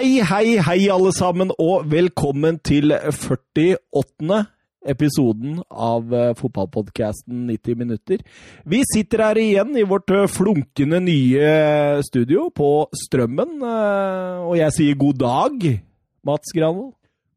[0.00, 4.38] Hei, hei, hei, alle sammen, og velkommen til 48.
[4.88, 8.22] episoden av eh, fotballpodkasten 90 minutter.
[8.64, 11.50] Vi sitter her igjen i vårt eh, flunkende nye
[12.06, 15.66] studio på Strømmen, eh, og jeg sier god dag,
[16.24, 16.94] Mats Granvold.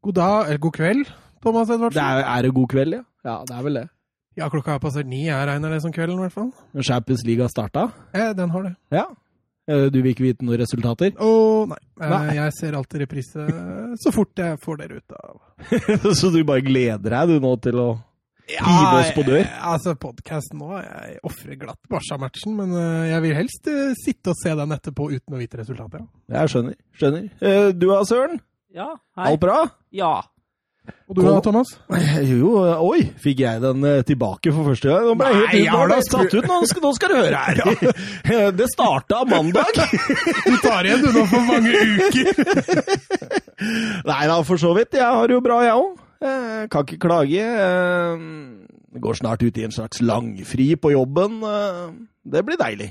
[0.08, 1.10] God dag, eller god kveld,
[1.44, 3.02] Thomas Det er, er det god kveld, ja?
[3.28, 3.84] Ja, det er vel det.
[4.40, 5.26] Ja, klokka har passert ni.
[5.26, 6.48] Jeg regner det som kvelden, i hvert fall.
[6.80, 7.90] Champions League har starta?
[8.16, 8.74] Ja, den har det.
[8.90, 9.04] Ja.
[9.68, 11.12] Eh, Du vil ikke vite noen resultater?
[11.16, 11.30] Å,
[11.70, 11.78] nei.
[12.00, 12.34] Eh, Nei.
[12.36, 13.46] Jeg ser alltid reprise
[14.02, 15.38] så fort jeg får dere ut av
[16.20, 17.88] Så du bare gleder deg du nå til å
[18.44, 19.38] Hive oss på dør?
[19.40, 24.34] jeg- Altså, podkasten nå Jeg ofrer glatt Barca-matchen, men eh, jeg vil helst eh, sitte
[24.34, 26.04] og se den etterpå uten å vite resultatet.
[26.28, 26.42] Ja.
[26.42, 26.76] Jeg skjønner.
[27.00, 27.30] skjønner.
[27.40, 28.36] Eh, Du da, Søren?
[28.74, 29.30] Ja, hei.
[29.32, 29.62] Alt bra?
[29.94, 30.12] Ja.
[31.08, 31.70] Og du da, Thomas?
[32.24, 32.50] Jo, jo,
[32.84, 35.06] oi, fikk jeg den eh, tilbake for første gang?
[35.08, 37.42] Nå ble Nei, helt jeg har da satt ut, nå skal, nå skal du høre
[37.44, 37.60] her.
[38.34, 38.40] Ja.
[38.58, 39.78] Det starta mandag.
[40.44, 42.32] Du tar igjen du nå for mange uker!
[44.08, 44.96] Nei da, for så vidt.
[44.98, 46.00] Jeg har jo bra, jeg òg.
[46.72, 47.44] Kan ikke klage.
[47.44, 48.26] Eh,
[49.04, 51.40] går snart ut i en slags langfri på jobben.
[51.44, 51.88] Eh,
[52.24, 52.90] Det blir deilig.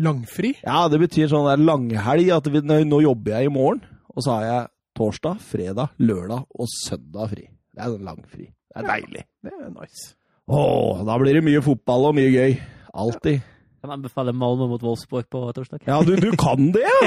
[0.00, 0.54] Langfri?
[0.64, 2.30] Ja, det betyr sånn der langhelg.
[2.32, 6.68] At vi, nå jobber jeg i morgen, og så har jeg torsdag, fredag, lørdag og
[6.70, 7.46] søndag fri.
[7.72, 8.48] Det er sånn langfri.
[8.48, 9.24] Det er deilig.
[9.44, 10.12] Det er nice.
[10.52, 12.56] Åh, da blir det mye fotball og mye gøy.
[12.92, 13.40] Alltid.
[13.82, 15.82] Kan anbefale Malmö mot Wolfsburg på torsdag.
[15.88, 17.00] Ja, du, du kan det, ja?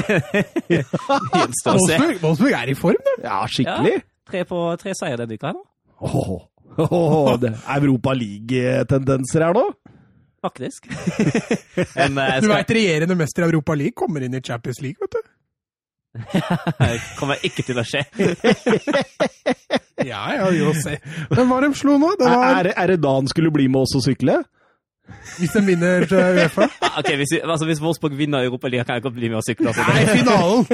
[1.36, 3.14] Wolfsburg, Wolfsburg er i form, du.
[3.24, 4.02] Ja, skikkelig.
[4.26, 5.66] Tre på tre seier denne uka her nå,
[6.06, 6.32] Åh,
[6.90, 9.70] åh, det er Europa League-tendenser her nå?
[10.46, 10.90] faktisk.
[11.96, 12.30] Men skal...
[12.30, 15.25] jeg Du veit regjerende mester i Europa League kommer inn i Champions League, vet du.
[17.20, 18.06] kommer ikke til å skje.
[20.06, 20.98] Ja, ja, jo, se.
[21.32, 22.12] Hvem var de slo nå?
[22.20, 24.36] Det Er, var, er, er det da han skulle bli med oss og sykle?
[25.40, 26.68] hvis de vinner Uefa.
[27.00, 29.72] Ok, hvis, altså, hvis Wolfsburg vinner Europaligaen, kan jeg godt bli med og sykle.
[29.72, 29.82] Altså.
[29.88, 30.66] Nei, finalen!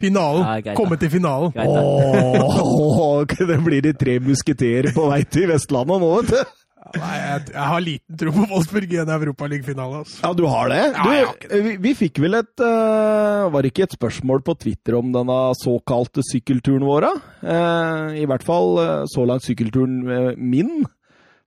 [0.00, 0.46] Finalen.
[0.64, 0.74] Ja.
[0.74, 1.52] Komme til finalen.
[1.52, 6.54] Greit, oh, Åh, det blir de tre musketerer på vei til Vestlandet nå, vet du.
[6.98, 10.00] Nei, jeg, jeg har liten tro på Wolfsburg i en Europaliga-finale.
[10.02, 10.18] Altså.
[10.24, 10.80] Ja, du har det?
[10.96, 14.96] Du, har vi, vi fikk vel et uh, Var det ikke et spørsmål på Twitter
[14.98, 17.06] om denne såkalte sykkelturen vår?
[17.44, 20.00] Eh, I hvert fall uh, så langt sykkelturen
[20.34, 20.80] min.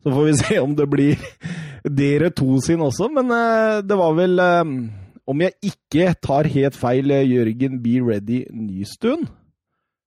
[0.03, 1.19] Så får vi se om det blir
[1.83, 3.09] dere to sin også.
[3.11, 3.31] Men
[3.83, 9.27] det var vel Om jeg ikke tar helt feil, Jørgen Be Ready Nystuen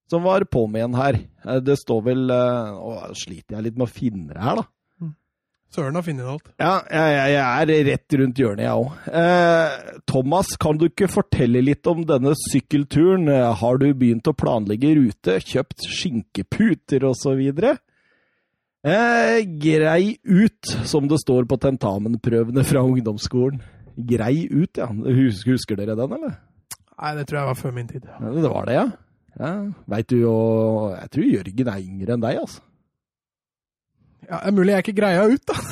[0.06, 1.16] som var på med en her.
[1.66, 4.68] Det står vel Å, sliter jeg litt med å finne det her, da.
[5.74, 6.46] Søren har funnet alt.
[6.62, 9.08] Ja, jeg, jeg, er rett rundt hjørnet, jeg òg.
[9.20, 13.26] Eh, Thomas, kan du ikke fortelle litt om denne sykkelturen?
[13.32, 17.42] Eh, Har du begynt å planlegge rute, kjøpt skinkeputer osv.?
[18.86, 23.58] Eh, grei ut, som det står på tentamenprøvene fra ungdomsskolen.
[23.96, 24.86] Grei ut, ja.
[24.86, 26.38] Husker, husker dere den, eller?
[26.96, 28.06] Nei, det tror jeg var før min tid.
[28.06, 28.86] Ja, det var det, ja.
[29.40, 29.52] ja.
[29.90, 30.36] Veit du jo
[30.94, 32.62] Jeg tror Jørgen er yngre enn deg, altså.
[34.26, 35.54] Ja, det er mulig jeg ikke greia ut, da.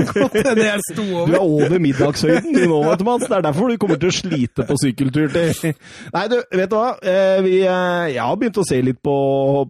[0.00, 3.26] Jeg sto Du er over middagshøyden du nå, vet du, Mats.
[3.28, 5.74] Det er derfor du kommer til å slite på sykkeltur til
[6.14, 6.90] Nei, du, vet du hva?
[7.00, 9.14] Eh, Vi, eh, jeg har begynt å se litt på,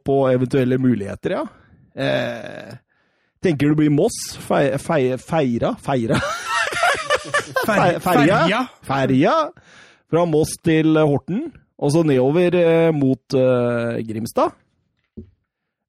[0.06, 1.44] på eventuelle muligheter, ja.
[1.94, 2.72] Eh,
[3.42, 4.18] tenker du blir Moss?
[4.46, 5.74] Fei, fei, feira?
[5.82, 6.20] Feira?
[7.66, 8.64] Ferja?
[8.86, 9.36] Ferja
[10.10, 11.46] fra Moss til Horten,
[11.78, 12.56] og så nedover
[12.96, 14.56] mot eh, Grimstad.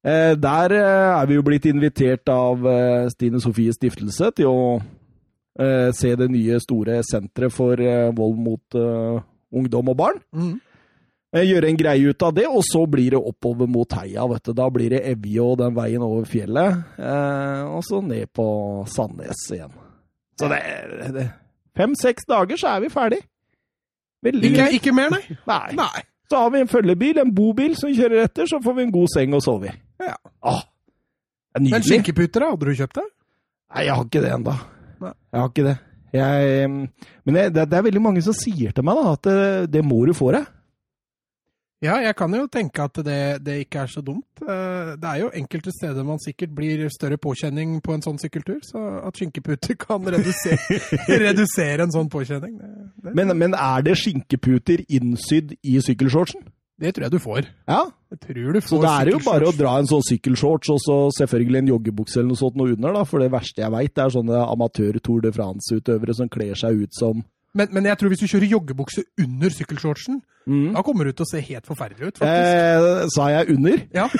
[0.02, 4.64] Eh, der eh, er vi jo blitt invitert av eh, Stine Sofies stiftelse til å
[5.52, 7.76] se det nye store senteret for
[8.16, 8.76] vold mot
[9.52, 10.20] ungdom og barn.
[10.32, 10.54] Mm.
[11.44, 14.24] Gjøre en greie ut av det, og så blir det oppover mot heia.
[14.28, 14.54] vet du.
[14.56, 18.46] Da blir det Evje og den veien over fjellet, eh, og så ned på
[18.88, 19.76] Sandnes igjen.
[20.40, 20.62] Så det,
[21.18, 21.28] det
[21.76, 23.20] Fem-seks dager, så er vi ferdig.
[24.24, 25.36] Veldig Ikke, ikke mer, nei?
[25.48, 25.76] Nei.
[25.76, 26.04] Nei.
[26.32, 29.12] Så har vi en følgebil, en bobil som kjører etter, så får vi en god
[29.12, 29.78] seng å sove i.
[30.02, 30.16] Ja.
[30.50, 31.88] Åh, det er Men nydelig.
[31.90, 32.50] skinkeputer, da?
[32.54, 33.06] Hadde du kjøpt det?
[33.74, 34.54] Nei, jeg har ikke det ennå.
[35.02, 35.76] Jeg har ikke det.
[36.12, 36.68] Jeg,
[37.24, 40.02] men det, det er veldig mange som sier til meg da, at det, det må
[40.08, 40.44] du få deg.
[41.82, 44.38] Ja, jeg kan jo tenke at det, det ikke er så dumt.
[44.44, 48.60] Eh, Det er jo enkelte steder man sikkert blir større påkjenning på en sånn sykkeltur,
[48.62, 50.78] så at skinkeputer kan redusere,
[51.24, 52.54] redusere en sånn påkjenning,
[53.02, 56.44] Men, men er det skinkeputer innsydd i sykkelshortsen?
[56.80, 57.46] Det tror jeg du får.
[57.68, 57.82] Ja,
[58.12, 60.72] Jeg tror du får så da er det jo bare å dra en sånn sykkelshorts
[60.72, 63.04] og så selvfølgelig en joggebukse eller noe sånt noe under, da.
[63.08, 67.22] For det verste jeg veit, er sånne amatør-Tour de France-utøvere som kler seg ut som
[67.52, 70.70] men, men jeg tror hvis du kjører joggebukse under sykkelshortsen, mm.
[70.72, 72.54] da kommer du til å se helt forferdelig ut, faktisk.
[72.56, 73.82] eh, Sa jeg under?
[73.92, 74.06] Ja.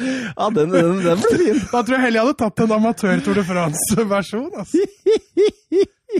[0.00, 1.58] Ja, den, den, den ble fin.
[1.68, 4.46] Da tror jeg heller jeg hadde tatt en amatør Tour de France-versjon.
[4.62, 4.78] Altså.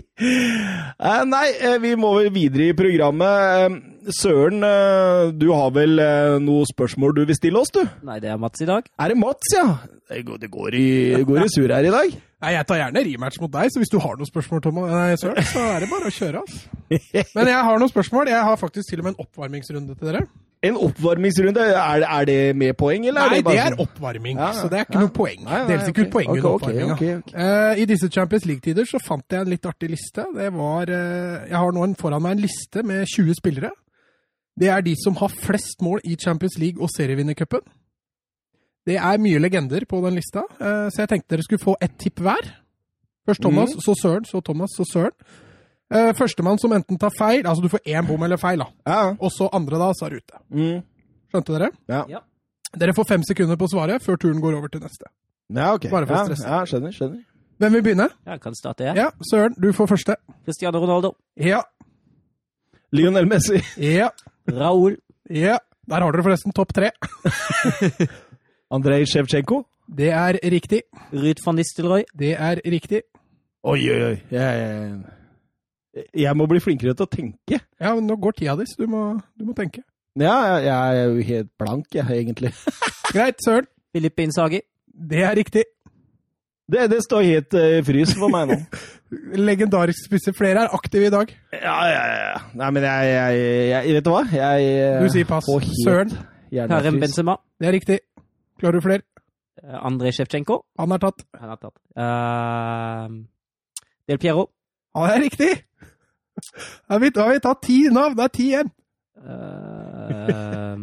[1.01, 3.71] Eh, Nei, eh, vi må vel videre i programmet.
[3.73, 4.61] Eh, Søren,
[5.41, 7.81] du har vel noen noe spørsmål du vil stille oss, du?
[8.05, 8.85] Nei, det er Mats i dag.
[9.01, 9.65] Er det Mats, ja?
[10.11, 12.17] Det går, det går, i, det går i sur her i dag.
[12.41, 15.17] Nei, Jeg tar gjerne rematch mot deg, så hvis du har noen spørsmål, Thomas, nei,
[15.21, 16.41] Søren, så er det bare å kjøre.
[16.41, 16.61] Altså.
[17.37, 18.31] Men jeg har noen spørsmål.
[18.33, 20.23] Jeg har faktisk til og med en oppvarmingsrunde til dere.
[20.65, 23.21] En oppvarmingsrunde, er, er det med poeng, eller?
[23.21, 23.85] Nei, er det, bare det er sånn?
[23.85, 25.05] oppvarming, Ja, så det er ikke ja.
[25.07, 25.45] noe poeng.
[25.45, 26.11] Nei, nei, Deles ikke okay.
[26.17, 26.97] poeng okay, under ok, oppvarminga.
[26.97, 27.37] ok, ok.
[27.45, 30.27] Eh, I disse Champions League-tider så fant jeg en litt artig liste.
[30.37, 33.73] Det var uh, Jeg har nå en, foran meg en liste med 20 spillere.
[34.61, 37.65] Det er de som har flest mål i Champions League og serievinnercupen.
[38.91, 41.95] Det er mye legender på den lista, eh, så jeg tenkte dere skulle få ett
[42.01, 42.51] tipp hver.
[43.29, 43.85] Først Thomas, mm.
[43.85, 45.15] så Søren, så Thomas, så Søren.
[45.91, 48.69] Eh, Førstemann som enten tar feil, altså du får én bom eller feil, da.
[48.87, 49.15] Ja.
[49.19, 50.43] Og så andre da, så er du ute.
[50.55, 50.85] Mm.
[51.31, 51.73] Skjønte dere?
[51.91, 52.05] Ja.
[52.11, 52.23] Ja.
[52.79, 55.11] Dere får fem sekunder på å svare før turen går over til neste.
[55.51, 55.89] ja, ok.
[55.91, 56.47] Bare for å stresse.
[56.47, 57.27] Ja, skjønner, skjønner.
[57.61, 58.07] Hvem vil begynne?
[58.27, 58.97] Jeg kan starte, jeg.
[58.97, 60.17] Ja, Søren, du får første.
[60.47, 61.13] Cristiano Ronaldo.
[61.37, 61.61] Ja,
[62.93, 63.61] Lionel Messi.
[63.99, 64.11] ja,
[64.51, 64.97] Raúl.
[65.31, 65.59] ja.
[65.91, 66.93] Der har dere forresten topp tre.
[68.71, 69.65] Andrej Sjevtsjenko.
[69.99, 70.85] Det er riktig.
[71.11, 72.05] Ruud van Nistelrooy.
[72.19, 73.01] Det er riktig.
[73.67, 74.19] Oi, oi, oi.
[74.31, 74.61] Jeg,
[75.95, 77.59] jeg, jeg må bli flinkere til å tenke.
[77.81, 79.03] Ja, men nå går tida di, så du må,
[79.35, 79.83] du må tenke.
[80.15, 82.55] Ja, jeg, jeg er jo helt blank, jeg, egentlig.
[83.15, 83.67] Greit, Søren.
[83.91, 84.63] Filip Inzaghi.
[85.11, 85.67] Det er riktig.
[86.71, 88.59] Det, det står helt uh, frys for meg nå.
[89.51, 90.37] Legendarisk spisser.
[90.39, 91.35] Flere er aktive i dag.
[91.59, 92.43] Ja, ja, ja.
[92.55, 94.23] Nei, men jeg, jeg, jeg Vet du hva?
[94.31, 95.51] Jeg eh, Du sier pass.
[95.83, 96.15] Søren.
[96.71, 97.41] Karim Benzema.
[97.59, 97.99] Det er riktig.
[98.61, 99.03] Klarer du flere?
[99.63, 100.61] Eh, Andrej Sjevtsjenko.
[100.81, 101.25] Han er tatt.
[101.41, 101.77] Han har tatt.
[101.97, 103.21] Uh,
[104.09, 104.49] Del Piero.
[104.97, 105.51] Han er riktig!
[106.41, 108.15] Da har vi, da har vi tatt ti navn.
[108.19, 108.71] Det er ti igjen.
[110.11, 110.75] Eh,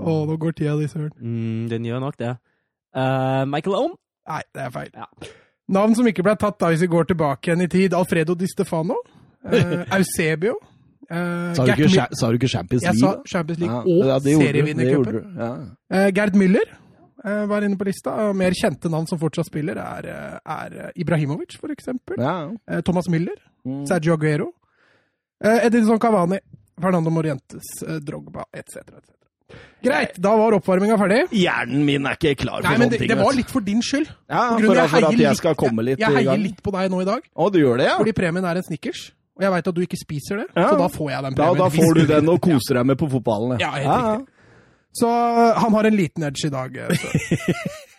[0.00, 1.10] Å, nå går tida di, Søren.
[1.18, 2.30] mm, den gjør nok det.
[2.96, 3.94] Uh, Michael Ohm.
[4.30, 4.90] Nei, det er feil.
[4.94, 5.08] Ja.
[5.74, 7.96] Navn som ikke ble tatt da hvis vi går tilbake igjen i tid.
[7.98, 8.96] Alfredo Di Stefano.
[9.44, 10.54] Uh, Eusebio.
[11.10, 13.10] Uh, Sa du, ikke, sa du ikke Champions Jeg sa?
[13.26, 14.36] Champions League Ja, og ja, det.
[14.38, 15.20] Det serievinnercupen.
[15.36, 15.50] Ja.
[15.90, 16.70] Uh, Gerd Müller
[17.22, 18.32] var inne på lista.
[18.32, 22.16] Mer kjente navn som fortsatt spiller, er, eh, er eh, Ibrahimovic, for eksempel.
[22.18, 22.50] Ja.
[22.70, 23.36] Eh, Thomas Müller.
[23.66, 23.86] Mm.
[23.86, 24.52] Sergio Aguero.
[25.44, 26.38] Eh, Edinson Cavani.
[26.80, 27.66] Fernando Morientes.
[27.86, 28.76] Eh, Drogba, etc.
[28.96, 29.10] etc.
[29.82, 31.24] Greit, da var oppvarminga ferdig.
[31.34, 33.08] Hjernen min er ikke klar for Nei, men det, ting.
[33.10, 34.06] det var litt for din skyld.
[34.30, 36.70] ja, for, at- for at jeg skal komme litt jeg, jeg i heier litt på
[36.70, 37.96] deg nå i dag, Å, du gjør det, ja?
[37.98, 39.10] fordi premien er en Snickers.
[39.36, 40.68] Og jeg veit at du ikke spiser det, Ja.
[40.70, 41.56] så da får jeg den premien.
[41.58, 43.58] da da får du den og koser deg med på fotballen.
[43.58, 44.34] Ja, helt riktig.
[44.92, 46.76] Så uh, han har en liten edge i dag.
[46.76, 47.54] eh, Så.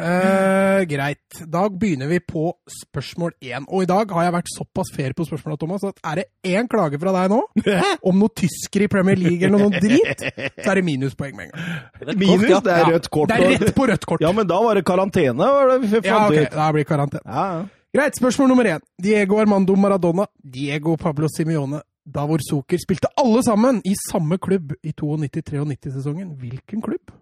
[0.00, 1.42] Eh, greit.
[1.52, 3.66] Da begynner vi på spørsmål én.
[3.68, 6.68] Og i dag har jeg vært såpass fair på spørsmåla, Thomas, at er det én
[6.70, 7.42] klage fra deg nå
[8.08, 10.24] om noe tysker i Premier League eller noe drit,
[10.56, 12.16] så er det minuspoeng med en gang.
[12.16, 12.62] Minus, kort, ja.
[12.64, 13.34] det er rødt kort.
[13.34, 14.24] Det er rett på rødt kort.
[14.24, 15.52] Ja, men da var det karantene.
[15.58, 17.24] Var det Ja, ok, da blir karantene.
[17.28, 17.62] Ja, ja.
[17.92, 18.80] Greit, spørsmål nummer én.
[19.04, 24.90] Diego Armando Maradona, Diego Pablo Simione, Davor Zucker spilte alle sammen i samme klubb i
[24.90, 26.32] 92-93-sesongen.
[26.40, 27.12] Hvilken klubb?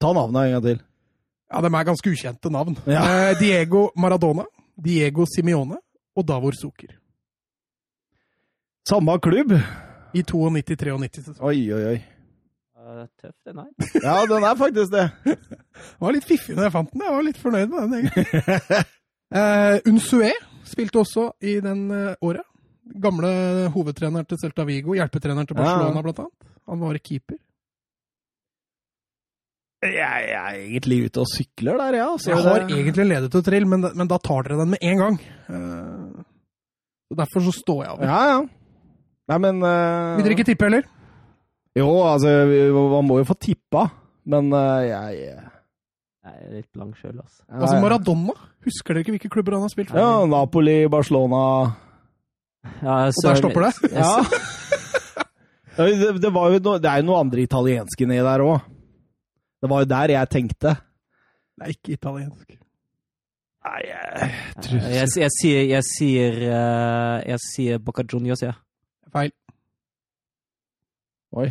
[0.00, 0.82] Ta navnet en gang til.
[1.52, 2.76] Ja, de er ganske ukjente navn.
[2.86, 3.04] Ja.
[3.30, 4.44] Eh, Diego Maradona,
[4.76, 5.78] Diego Simione
[6.16, 6.96] og Davor Zucker.
[8.88, 9.54] Samme klubb.
[10.14, 11.40] I 92-93-sesongen.
[11.42, 12.00] Oi, oi, oi.
[12.84, 13.70] Eh, Tøff, den her.
[14.04, 15.08] Ja, den er faktisk det.
[15.74, 17.02] Det var litt fiffig når jeg fant den.
[17.02, 17.94] Jeg var litt fornøyd med den.
[17.94, 18.82] egentlig.
[19.34, 20.28] uh, Unsue
[20.68, 22.44] spilte også i den eh, året.
[23.00, 23.30] Gamle
[23.72, 25.62] hovedtreneren til Celta Vigo, hjelpetreneren til Ja.
[25.64, 26.50] Barcelona blant annet.
[26.68, 27.38] Han var keeper.
[29.84, 32.08] Jeg, jeg er egentlig ute og sykler der, ja.
[32.16, 34.98] Så Jeg har det- egentlig en ledetråd men, men da tar dere den med en
[34.98, 35.18] gang.
[35.48, 36.24] Uh,
[37.16, 38.04] derfor så står jeg over.
[38.04, 38.38] Ja, ja.
[39.28, 40.16] Nei, men uh...
[40.16, 40.84] Vil dere ikke tippe heller?
[41.76, 42.28] Jo, altså,
[42.72, 43.88] man må jo få tippa,
[44.24, 45.38] men uh, jeg
[46.24, 47.42] Jeg er litt blank sjøl, altså.
[47.52, 48.34] Altså Maradona.
[48.64, 50.00] Husker dere ikke hvilke klubber han har spilt for?
[50.00, 51.40] Ja, Napoli, Barcelona
[52.80, 53.72] Ja, Og der stopper det?
[53.98, 54.14] Ja.
[55.74, 58.62] Det, det, var jo no, det er jo noen andre italienske nedi der òg.
[59.60, 60.74] Det var jo der jeg tenkte.
[61.58, 62.56] Det er ikke italiensk.
[63.64, 64.30] Nei, jeg
[64.70, 68.54] Jeg, jeg, jeg sier Jeg sier, eh, jeg sier Boca Juniors, ja.
[69.12, 69.32] Feil.
[71.34, 71.48] Oi.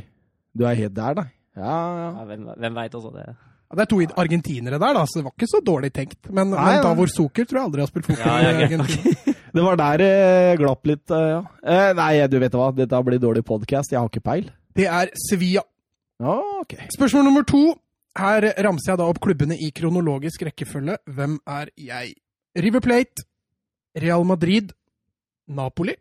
[0.56, 1.28] Du er helt der, da.
[1.58, 2.10] Ja, ja.
[2.20, 3.12] ja hvem hvem veit, altså.
[3.18, 3.34] Det.
[3.74, 6.28] Ja, det er to argentinere der, da, så det var ikke så dårlig tenkt.
[6.30, 9.34] Men, Nei, men da hvor Zucker tror jeg aldri har spilt fotball Ja, ja, Argentina.
[9.54, 10.12] Det var der det
[10.62, 11.40] glapp litt, eh, ja.
[11.66, 13.96] Eh, nei, du vet hva, dette blir dårlig podkast.
[13.96, 14.52] Jeg har ikke peil.
[14.78, 15.66] Det er Sevilla.
[16.22, 16.78] Ja, ok.
[16.94, 17.64] Spørsmål nummer to.
[18.18, 21.00] Her ramser jeg da opp klubbene i kronologisk rekkefølge.
[21.10, 22.14] Hvem er jeg?
[22.62, 23.26] River Plate,
[23.98, 24.70] Real Madrid,
[25.50, 25.98] Napoli,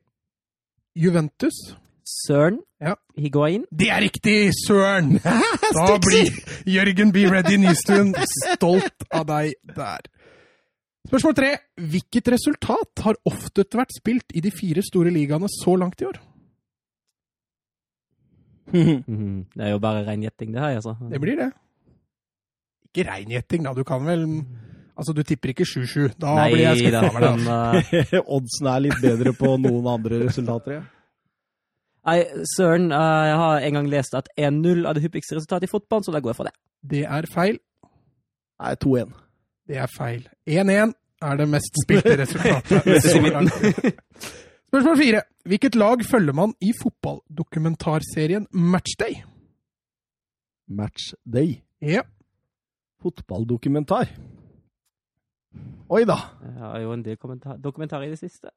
[0.93, 1.57] Juventus
[2.05, 2.95] Søren Ja.
[3.17, 3.65] Higuain.
[3.71, 5.13] Det er riktig, søren!
[5.77, 6.33] Da blir
[6.67, 7.27] Jørgen B.
[7.31, 8.11] Ready Nystuen
[8.55, 10.09] stolt av deg der.
[11.09, 11.51] Spørsmål tre.
[11.79, 16.19] Hvilket resultat har oftest vært spilt i de fire store ligaene så langt i år?
[18.73, 19.47] Mhm.
[19.55, 20.97] Det er jo bare rein gjetting, det her, altså.
[21.11, 21.51] Det blir det.
[22.89, 23.75] Ikke rein gjetting, da.
[23.75, 24.27] Du kan vel
[24.93, 26.11] Altså, du tipper ikke 7-7.
[26.21, 27.39] Da Nei, blir jeg skuffa over deg.
[27.41, 30.83] men, eh, Oddsen er litt bedre på noen andre resultater, ja.
[32.07, 32.19] Nei,
[32.57, 36.03] søren, eh, jeg har en gang lest at 1-0 er det hyppigste resultatet i fotball,
[36.03, 36.55] så da går jeg for det.
[36.83, 37.59] Det er feil.
[38.63, 39.13] Nei, 2-1.
[39.69, 40.25] Det er feil.
[40.51, 42.83] 1-1 er det mest spilte resultatet.
[44.73, 45.23] Spørsmål fire.
[45.47, 49.23] Hvilket lag følger man i fotballdokumentarserien Matchday?
[50.69, 51.61] Matchday?
[51.83, 52.03] Ja.
[53.03, 54.11] Fotballdokumentar.
[55.93, 56.19] Oi da.
[56.43, 57.17] Jeg har jo en del
[57.63, 58.51] dokumentarer i det siste.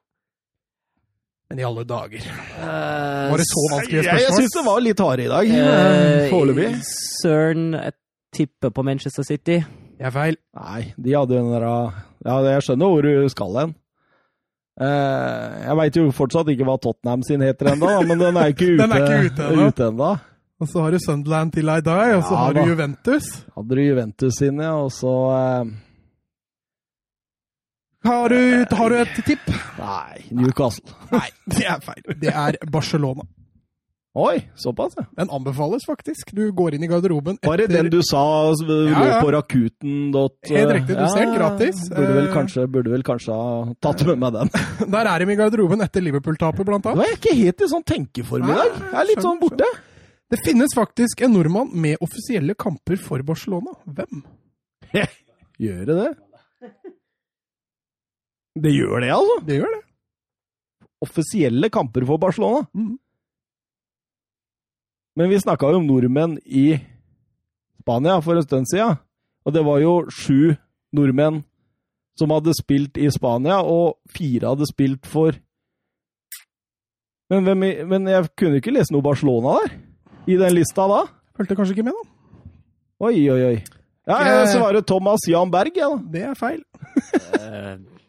[1.50, 2.24] Men i alle dager.
[2.58, 4.42] Uh, Var det så vanskelige Jeg, jeg spørsmål?
[4.42, 5.52] syns det var litt harde i dag.
[5.54, 6.70] Uh, Foreløpig.
[7.22, 7.94] Søren, jeg
[8.36, 9.60] tipper på Manchester City.
[9.96, 10.38] Det er feil.
[10.58, 11.68] Nei, de hadde jo den der
[12.25, 13.75] Ja, jeg skjønner hvor du skal hen.
[14.75, 18.72] Uh, jeg veit jo fortsatt ikke hva Tottenham sin heter ennå, men den er ikke
[18.75, 18.88] ute
[19.38, 20.10] Den ute ennå.
[20.60, 23.25] Og så har du Sunderland til I Die, og så Ja, har du Juventus.
[23.56, 25.72] Hadde du Juventus inne, og så eh,
[28.06, 29.48] Har du, har du et tipp?
[29.80, 30.94] Nei, Newcastle.
[31.12, 32.04] Nei, det er feil.
[32.22, 33.26] Det er Barcelona.
[34.16, 35.04] Oi, såpass, ja.
[35.18, 36.30] Den anbefales faktisk.
[36.38, 38.22] Du går inn i garderoben Var det den du sa
[38.56, 39.18] lå Ja, ja.
[39.20, 40.06] på rakuten?
[40.48, 41.82] Helt riktig, du ser, gratis.
[41.92, 42.34] Burde vel, Eh.
[42.34, 44.54] kanskje, burde vel kanskje ha tatt med meg den.
[44.96, 47.04] Der er de i garderoben etter Liverpool-tapet, blant Nå annet.
[47.04, 48.80] er jeg ikke helt i sånn tenkeform i dag.
[48.86, 49.68] Jeg er litt sånn borte.
[50.32, 53.76] Det finnes faktisk en nordmann med offisielle kamper for Barcelona.
[53.84, 54.24] Hvem?
[55.66, 56.14] Gjør det det?
[58.56, 59.40] Det gjør det, altså.
[59.46, 59.82] Det gjør det.
[61.06, 62.64] Offisielle kamper for Barcelona.
[62.74, 62.94] Mm.
[65.16, 66.78] Men vi snakka jo om nordmenn i
[67.84, 68.98] Spania for en stund siden.
[69.46, 70.56] Og det var jo sju
[70.96, 71.44] nordmenn
[72.20, 75.36] som hadde spilt i Spania, og fire hadde spilt for
[77.26, 79.72] Men, hvem, men jeg kunne ikke lese noe Barcelona der?
[80.30, 81.00] I den lista da?
[81.34, 82.52] Fulgte kanskje ikke med, da.
[83.08, 83.56] Oi, oi, oi.
[84.06, 86.12] Ja, jeg svarer Thomas Jan Berg, jeg, da.
[86.14, 86.62] Det er feil.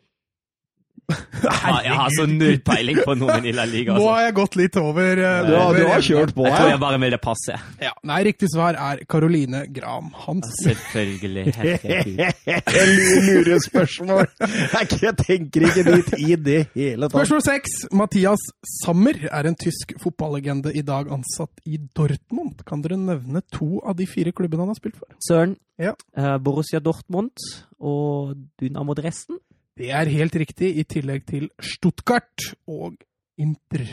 [1.06, 3.94] Jeg har så null peiling på noen i La Liga.
[3.94, 4.08] Nå Altså.
[4.16, 5.20] har jeg gått litt over.
[5.20, 6.70] Uh, Du har, du har kjørt på Jeg tror her.
[6.72, 7.58] jeg bare ville passe.
[7.80, 7.92] Ja.
[8.10, 10.75] Nei, riktig svar er Caroline Graham Hansen.
[10.75, 11.44] Selvfølgelig.
[13.26, 14.26] Lure spørsmål!
[14.40, 17.14] Jeg tenker ikke dit i det hele tatt.
[17.14, 17.76] Spørsmål seks.
[17.96, 18.42] Mathias
[18.82, 22.64] Sammer er en tysk fotballegende i dag ansatt i Dortmund.
[22.66, 25.08] Kan dere nevne to av de fire klubbene han har spilt for?
[25.22, 25.92] Søren, Ja.
[26.16, 27.36] eh, Borussia Dortmund
[27.78, 29.38] og Dynamo Dresden.
[29.76, 32.95] Det er helt riktig, i tillegg til Stuttgart og
[33.37, 33.85] Inter.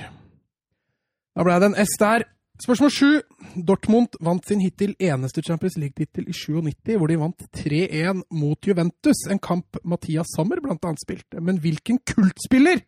[1.36, 2.24] Da ble det en S der.
[2.64, 3.10] Spørsmål sju.
[3.68, 9.26] Dortmund vant sin hittil eneste Champions League-tittel i 97, hvor de vant 3-1 mot Juventus,
[9.28, 11.42] en kamp Mathias Sammer annet spilte.
[11.42, 12.86] Men hvilken kultspiller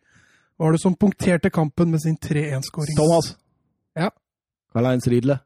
[0.56, 2.96] var det som punkterte kampen med sin 3-1-skåring?
[2.96, 3.34] Thomas.
[3.96, 4.08] Ja.
[4.72, 5.40] Karl-Heinz Riedle.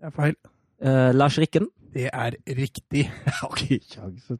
[0.00, 0.34] Det er feil.
[0.82, 1.68] Eh, Lars Rikken.
[1.94, 3.06] Det er riktig.
[3.06, 4.32] Jeg har ikke kjangs.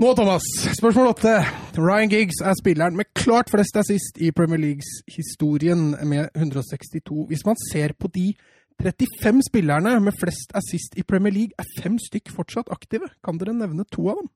[0.00, 0.42] Nå, Thomas.
[0.78, 1.32] Spørsmål åtte.
[1.76, 7.26] Ryan Giggs er spilleren med klart flest assist i Premier Leagues historien, med 162.
[7.28, 8.32] Hvis man ser på de
[8.82, 13.10] 35 spillerne med flest assist i Premier League, er fem stykk fortsatt aktive.
[13.24, 14.30] Kan dere nevne to av dem?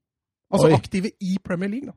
[0.53, 0.75] Altså Oi.
[0.77, 1.97] aktive i Premier League, da.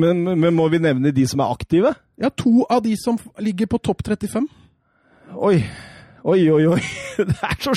[0.00, 1.92] Men, men må vi nevne de som er aktive?
[2.16, 4.48] Ja, to av de som ligger på topp 35.
[5.36, 5.58] Oi.
[6.24, 6.80] Oi, oi, oi.
[7.28, 7.76] Det er så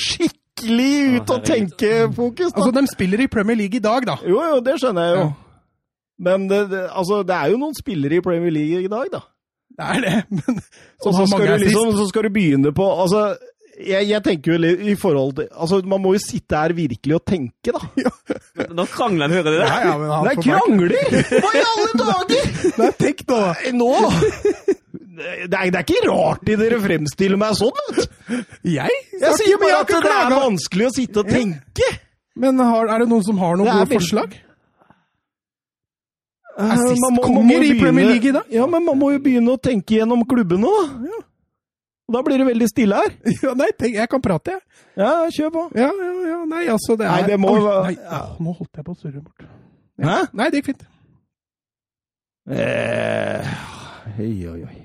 [0.59, 2.57] skikkelig ut å tenke-fokus, da.
[2.59, 4.17] Altså, de spiller i Premier League i dag, da.
[4.25, 5.21] Jo, jo, det skjønner jeg jo.
[5.23, 5.31] Ja.
[6.21, 9.23] Men det, det, altså, det er jo noen spillere i Premier League i dag, da.
[9.71, 10.59] Det er det, men
[11.01, 13.21] så, så skal, du liksom, så skal du begynne på Altså,
[13.79, 17.15] jeg, jeg tenker jo litt i forhold til Altså, man må jo sitte her virkelig
[17.15, 18.11] og tenke, da.
[18.77, 19.69] Nå krangler han, hører du det?
[19.71, 20.97] Nei, ja, men han Nei, krangler!
[21.45, 22.53] Hva i alle dager?!
[22.83, 23.41] Nei, tenk nå,
[23.79, 24.77] Nå!
[25.11, 28.37] Det er, det er ikke rart de dere fremstiller meg sånn, vet du.
[28.71, 28.99] Jeg?
[29.19, 31.89] Jeg sier bare at det er vanskelig å sitte og tenke.
[32.39, 34.37] Men har, er det noen som har noen gode forslag?
[36.57, 38.47] Eh, Assistkonger i Premier League i dag.
[38.55, 41.09] Ja, men man må jo begynne å tenke gjennom klubbene, da.
[41.11, 41.19] Ja.
[42.11, 43.13] Da blir det veldig stille her.
[43.45, 44.87] Ja, nei, tenk, jeg kan prate, jeg.
[44.99, 45.65] Ja, kjør på.
[45.79, 48.23] Ja, ja, ja, nei, altså, det er Nei, det må Oi, nei, ja.
[48.31, 49.45] åh, Nå holdt jeg på å surre bort.
[50.01, 50.17] Hæ?
[50.35, 50.87] Nei, det gikk fint.
[52.51, 53.51] Eh,
[54.19, 54.80] oi, oi, oi.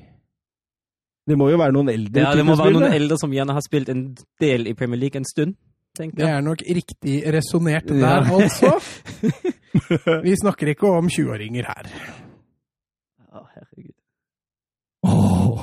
[1.27, 3.65] Det må jo være noen eldre Ja, det må være noen eldre som gjerne har
[3.65, 4.03] spilt en
[4.43, 5.57] del i Premier League en stund,
[5.99, 8.21] tenker Det er nok riktig resonnert der, Ja.
[8.31, 8.73] altså.
[10.27, 11.91] Vi snakker ikke om 20-åringer her.
[13.37, 13.97] Å, herregud.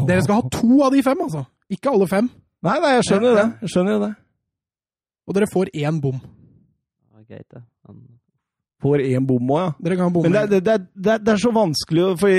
[0.08, 1.46] Dere skal ha to av de fem, altså.
[1.74, 2.28] Ikke alle fem.
[2.64, 3.46] Nei, nei, jeg skjønner jo det.
[3.64, 4.12] Jeg skjønner jo det.
[5.28, 6.20] Og dere får én bom.
[7.24, 7.64] Greit, det.
[8.84, 9.72] Får én bom òg, ja.
[9.88, 10.28] Dere kan bomme.
[10.30, 10.78] Men det, det, det,
[11.08, 12.30] det, det er så vanskelig, for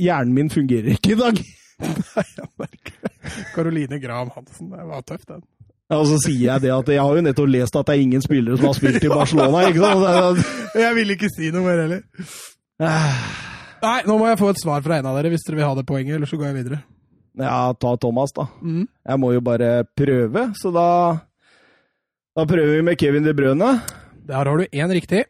[0.00, 1.40] hjernen min fungerer ikke i dag.
[2.16, 3.12] Nei, jeg merker det.
[3.54, 5.42] Karoline Graham Hansen, det var tøft, den.
[5.90, 8.02] Ja, Og så sier jeg det at jeg har jo nettopp lest at det er
[8.02, 9.60] ingen spillere som har spilt i Barcelona.
[9.68, 10.40] ikke sant?
[10.82, 12.02] Jeg vil ikke si noe mer heller.
[13.86, 15.76] Nei, nå må jeg få et svar fra en av dere hvis dere vil ha
[15.78, 16.78] det poenget, eller så går jeg videre.
[17.38, 18.46] Ja, ta Thomas, da.
[18.64, 18.82] Mm.
[18.88, 20.86] Jeg må jo bare prøve, så da
[22.36, 23.70] Da prøver vi med Kevin De Brøne.
[24.26, 25.22] Der har du én riktig.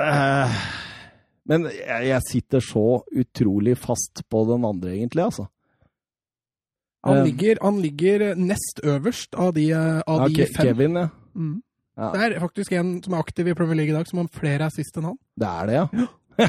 [0.00, 0.54] Eh,
[1.46, 5.46] Men jeg, jeg sitter så utrolig fast på den andre, egentlig, altså.
[7.04, 7.24] Han Eh.
[7.26, 10.66] ligger, han ligger nest øverst av de, eh, av de fem.
[10.70, 11.08] Kevin, ja.
[11.36, 11.58] Mm.
[11.98, 12.08] Ja.
[12.14, 14.66] Det er faktisk en som er aktiv i Premier League i dag, som har flere
[14.66, 15.18] assist enn han.
[15.38, 16.48] Det er det, ja.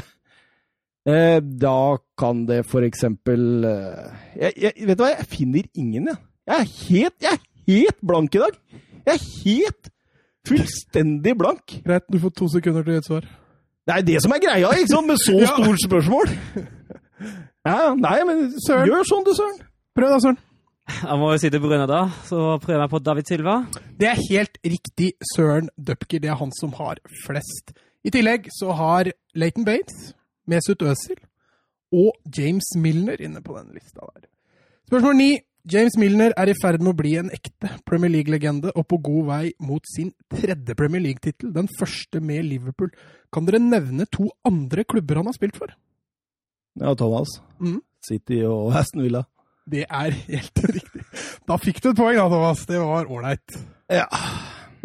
[1.06, 6.18] Eh, da kan det for eksempel jeg, jeg, Vet du hva, jeg finner ingen, jeg.
[6.48, 8.56] Jeg er helt, jeg er helt blank i dag.
[9.06, 9.90] Jeg er helt
[10.50, 11.76] fullstendig blank.
[11.86, 13.28] Greit, du får to sekunder til et svar.
[13.86, 15.46] Det er det som er greia, ikke sant, med så Ja.
[15.54, 16.32] stort spørsmål.
[17.66, 18.86] Ja, nei, men Søren.
[18.88, 19.56] gjør sånn, du, Søren.
[19.96, 20.38] Prøv da, Søren.
[21.02, 22.00] Jeg må jo si til Brune, da.
[22.28, 23.54] Så prøver jeg på David Silva.
[23.98, 26.20] Det er helt riktig, Søren Dupker.
[26.22, 27.72] Det er han som har flest.
[28.06, 30.12] I tillegg så har Leighton Bates,
[30.46, 31.18] Mesut Özil
[31.92, 34.28] og James Milner inne på den lista der.
[34.86, 35.30] Spørsmål ni.
[35.66, 39.24] James Milner er i ferd med å bli en ekte Premier League-legende og på god
[39.30, 42.92] vei mot sin tredje Premier League-tittel, den første med Liverpool.
[43.34, 45.72] Kan dere nevne to andre klubber han har spilt for?
[46.78, 47.40] Ja, Thomas.
[47.58, 47.80] Mm.
[48.06, 49.24] City og Aston Villa.
[49.66, 51.02] Det er helt riktig.
[51.48, 52.62] Da fikk du et poeng, da, Thomas.
[52.70, 53.58] Det var ålreit.
[53.90, 54.06] Ja.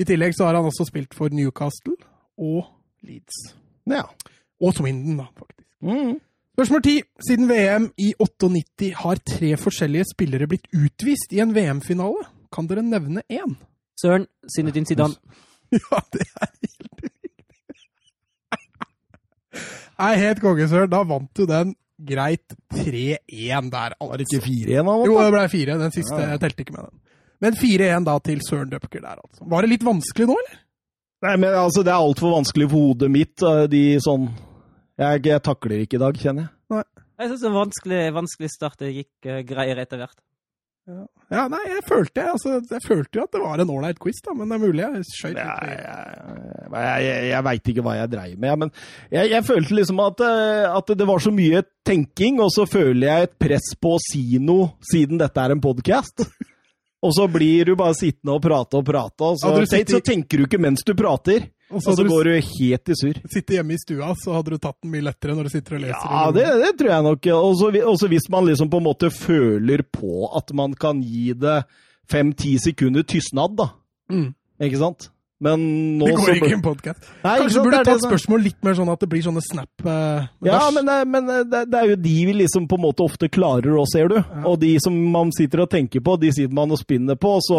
[0.02, 1.94] I tillegg så har han også spilt for Newcastle
[2.42, 2.72] og
[3.06, 3.52] Leeds.
[3.90, 4.08] ja.
[4.62, 5.66] Og Swindon, da, faktisk.
[5.82, 6.18] Mm.
[6.62, 7.02] Spørsmål 10.
[7.26, 12.28] Siden VM i 98 har tre forskjellige spillere blitt utvist i en VM-finale.
[12.54, 13.56] Kan dere nevne én?
[13.98, 15.18] Søren, Zinedine Zidane.
[15.74, 17.32] Ja, det er helt riktig.
[20.04, 20.92] Nei, helt konge, Søren.
[20.94, 24.22] Da vant du den greit 3-1 der, Var det altså.
[24.38, 25.06] ikke fire igjen, han?
[25.10, 25.80] Jo, det ble fire.
[25.82, 26.38] Den siste Ja, ja.
[26.46, 27.02] telte ikke med den.
[27.42, 29.50] Men 4-1 da til Søren Dupker der, altså.
[29.50, 30.62] Var det litt vanskelig nå, eller?
[31.26, 34.30] Nei, men altså, det er altfor vanskelig for hodet mitt, eh, de sånn
[35.02, 36.86] jeg, jeg takler ikke i dag, kjenner jeg.
[37.22, 38.80] Jeg syns det var en vanskelig, vanskelig start.
[38.82, 40.18] Det gikk uh, greiere etter hvert.
[41.32, 44.34] Ja, nei, jeg følte, altså, jeg følte jo at det var en ålreit quiz, da,
[44.36, 45.62] men det er mulig jeg skøyt litt.
[45.70, 48.74] jeg, jeg, jeg, jeg veit ikke hva jeg dreier med, men
[49.14, 53.06] jeg, jeg følte liksom at, eh, at det var så mye tenking, og så føler
[53.08, 56.26] jeg et press på å si noe, siden dette er en podkast.
[57.02, 60.38] Og så blir du bare sittende og prate og prate, og så, sittet- så tenker
[60.38, 61.48] du ikke mens du prater.
[61.72, 62.10] Og Og så du...
[62.12, 63.16] går du helt i surr.
[63.16, 65.78] Sitte sitter hjemme i stua, så hadde du tatt den mye lettere når du sitter
[65.78, 66.10] og leser.
[66.12, 67.30] Ja, det, det tror jeg nok.
[67.62, 71.32] Så- Og så hvis man liksom på en måte føler på at man kan gi
[71.34, 71.64] det
[72.12, 73.70] fem-ti sekunder tystnad, da.
[74.12, 74.34] Mm.
[74.62, 75.10] Ikke sant?
[75.42, 75.62] Men
[75.98, 77.06] nå Det går så ikke i en podkast.
[77.24, 80.60] Kanskje burde du tatt spørsmål litt mer sånn at det blir sånne snap eh, Ja,
[80.76, 83.74] men, det- men det, det er jo de vi liksom på en måte ofte klarer
[83.74, 84.20] òg, ser du.
[84.46, 87.40] Og de som man sitter og tenker på, de sitter man og spinner på.
[87.42, 87.58] Så,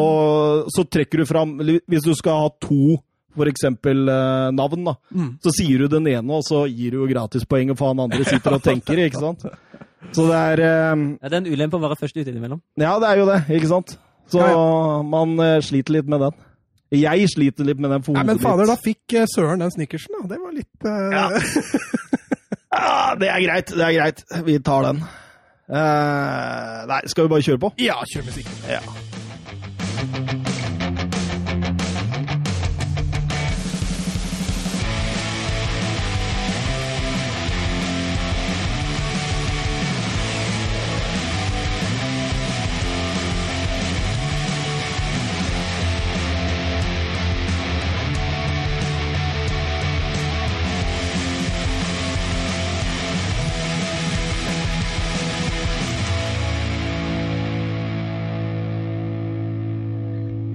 [0.71, 3.01] så trekker du fram Hvis du skal ha to,
[3.49, 5.38] eksempel eh, navn, da, Mm.
[5.42, 8.55] så sier du den ene, og så gir du jo gratispoenget for han andre sitter
[8.59, 9.42] og tenker, ikke sant?
[10.12, 12.61] Så det er eh, Ja, det er en ulempe å være først ute innimellom.
[12.77, 13.97] Ja, det er jo det, ikke sant?
[14.31, 16.33] Så Ja, man eh, sliter litt med den.
[16.92, 20.12] Jeg sliter litt med den for Nei, men fader, da fikk eh, Søren den snickersen,
[20.18, 20.26] da.
[20.35, 21.09] Det var litt uh...
[21.14, 21.26] Ja.
[22.72, 24.22] Ja, det er greit, det er greit.
[24.46, 25.02] Vi tar den.
[25.68, 27.74] Uh, nei, skal vi bare kjøre på?
[27.85, 28.48] ja, kjør musikk.
[28.68, 30.40] Ja.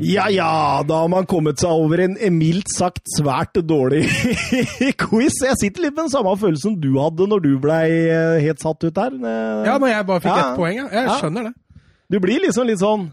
[0.07, 0.47] Ja ja,
[0.87, 4.05] da har man kommet seg over en mildt sagt svært dårlig
[5.03, 5.35] quiz.
[5.43, 8.83] Jeg sitter litt med den samme følelsen du hadde når du blei eh, helt satt
[8.87, 9.17] ut der.
[9.17, 10.45] Eh, Ja, når jeg bare fikk Ja.
[10.51, 10.87] ett poeng, ja.
[10.93, 11.17] Jeg Ja.
[11.21, 11.53] skjønner det.
[12.09, 13.09] Du blir liksom litt sånn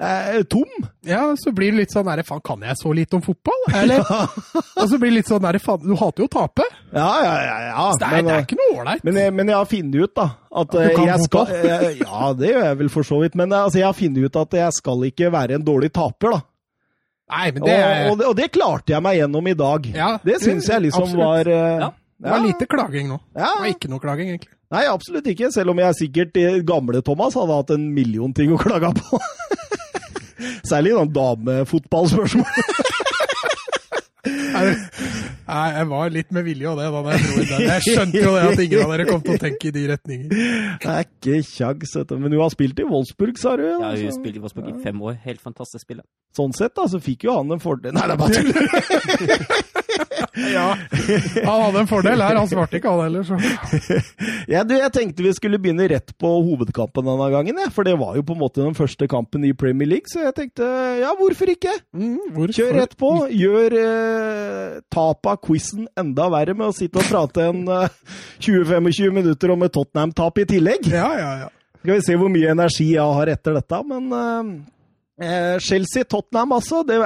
[0.00, 0.86] eh, tom.
[1.06, 3.64] Ja, så blir det litt sånn derre faen, kan jeg så lite om fotball?
[3.74, 4.04] Eller?
[4.80, 6.66] Og så blir det litt sånn derre faen, du hater jo å tape.
[6.92, 7.56] Ja, ja, ja.
[7.68, 7.86] ja.
[7.92, 9.06] Så det er, men, det eh, er ikke noe ålreit.
[9.08, 10.28] Men men jeg har funnet ut da,
[10.62, 13.38] at du eh, jeg skal, eh, Ja, det gjør jeg vel for så vidt.
[13.38, 16.38] Men eh, altså, jeg har funnet ut at jeg skal ikke være en dårlig taper,
[16.38, 16.44] da.
[17.28, 19.88] Nei, men det, og, det, og det klarte jeg meg gjennom i dag.
[19.92, 21.26] Ja, det syns jeg liksom absolutt.
[21.26, 21.90] var uh, Ja.
[22.24, 23.18] det var lite klaging nå.
[23.36, 23.50] Ja.
[23.50, 24.54] Det var ikke noe klaging, egentlig.
[24.72, 25.50] Nei, absolutt ikke.
[25.52, 29.20] Selv om jeg sikkert eh, gamle Thomas hadde hatt en million ting å klage på.
[30.68, 32.46] Særlig sånn damefotballspørsmål.
[35.48, 36.88] Nei, jeg var litt med vilje av det.
[36.92, 37.62] da jeg dro inn den.
[37.64, 40.28] Jeg skjønte jo det at ingen av dere kom til å tenke i de retninger.
[40.82, 41.94] Det er ikke kjangs.
[42.12, 43.64] Men du har spilt i Wolfsburg, sa du?
[43.64, 44.10] Ja, altså.
[44.10, 45.16] har spilte i Wolfsburg i fem år.
[45.24, 46.04] Helt fantastisk spiller.
[46.36, 49.84] Sånn sett, da, så fikk jo han en fordel Nei, det er bare tull!
[50.54, 50.76] Ja,
[51.44, 53.24] Han hadde en fordel her, han svarte ikke han heller.
[53.26, 53.38] Så.
[54.52, 57.70] Ja, du, jeg tenkte vi skulle begynne rett på hovedkampen denne gangen, Ja.
[57.74, 60.34] For det var jo på en måte den første kampen i Premier League, så jeg
[60.36, 60.66] tenkte
[61.02, 61.74] ja, hvorfor ikke?
[61.96, 62.54] Mm, hvorfor?
[62.58, 63.12] Kjør rett på.
[63.38, 68.00] Gjør eh, tapet av quizen enda verre med å sitte og prate en eh,
[68.44, 70.90] 20-25 minutter om et Tottenham-tap i tillegg.
[70.92, 71.52] Ja, ja, ja.
[71.78, 73.78] Skal vi se hvor mye energi jeg har etter dette.
[73.88, 74.50] Men eh,
[75.28, 76.82] eh, Chelsea-Tottenham, altså.
[76.88, 76.98] Det,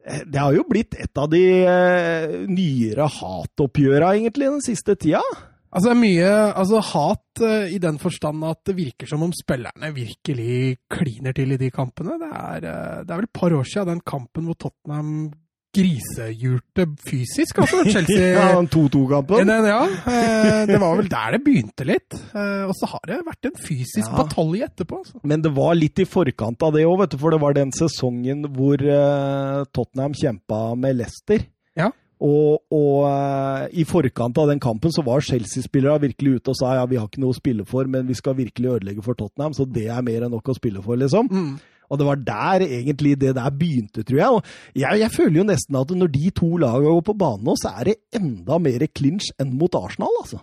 [0.00, 5.22] det har jo blitt et av de eh, nyere hatoppgjøra, egentlig, den siste tida.
[5.70, 9.34] Altså, det er mye altså, hat eh, i den forstand at det virker som om
[9.36, 12.16] spillerne virkelig kliner til i de kampene.
[12.18, 15.30] Det er, eh, det er vel et par år siden den kampen hvor Tottenham
[15.76, 17.82] grisehjulte fysisk, altså.
[17.92, 19.52] Chelsea Ja, den 2-2-kampen.
[19.70, 22.16] Ja, eh, det var vel der det begynte litt.
[22.34, 24.16] Eh, Og så har det vært en fysisk Ja.
[24.22, 25.00] batalje etterpå.
[25.04, 25.20] Altså.
[25.24, 28.82] Men det var litt i forkant av det òg, for det var den sesongen hvor
[28.82, 31.46] eh, Tottenham kjempa med Leicester.
[31.78, 31.90] Ja.
[32.20, 36.82] Og, og i forkant av den kampen så var Chelsea-spillere virkelig ute og sa ja,
[36.90, 39.64] vi har ikke noe å spille for, men vi skal virkelig ødelegge for Tottenham, så
[39.64, 41.30] det er mer enn nok å spille for, liksom.
[41.32, 41.54] Mm.
[41.90, 44.38] Og det var der egentlig det der begynte, tror jeg.
[44.38, 47.56] Og jeg, jeg føler jo nesten at når de to lagene går på banen nå,
[47.58, 50.38] så er det enda mer clinch enn mot Arsenal, altså.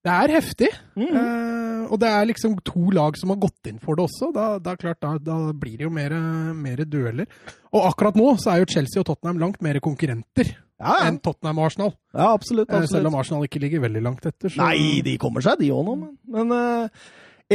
[0.00, 0.68] Det er heftig.
[0.96, 1.10] Mm.
[1.12, 4.30] Eh, og det er liksom to lag som har gått inn for det også.
[4.32, 6.14] Da, da, klart, da, da blir det jo mer,
[6.56, 7.28] mer dueller.
[7.74, 11.10] Og akkurat nå så er jo Chelsea og Tottenham langt mer konkurrenter Ja, ja.
[11.10, 11.92] enn Tottenham og Arsenal.
[12.16, 12.70] ja absolutt.
[12.70, 12.94] Eh, absolutt.
[12.96, 14.48] selv om Arsenal ikke ligger veldig langt etter.
[14.48, 14.56] Så...
[14.62, 15.98] Nei, de kommer seg, de òg nå.
[16.00, 17.04] Men, men eh,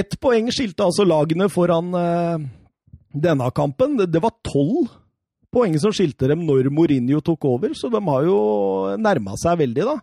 [0.03, 2.45] ett poeng skilte altså lagene foran eh,
[3.21, 3.97] denne kampen.
[3.99, 4.89] Det, det var tolv
[5.55, 8.37] poeng som skilte dem når Mourinho tok over, så de har jo
[8.99, 9.95] nærma seg veldig, da.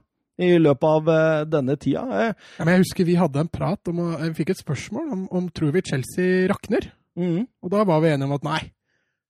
[0.43, 2.03] I løpet av eh, denne tida.
[2.09, 5.11] Eh, Ja, men jeg husker vi hadde en prat om, å- Vi fikk et spørsmål
[5.13, 6.89] om, om tror vi Chelsea rakner.
[7.19, 8.63] mm, Og da var vi enige om at nei.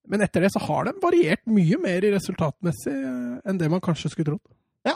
[0.08, 3.80] Men etter det så har de variert mye mer i resultatmessig eh, enn det man
[3.82, 4.54] kanskje skulle trodd.
[4.86, 4.94] ja.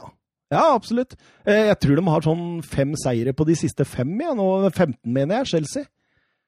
[0.54, 1.16] ja, absolutt.
[1.44, 4.30] Eh, jeg tror de har sånn fem seire på de siste fem, ja.
[4.34, 5.84] Nå 15, mener jeg, Chelsea.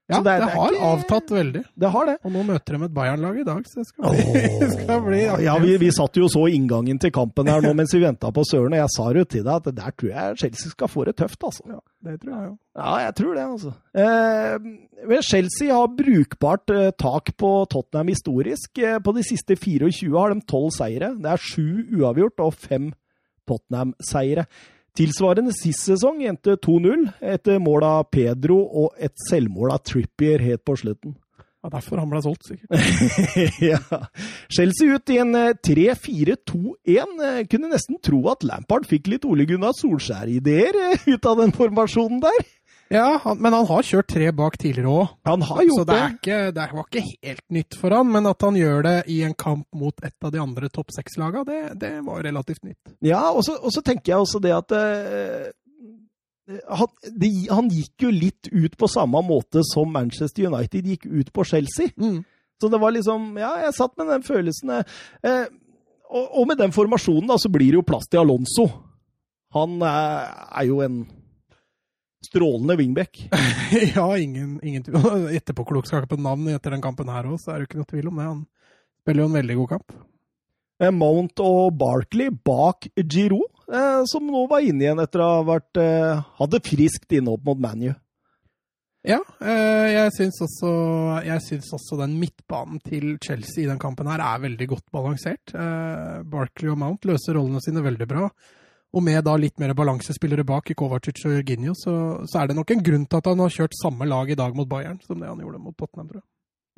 [0.09, 1.61] Ja, det, er- det har ikke- avtatt veldig.
[1.77, 2.15] Det har det.
[2.25, 4.71] Og nå møter de et Bayern-lag i dag, så det skal bli, oh.
[4.79, 8.01] skal bli ja, vi, vi satt jo så inngangen til kampen her nå mens vi
[8.01, 10.89] venta på Søren, og jeg sa jo til deg at der tror jeg Chelsea skal
[10.89, 11.67] få det tøft, altså.
[11.69, 12.55] Ja, det tror jeg jo.
[12.79, 13.73] Ja, jeg tror det, altså.
[13.99, 14.71] Eh,
[15.13, 18.79] men Chelsea har brukbart eh, tak på Tottenham historisk.
[18.79, 21.13] Eh, på de siste 24 har de 12 seire.
[21.21, 22.89] Det er sju uavgjort og fem
[23.49, 24.47] Tottenham-seire.
[24.99, 30.65] Tilsvarende sist sesong endte 2-0 etter mål av Pedro og et selvmål av Trippier helt
[30.67, 31.15] på slutten.
[31.59, 32.71] Ja, derfor han ble solgt, sikkert.
[33.71, 33.79] ja.
[34.51, 37.17] Chelsea ut i en eh, 3-4-2-1.
[37.27, 41.55] Eh, Kunne nesten tro at Lampard fikk litt Ole Gunnar Solskjær-ideer eh, ut av den
[41.55, 42.47] formasjonen der.
[42.91, 45.11] Ja, han, men han har kjørt tre bak tidligere òg.
[45.29, 45.99] Han har Så gjort det, det.
[46.01, 49.19] er ikke, det var ikke helt nytt for han, men at han gjør det i
[49.27, 52.95] en kamp mot et av de andre topp seks-laga, det, det var relativt nytt.
[53.05, 55.51] Ja, og så, så tenker jeg også det at uh,
[56.81, 56.89] han,
[57.21, 61.45] de, han gikk jo litt ut på samme måte som Manchester United gikk ut på
[61.45, 61.93] Chelsea.
[62.59, 64.79] Så det var liksom Ja, jeg satt med den følelsen.
[65.21, 65.45] Uh,
[66.09, 68.65] og, og med den formasjonen da, så blir det jo plass til Alonso.
[69.53, 70.25] Han uh,
[70.57, 71.03] er jo en
[72.29, 73.25] strålende wingback.
[73.97, 75.29] ja, ingen, ingen tvil.
[75.37, 78.21] Etterpåklokskap på navn etter den kampen her òg, så er det ikke noe tvil om
[78.21, 78.29] det.
[78.29, 78.45] Han
[79.03, 79.97] spiller jo en veldig god kamp.
[80.79, 85.41] Eh, Mount og Barkley bak Giroud, eh, som nå var inne igjen etter å ha
[85.49, 87.91] vært eh, hadde friskt innhopp mot ManU.
[89.07, 90.71] Ja, eh, jeg syns også,
[91.79, 95.55] også den midtbanen til Chelsea i den kampen her er veldig godt balansert.
[95.55, 98.27] Eh, Barkley og Mount løser rollene sine veldig bra.
[98.97, 101.93] Og med da litt mer balansespillere bak i Kovacic og Jorginho, så,
[102.25, 104.57] så er det nok en grunn til at han har kjørt samme lag i dag
[104.57, 106.29] mot Bayern som det han gjorde mot Tottenham, tror jeg.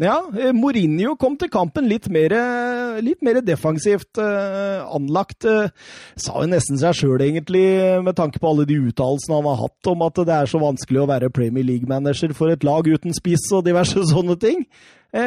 [0.00, 5.44] Ja, eh, Mourinho kom til kampen litt mer, eh, litt mer defensivt eh, anlagt.
[5.44, 5.68] eh,
[6.16, 7.66] sa jo nesten seg sjøl, egentlig,
[8.02, 11.02] med tanke på alle de uttalelsene han har hatt om at det er så vanskelig
[11.02, 14.64] å være Premier League-manager for et lag uten spiss og diverse sånne ting.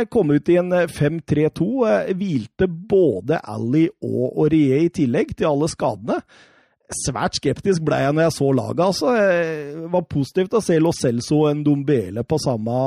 [0.09, 1.69] Kom ut i en eh, 5-3-2.
[1.91, 6.21] eh, hvilte både Ally og Aurier i tillegg til alle skadene.
[6.97, 8.85] Svært skeptisk ble jeg når jeg så laget.
[8.85, 9.13] altså.
[9.17, 12.79] Det var positivt å se Lo Celso og en Dombele på samme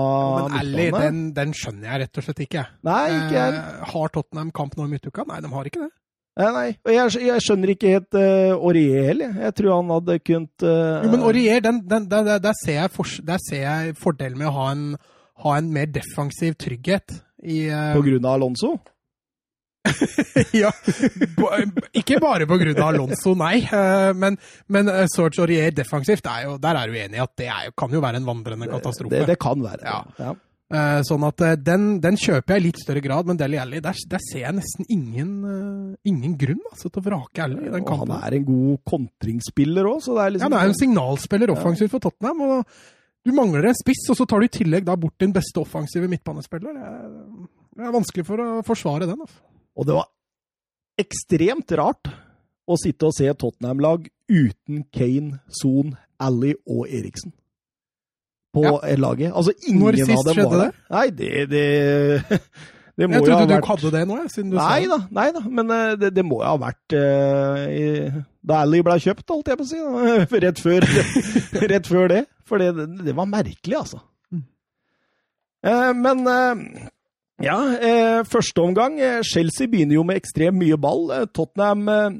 [0.46, 2.66] Men Ally, den, den skjønner jeg rett og slett ikke.
[2.86, 3.60] Nei, ikke jeg.
[3.60, 5.26] Eh, har Tottenham kamp nå i midtuka?
[5.28, 5.92] Nei, de har ikke det.
[6.36, 6.70] Nei, nei.
[6.84, 9.38] Og jeg, jeg skjønner ikke helt uh, Aurier heller.
[9.46, 12.92] Jeg tror han hadde kunnet uh, Jo, men Aurier, den, den, der, der, ser jeg
[12.92, 14.90] for, der ser jeg fordelen med å ha en,
[15.46, 18.74] ha en mer defensiv trygghet i uh, På grunn av Alonso?
[20.62, 20.70] ja,
[21.96, 23.60] Ikke bare av Alonso, nei.
[23.64, 27.36] eh, Men, men Sorge Serge Aurier defensivt, er jo, der er du enig i at
[27.38, 29.14] det er, kan jo være en vandrende katastrofe.
[29.14, 29.84] Det, det kan være.
[29.84, 30.02] Ja.
[30.18, 30.34] ja.
[30.66, 33.78] Eh, Sånn at eh, den, den kjøper jeg i litt større grad, men Deli Alli,
[33.84, 37.70] der, der ser jeg nesten ingen, eh, ingen grunn altså, til å vrake Alli i
[37.70, 40.74] den Og han er en god kontringsspiller òg, så det er Ja, han er jo
[40.74, 42.42] en signalspiller offensivt for Tottenham.
[42.42, 42.82] og
[43.26, 46.74] Du mangler en spiss, og så tar du i tillegg bort din beste offensive midtbanespiller.
[46.74, 47.46] Det er,
[47.76, 49.22] det er vanskelig for å forsvare den.
[49.22, 49.45] Altså.
[49.76, 50.08] Og det var
[51.00, 52.08] ekstremt rart
[52.66, 57.34] å sitte og se Tottenham-lag uten Kane, Son, Ally og Eriksen
[58.56, 58.96] på Ja.
[58.96, 59.32] laget.
[59.36, 60.70] Altså, ingen Når sist av dem skjedde var det?
[60.90, 62.40] Nei, det, det,
[62.96, 64.80] det må Jeg jo ha trodde du vært hadde det nå, jeg, siden du Nei
[64.86, 67.84] sa da, nei da, men eh, det, det må jo ha vært uh, i,
[68.46, 69.82] da Ally ble kjøpt, holdt jeg på å si.
[69.84, 70.40] Da.
[70.46, 70.88] Rett, før,
[71.74, 72.24] rett før det.
[72.46, 74.00] For det, det var merkelig, altså.
[74.32, 74.44] Mm.
[75.66, 76.90] Uh, men eh,
[77.42, 78.98] ja, eh, første omgang.
[79.00, 81.10] eh, Chelsea begynner jo med ekstremt mye ball.
[81.12, 82.18] Eh, Tottenham eh,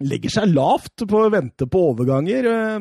[0.00, 2.48] legger seg lavt på å vente på overganger.
[2.52, 2.78] Eh,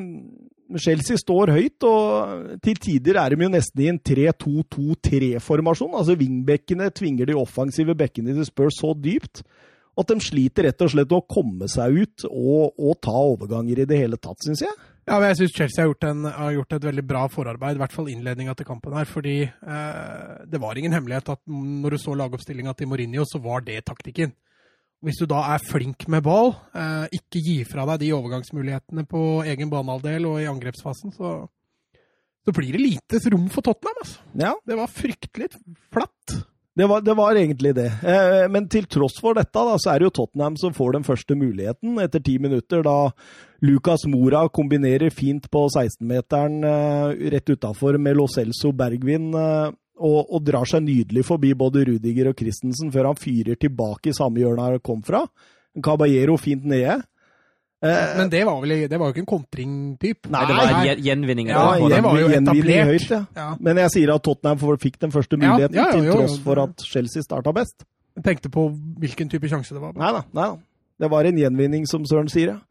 [0.84, 5.96] Chelsea står høyt, og til tider er de jo nesten i en 3-2-2-3-formasjon.
[5.96, 9.46] Altså Wingbekkene tvinger de offensive bekkene til Spurs så dypt
[9.98, 13.88] at de sliter rett og slett å komme seg ut og, og ta overganger i
[13.90, 14.76] det hele tatt, syns jeg.
[15.08, 17.80] Ja, men jeg syns Chelsea har gjort, en, har gjort et veldig bra forarbeid, i
[17.80, 19.08] hvert fall innledninga til kampen her.
[19.08, 23.63] Fordi eh, det var ingen hemmelighet at når du så lagoppstillinga til Mourinho, så var
[23.63, 24.34] det taktikken.
[25.06, 29.24] Hvis du da er flink med ball, eh, ikke gi fra deg de overgangsmulighetene på
[29.48, 31.38] egen banehalvdel og i angrepsfasen, så,
[32.43, 34.04] så blir det lite rom for Tottenham.
[34.04, 34.28] Altså.
[34.43, 35.54] Ja, Det var fryktelig
[35.93, 36.39] flatt.
[36.78, 37.88] Det var, det var egentlig det.
[38.06, 41.08] Eh, men til tross for dette, da, så er det jo Tottenham som får den
[41.08, 43.10] første muligheten etter ti minutter, da
[43.66, 49.32] Lucas Mora kombinerer fint på 16-meteren eh, rett utafor med Lo Celso Bergvin.
[49.34, 54.12] eh, og, og drar seg nydelig forbi både Rudiger og Christensen før han fyrer tilbake
[54.12, 55.24] i samme hjørne han kom fra.
[55.84, 57.00] Caballero fint nede.
[57.86, 60.32] Eh, Men det var, vel, det var jo ikke en kontringtype.
[60.34, 61.52] Nei, Det var en gjenvinning.
[61.52, 62.88] Ja, det var jo gjenvinning etablert.
[62.90, 63.20] Høyt, ja.
[63.38, 63.50] Ja.
[63.62, 66.16] Men jeg sier at Tottenham fikk den første muligheten, ja, ja, til jo, jo.
[66.18, 67.86] tross for at Chelsea starta best.
[68.18, 69.94] Jeg tenkte på hvilken type sjanse det var.
[69.94, 70.58] Nei da, nei da.
[70.98, 72.63] Det var en gjenvinning, som Søren sier, ja.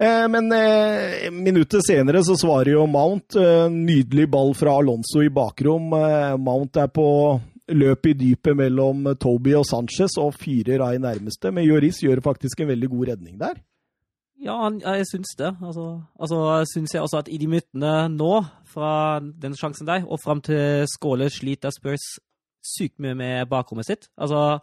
[0.00, 3.36] Eh, men eh, minuttet senere så svarer jo Mount.
[3.36, 5.92] Eh, nydelig ball fra Alonso i bakrom.
[5.92, 7.04] Eh, Mount er på
[7.68, 11.52] løp i dypet mellom Toby og Sanchez og fyrer av i nærmeste.
[11.52, 13.60] Men Joris gjør faktisk en veldig god redning der.
[14.44, 15.50] Ja, jeg syns det.
[15.64, 15.86] Altså,
[16.20, 16.38] altså
[16.74, 18.32] syns jeg også at i de minuttene nå,
[18.68, 22.04] fra den sjansen der, og fram til Skåle sliter Spurs
[22.64, 24.08] sykt mye med bakrommet sitt.
[24.20, 24.58] Altså,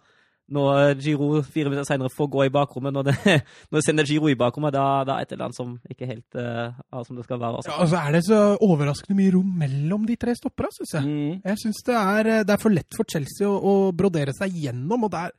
[0.52, 3.14] når Giro fire minutter senere får gå i bakrommet, når det,
[3.72, 6.36] når det sender Giro i bakrommet, da, da er et eller annet som ikke helt
[6.36, 7.62] uh, er som det skal være.
[7.62, 7.72] Altså.
[7.72, 11.40] Ja, altså er det så overraskende mye rom mellom de tre stoppera, syns jeg.
[11.46, 15.08] Jeg syns det, er- det er for lett for Chelsea å, å brodere seg gjennom.
[15.08, 15.32] og der,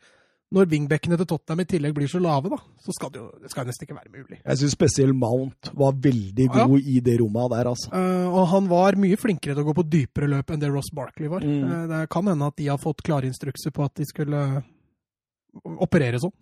[0.52, 3.50] Når wingbackene til Tottenham i tillegg blir så lave, da, så skal det jo det
[3.52, 4.38] skal nesten ikke være mulig.
[4.44, 6.66] Jeg syns spesielt Mount var veldig Ja.
[6.68, 7.88] god i det rommet der, altså.
[7.94, 10.92] Uh, og han var mye flinkere til å gå på dypere løp enn det Ross
[10.92, 11.40] Barkley var.
[11.40, 11.64] Mm.
[11.64, 14.42] Uh, det kan hende at de har fått klare instrukser på at de skulle
[15.82, 16.32] operere sånn.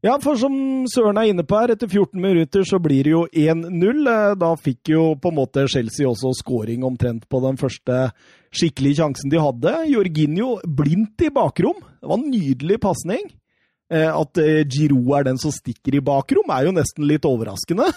[0.00, 0.54] Ja, for som
[0.88, 4.06] Søren er inne på her, etter 14 minutter så blir det jo 1-0.
[4.08, 8.06] Eh, Da fikk jo på en måte Chelsea også scoring omtrent på den første
[8.50, 9.74] skikkelige sjansen de hadde.
[9.92, 11.82] Jorginho blindt i bakrom.
[12.00, 13.28] Det var en nydelig pasning.
[13.90, 17.88] Eh, At Giro Giroud er den som stikker i bakrom, er jo nesten litt overraskende.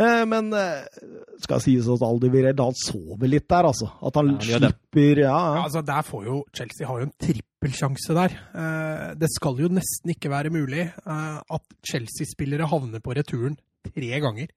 [0.00, 0.84] Eh, Men eh,
[1.42, 3.88] skal sies at Aldi Vireld han sover litt der, altså.
[4.06, 8.16] At han Ja, slipper ja, Ja, altså der får jo Chelsea har jo en trippelsjanse
[8.16, 8.36] der.
[8.54, 13.58] Eh, det skal jo nesten ikke være mulig eh, at Chelsea-spillere havner på returen
[13.90, 14.48] tre ganger.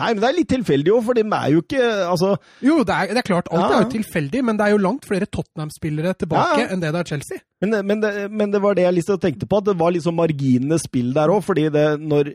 [0.00, 2.30] Nei, men det er litt tilfeldig òg, for de er jo ikke Altså,
[2.64, 4.80] Jo, det er, det er klart, alt Ja, er jo tilfeldig, men det er jo
[4.80, 7.42] langt flere Tottenham-spillere tilbake Ja, enn det det er Chelsea.
[7.60, 10.16] Men, men, det, men det var det jeg liksom tenkte på, at det var liksom
[10.16, 11.44] marginene spill der òg.
[11.44, 12.32] fordi det, når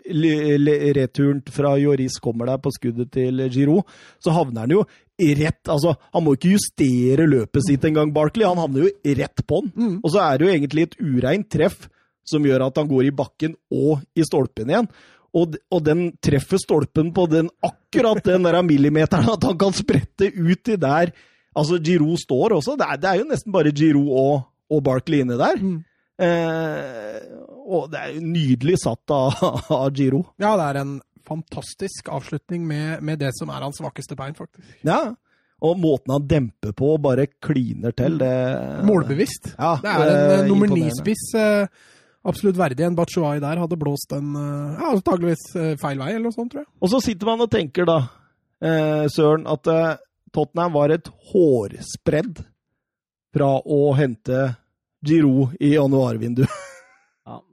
[0.99, 3.89] returen fra Joris kommer der på skuddet til Giroud,
[4.21, 4.85] så havner han jo
[5.17, 8.45] rett altså Han må ikke justere løpet sitt engang, Barkley.
[8.45, 9.71] Han havner jo rett på den.
[9.73, 9.95] Mm.
[10.03, 11.87] Og så er det jo egentlig et ureint treff
[12.27, 14.89] som gjør at han går i bakken og i stolpen igjen.
[15.37, 20.31] Og, og den treffer stolpen på den akkurat den der millimeteren at han kan sprette
[20.33, 21.11] ut i der
[21.57, 22.75] Altså, Giroud står også.
[22.77, 25.55] Det er, det er jo nesten bare Giroud og, og Barkley inne der.
[25.57, 25.79] Mm.
[26.21, 27.21] Eh,
[27.67, 29.39] og det er jo nydelig satt av,
[29.73, 30.21] av Giro.
[30.41, 30.91] Ja, det er en
[31.27, 34.69] fantastisk avslutning med, med det som er hans svakeste bein, faktisk.
[34.87, 35.01] Ja.
[35.65, 38.33] Og måten han demper på og bare kliner til, det
[38.85, 39.55] Målbevisst.
[39.57, 41.25] Ja, Det er en det, nummer ni-spiss.
[41.41, 41.65] eh,
[42.27, 42.85] absolutt verdig.
[42.87, 46.51] En Batshuayi der hadde blåst en eh, ja, antageligvis eh, feil vei, eller noe sånt,
[46.53, 46.69] tror jeg.
[46.83, 47.97] Og så sitter man og tenker, da,
[48.61, 49.95] eh, Søren, at eh,
[50.35, 52.43] Tottenham var et hårspredd
[53.35, 54.41] fra å hente
[55.07, 56.51] Giroud i januarvinduet.
[57.27, 57.39] Ja.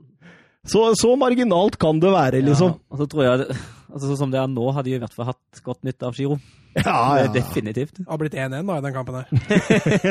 [0.64, 2.70] Så, så marginalt kan det være, liksom.
[2.72, 3.56] Ja, og så tror jeg, det-
[3.94, 6.18] altså Sånn som det er nå, hadde de i hvert fall hatt godt nytte av
[6.18, 6.37] Giro.
[6.74, 7.30] Ja, ja.
[7.30, 8.00] Definitivt.
[8.00, 9.26] Det har blitt 1-1 da i den kampen her.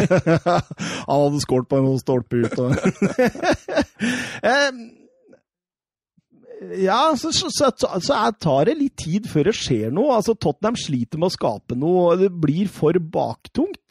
[1.09, 2.55] Han hadde skåret på noen stolper ut.
[2.63, 2.69] Og...
[6.79, 10.13] Ja, så, så, så, så tar det litt tid før det skjer noe.
[10.15, 13.83] Altså, Tottenham sliter med å skape noe, og det blir for baktungt.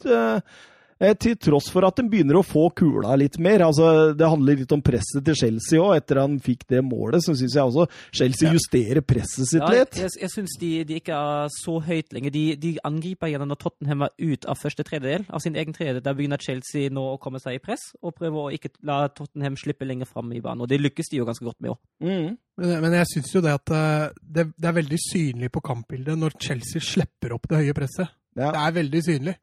[1.03, 3.65] Eh, Til tross for at de begynner å få kula litt mer.
[3.67, 5.97] Altså, det handler litt om presset til Chelsea òg.
[5.99, 9.87] Etter han fikk det målet, så syns jeg også Chelsea justerer presset sitt Ja, jeg
[9.87, 9.99] litt.
[10.01, 12.33] jeg, jeg syns de, de ikke er så høyt lenger.
[12.35, 16.03] De, de angriper igjen når Tottenham er ut av første tredjedel av sin egen tredjedel.
[16.05, 19.57] Der begynner Chelsea nå å komme seg i press, og prøver å ikke la Tottenham
[19.59, 20.63] slippe lenger fram i banen.
[20.65, 21.79] Og det lykkes de jo ganske godt med òg.
[22.03, 22.35] Mm.
[22.61, 26.19] Men, men jeg syns jo det at eh, det, det er veldig synlig på kampbildet
[26.19, 28.13] når Chelsea slipper opp det høye presset.
[28.37, 28.51] Ja.
[28.53, 29.33] Det er veldig synlig.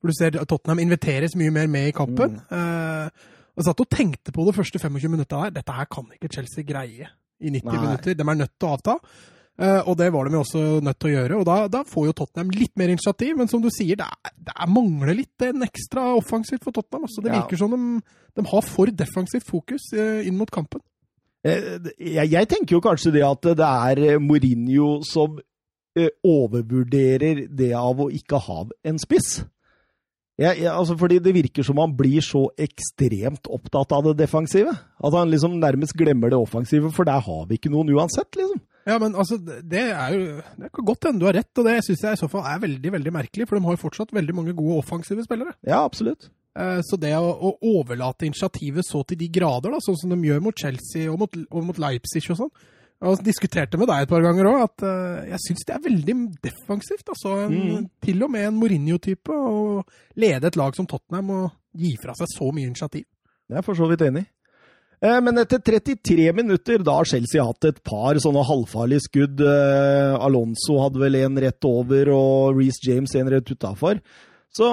[0.00, 2.38] For du ser Tottenham inviteres mye mer med i kampen.
[2.50, 3.08] Eh,
[3.56, 5.50] og satt og tenkte på det første 25 minutta her.
[5.52, 7.10] Dette her kan ikke Chelsea greie
[7.40, 7.80] i 90 Nei.
[7.84, 8.14] minutter.
[8.16, 8.94] De er nødt til å avta.
[9.60, 11.36] Eh, og det var de jo også nødt til å gjøre.
[11.42, 13.36] Og da, da får jo Tottenham litt mer initiativ.
[13.36, 17.04] Men som du sier, det, er, det er mangler litt en ekstra offensivt for Tottenham.
[17.10, 17.42] Altså, det Ja.
[17.42, 17.82] virker som de,
[18.40, 20.80] de har for defensivt fokus eh, inn mot kampen.
[21.44, 25.38] Jeg, jeg tenker jo kanskje det at det er Mourinho som
[26.24, 29.40] overvurderer det av å ikke ha en spiss.
[30.40, 34.72] Jeg, jeg, altså fordi det virker som han blir så ekstremt opptatt av det defensive.
[34.72, 38.62] At han liksom nærmest glemmer det offensive, for der har vi ikke noen uansett, liksom.
[38.88, 40.20] Ja, men altså, det er jo
[40.56, 42.62] Det kan godt hende du har rett, og det syns jeg i så fall er
[42.62, 43.46] veldig veldig merkelig.
[43.46, 45.52] For de har jo fortsatt veldig mange gode offensive spillere.
[45.68, 46.30] Ja, absolutt.
[46.56, 50.18] Eh, Så det å, å overlate initiativet så til de grader, da, sånn som de
[50.30, 52.54] gjør mot Chelsea og mot, og mot Leipzig og sånn
[53.00, 56.16] Jeg diskuterte med deg et par ganger òg, at uh, jeg syns det er veldig
[56.44, 57.06] defensivt.
[57.08, 57.86] altså en, Mm.
[58.04, 59.82] Til og med en Mourinho-type å
[60.20, 63.06] lede et lag som Tottenham og gi fra seg så mye initiativ.
[63.48, 64.26] Det er for så vidt enig.
[65.00, 69.40] Eh, Men etter 33 minutter, da har Chelsea hatt et par sånne halvfarlige skudd.
[69.40, 74.02] Eh, Alonso hadde vel en rett over, og Reece James en rett utafor.
[74.60, 74.66] Så,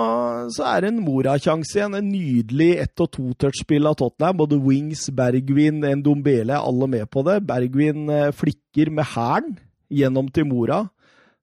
[0.52, 1.93] så er det en Mora-sjanse igjen.
[1.95, 4.36] En nydelig ett- og to-touch-spill av Tottenham.
[4.41, 7.38] Både Wings, Bergwin, Ndombele alle med på det.
[7.47, 9.56] Bergwin eh, flikker med hælen
[9.88, 10.82] gjennom til Mora.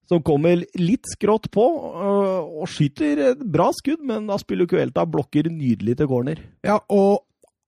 [0.04, 6.11] Som kommer litt skrått på, øh, og skyter bra skudd, men Aspilicuelta blokker nydelig til
[6.11, 6.42] corner.
[6.66, 7.22] Ja, og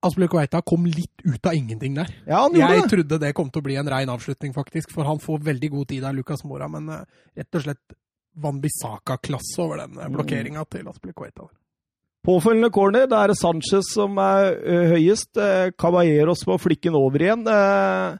[0.04, 2.10] Aspelikueita kom litt ut av ingenting der.
[2.28, 2.90] Ja, Jeg det.
[2.92, 5.88] trodde det kom til å bli en rein avslutning, faktisk, for han får veldig god
[5.88, 7.06] tid av Lucas Mora, men eh,
[7.40, 7.96] rett og slett
[8.42, 10.12] Wanbisaka-klasse over den Mm.
[10.16, 11.48] blokkeringa til Aspilicueta.
[12.26, 14.56] Påfølgende corner, da er det Sanchez som er
[14.90, 15.36] høyest.
[15.36, 17.46] Eh, Caballeros på flikken over igjen.
[17.46, 18.16] Eh,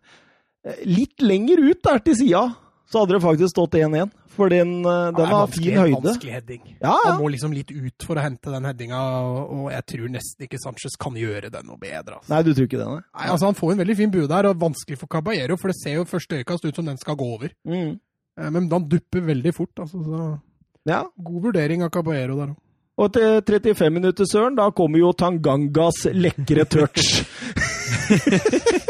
[0.86, 2.54] litt lenger ut der til sida,
[2.88, 4.12] så hadde det faktisk stått 1-1.
[4.36, 6.02] For den, den ja, har fin høyde.
[6.04, 6.60] Vanskelig heading.
[6.82, 7.18] Ja, Han ja.
[7.18, 8.98] må liksom litt ut for å hente den headinga,
[9.48, 12.18] og jeg tror nesten ikke Sanchez kan gjøre det noe bedre.
[12.18, 12.28] Altså.
[12.34, 12.86] Nei, du tror ikke det?
[12.86, 15.78] Nei, altså Han får en veldig fin bue der, og vanskelig for Caballero, for det
[15.80, 17.48] ser jo første øyekast ut som den skal gå over.
[17.64, 17.96] Mm.
[18.38, 19.74] Eh, Men han dupper veldig fort.
[19.78, 20.40] altså, så
[20.86, 21.02] Ja.
[21.18, 22.56] God vurdering av Caballero der òg.
[22.98, 27.24] Og til 35 minutter, Søren, da kommer jo Tangangas lekre touch.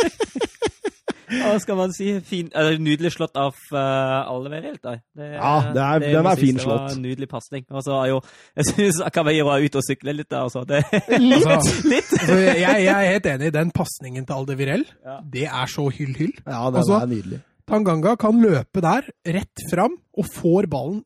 [1.27, 2.13] Hva skal man si?
[2.23, 4.93] Fin, eller nydelig slått av uh, Oliver helt, da.
[5.17, 6.79] Det, Ja, det er- den må er fin slått.
[6.79, 7.65] det var en Nydelig pasning.
[7.71, 8.21] Og så er jo
[8.57, 10.63] Jeg syns Caballero er ute og sykler litt der, altså.
[10.65, 10.85] Det,
[11.19, 11.47] Litt!
[11.47, 12.13] Altså, litt.
[12.21, 13.53] altså, jeg, jeg er helt enig.
[13.53, 15.19] Den pasningen til Aldevirell, Ja.
[15.33, 16.33] det er så hyll-hyll.
[16.47, 17.41] Ja, den Altså- er nydelig.
[17.67, 21.01] Tanganga kan løpe der, rett fram, og får ballen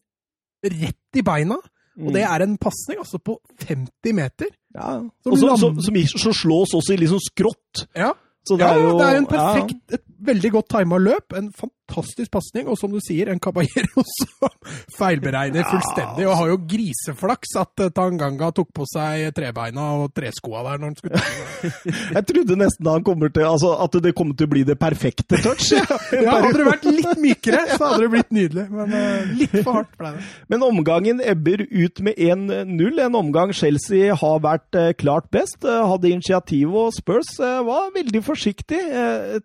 [0.64, 1.56] rett i beina.
[2.00, 3.34] Og det er en pasning altså på
[3.66, 4.48] 50 meter.
[4.76, 5.00] Ja.
[5.24, 7.82] Som Og så, som, land- som slås også i litt sånn skrått.
[7.98, 8.12] Ja,
[8.46, 11.34] Så det ja, er jo det er en perfekt, et veldig godt tima løp.
[11.36, 14.50] En fantastisk pasning, og som du sier, en Caballero som
[14.96, 16.26] feilberegner fullstendig.
[16.28, 20.92] Og har jo griseflaks at eh, Tanganga tok på seg trebeina og treskoa der når
[20.92, 21.22] han skulle
[22.16, 25.40] Jeg trodde nesten han kommer til, altså, at det kommer til å bli det perfekte
[25.42, 25.72] touch.
[26.20, 26.34] Ja.
[26.40, 28.64] Hadde det vært litt mykere, så hadde det blitt nydelig.
[28.74, 30.24] Men uh, litt for hardt ble det.
[30.52, 32.98] Men omgangen ebber ut med 1-0.
[33.04, 35.62] En omgang Chelsea har vært uh, klart best.
[35.64, 38.80] Uh, hadde initiativ, og Spurs var veldig forsiktig.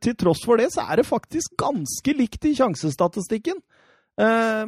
[0.04, 3.62] Til tross for det så er det faktisk ganske likt i sjansestatistikken.
[4.22, 4.66] Eh,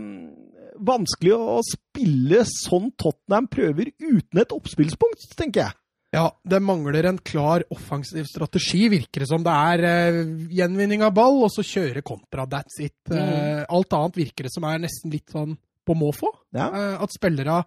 [0.78, 5.78] vanskelig å spille sånn Tottenham prøver uten et oppspillspunkt, tenker jeg.
[6.16, 9.44] Ja, det mangler en klar offensiv strategi, virker det som.
[9.44, 10.22] Det er eh,
[10.56, 12.48] gjenvinning av ball, og så kjøre kontra.
[12.48, 12.96] That's it.
[13.12, 16.32] Eh, alt annet virker det som er nesten litt sånn på måfå.
[16.56, 16.70] Ja.
[16.70, 17.60] Eh, at spillere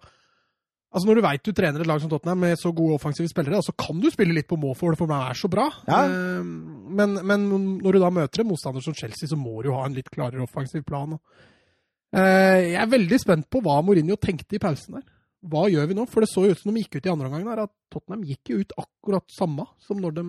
[0.91, 3.61] Altså Når du veit du trener et lag som Tottenham med så gode offensive spillere,
[3.63, 5.69] så kan du spille litt på må for de er så bra.
[5.87, 6.01] Ja.
[6.03, 7.45] Eh, men, men
[7.79, 10.11] når du da møter en motstander som Chelsea, så må du jo ha en litt
[10.11, 11.15] klarere offensiv plan.
[12.11, 15.05] Eh, jeg er veldig spent på hva Mourinho tenkte i pausen der.
[15.47, 16.03] Hva gjør vi nå?
[16.11, 18.27] For det så jo ut som de gikk ut i andre omgang der, at Tottenham
[18.27, 20.25] gikk jo ut akkurat samme som når de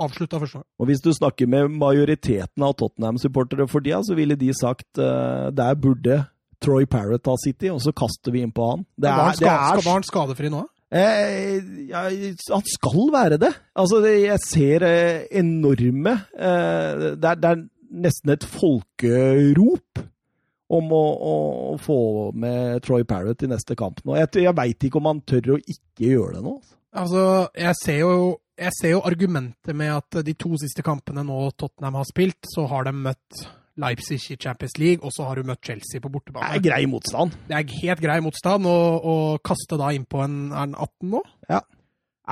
[0.00, 0.68] avslutta første gang.
[0.80, 5.48] Og hvis du snakker med majoriteten av Tottenham-supportere for tida, så ville de sagt uh,
[5.52, 6.20] der burde
[6.60, 8.84] Troy Parrott av City, og så kaster vi inn på han.
[8.96, 10.66] Det er, det er var han skadefri nå?
[10.90, 12.08] Eh, ja,
[12.50, 13.52] han skal være det.
[13.78, 20.02] Altså, jeg ser eh, enorme eh, det, er, det, er, nesten et folkerop
[20.70, 21.36] om å, å,
[21.70, 22.00] å, få
[22.38, 24.18] med Troy Parrott i neste kamp nå.
[24.18, 26.58] Jeg, jeg veit ikke om han tør å ikke gjøre det nå.
[26.98, 28.14] Altså, jeg ser jo
[28.60, 32.66] jeg ser jo argumentet med at de to siste kampene nå Tottenham har spilt, så
[32.68, 33.44] har de møtt
[33.80, 36.48] Leipzig i Champions League, og så har du møtt Chelsea på bortebane.
[36.52, 37.36] Det er grei motstand.
[37.48, 39.14] Det er helt grei motstand, å
[39.44, 41.62] kaste da innpå en, en 18 nå, ja.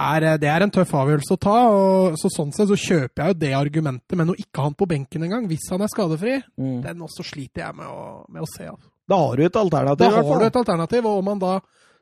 [0.09, 1.57] er, det er en tøff avgjørelse å ta.
[1.73, 4.79] og så Sånn sett så kjøper jeg jo det argumentet, men å ikke ha han
[4.79, 6.79] på benken engang, hvis han er skadefri, mm.
[6.87, 8.69] den også sliter jeg med å, med å se.
[8.69, 8.93] Altså.
[9.09, 10.05] Da har du et alternativ.
[10.05, 11.59] Da har du et alternativ, og om man da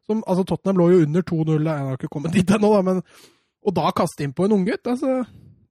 [0.06, 3.02] som, altså Tottenham lå jo under 2-0, jeg har ikke kommet dit ennå, men
[3.66, 5.24] og da kaste inn på en unggutt, altså,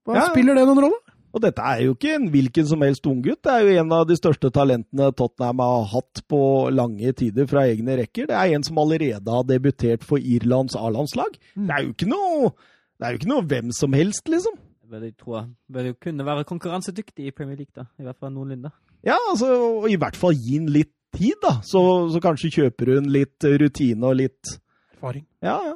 [0.05, 0.25] hva ja.
[0.27, 1.04] spiller det noen rolle?
[1.35, 3.41] Og dette er jo ikke en hvilken som helst unggutt.
[3.43, 6.39] Det er jo en av de største talentene Tottenham har hatt på
[6.71, 8.29] lange tider fra egne rekker.
[8.29, 11.35] Det er en som allerede har debutert for Irlands A-landslag.
[11.55, 12.53] Det er jo ikke noe
[12.95, 14.55] det er jo ikke noe hvem som helst, liksom.
[14.85, 17.89] Jeg tror jeg bør jo kunne være konkurransedyktig i Premier League, da.
[17.99, 18.71] I hvert fall noenlunde.
[19.03, 19.49] Ja, altså,
[19.81, 21.57] og i hvert fall gi den litt tid, da.
[21.67, 21.81] Så,
[22.13, 24.55] så kanskje kjøper hun litt rutine og litt
[24.95, 25.25] Erfaring.
[25.43, 25.75] Ja, ja.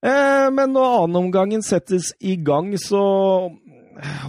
[0.00, 3.00] Eh, men når annenomgangen settes i gang, så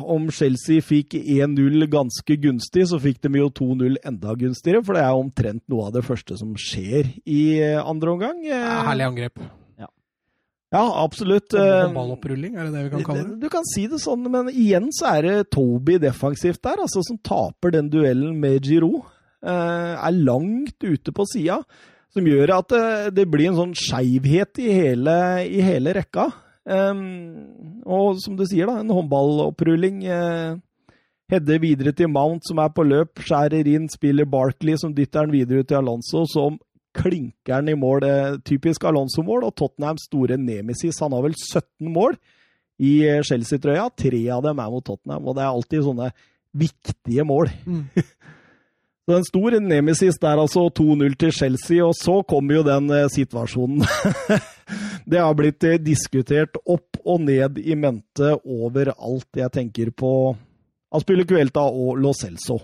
[0.02, 4.84] om Chelsea fikk 1-0 ganske gunstig, så fikk de jo 2-0 enda gunstigere.
[4.86, 8.44] For det er omtrent noe av det første som skjer i eh, andre omgang.
[8.48, 9.44] Ja, herlig angrep.
[9.82, 9.90] Ja,
[10.76, 11.54] ja absolutt.
[11.54, 13.40] Ballopprulling, er det det vi kan kalle det?
[13.44, 17.22] Du kan si det sånn, men igjen så er det Toby defensivt der, altså som
[17.22, 19.08] taper den duellen med Giroud.
[19.42, 21.64] Eh, er langt ute på sida
[22.12, 22.86] som gjør at det,
[23.18, 26.28] det blir en sånn skeivhet i, i, hele rekka.
[26.66, 30.04] Um, og som du sier, da, en håndballopprulling.
[30.06, 30.60] Uh,
[31.32, 33.22] Hedder videre til Mount, som er på løp.
[33.24, 36.58] Skjærer inn, spiller Barkley, som dytter den videre til Alonso, som
[36.98, 38.04] klinker den i mål.
[38.04, 41.00] Uh, typisk Alonso-mål, og Tottenhams store nemesis.
[41.00, 42.20] Han har vel 17 mål
[42.82, 43.88] i eh, Chelsea-trøya.
[43.98, 46.12] Tre av dem er mot Tottenham, og det er alltid sånne
[46.58, 47.52] viktige mål.
[47.66, 47.86] Mm.
[49.10, 53.08] Så en stor nemesis der, altså 2-0 til Chelsea, og så kommer jo den eh,
[53.10, 53.82] situasjonen.
[55.12, 59.26] det har blitt eh, diskutert opp og ned i mente overalt.
[59.36, 60.12] Jeg tenker på
[60.94, 62.60] Aspilicuelta og Lo Celso.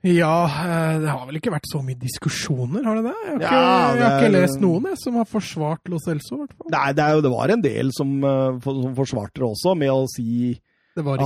[0.00, 3.14] Ja, eh, det har vel ikke vært så mye diskusjoner, har det det?
[3.20, 6.00] Jeg har ikke, ja, det, jeg har ikke lest noen jeg, som har forsvart Lo
[6.00, 6.72] Celso, i hvert fall.
[6.72, 8.16] Nei, det, jo, det, var en del som,
[8.64, 10.56] som forsvarte det også, med å si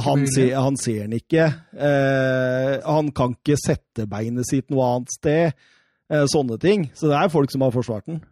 [0.05, 1.49] han, sier han ser den ikke.
[1.73, 5.67] Eh, han kan ikke sette beinet sitt noe annet sted.
[6.13, 6.89] Eh, sånne ting.
[6.95, 8.23] Så det er folk som har forsvart den.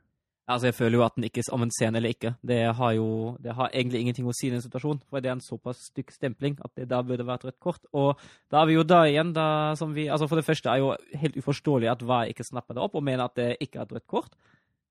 [0.53, 3.37] Altså, Jeg føler jo at den ikke om en scene eller ikke, det har jo
[3.41, 5.01] det har egentlig ingenting å si i den situasjonen.
[5.09, 7.87] For det er en såpass stykk stempling at det da burde vært rødt kort.
[7.95, 8.19] Og
[8.51, 10.97] da er vi jo da igjen, da som vi Altså, for det første er jo
[11.23, 13.95] helt uforståelig at VAR ikke snapper det opp og mener at det ikke er et
[13.97, 14.35] rødt kort.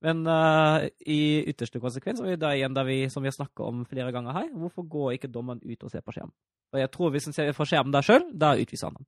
[0.02, 3.84] Men uh, i ytterste konsekvens, og da igjen der vi, som vi har snakka om
[3.86, 6.34] flere ganger her, hvorfor går ikke dommeren ut og ser på skjermen?
[6.72, 9.06] Og jeg tror Hvis han ser på skjermen der sjøl, da utviser han ham.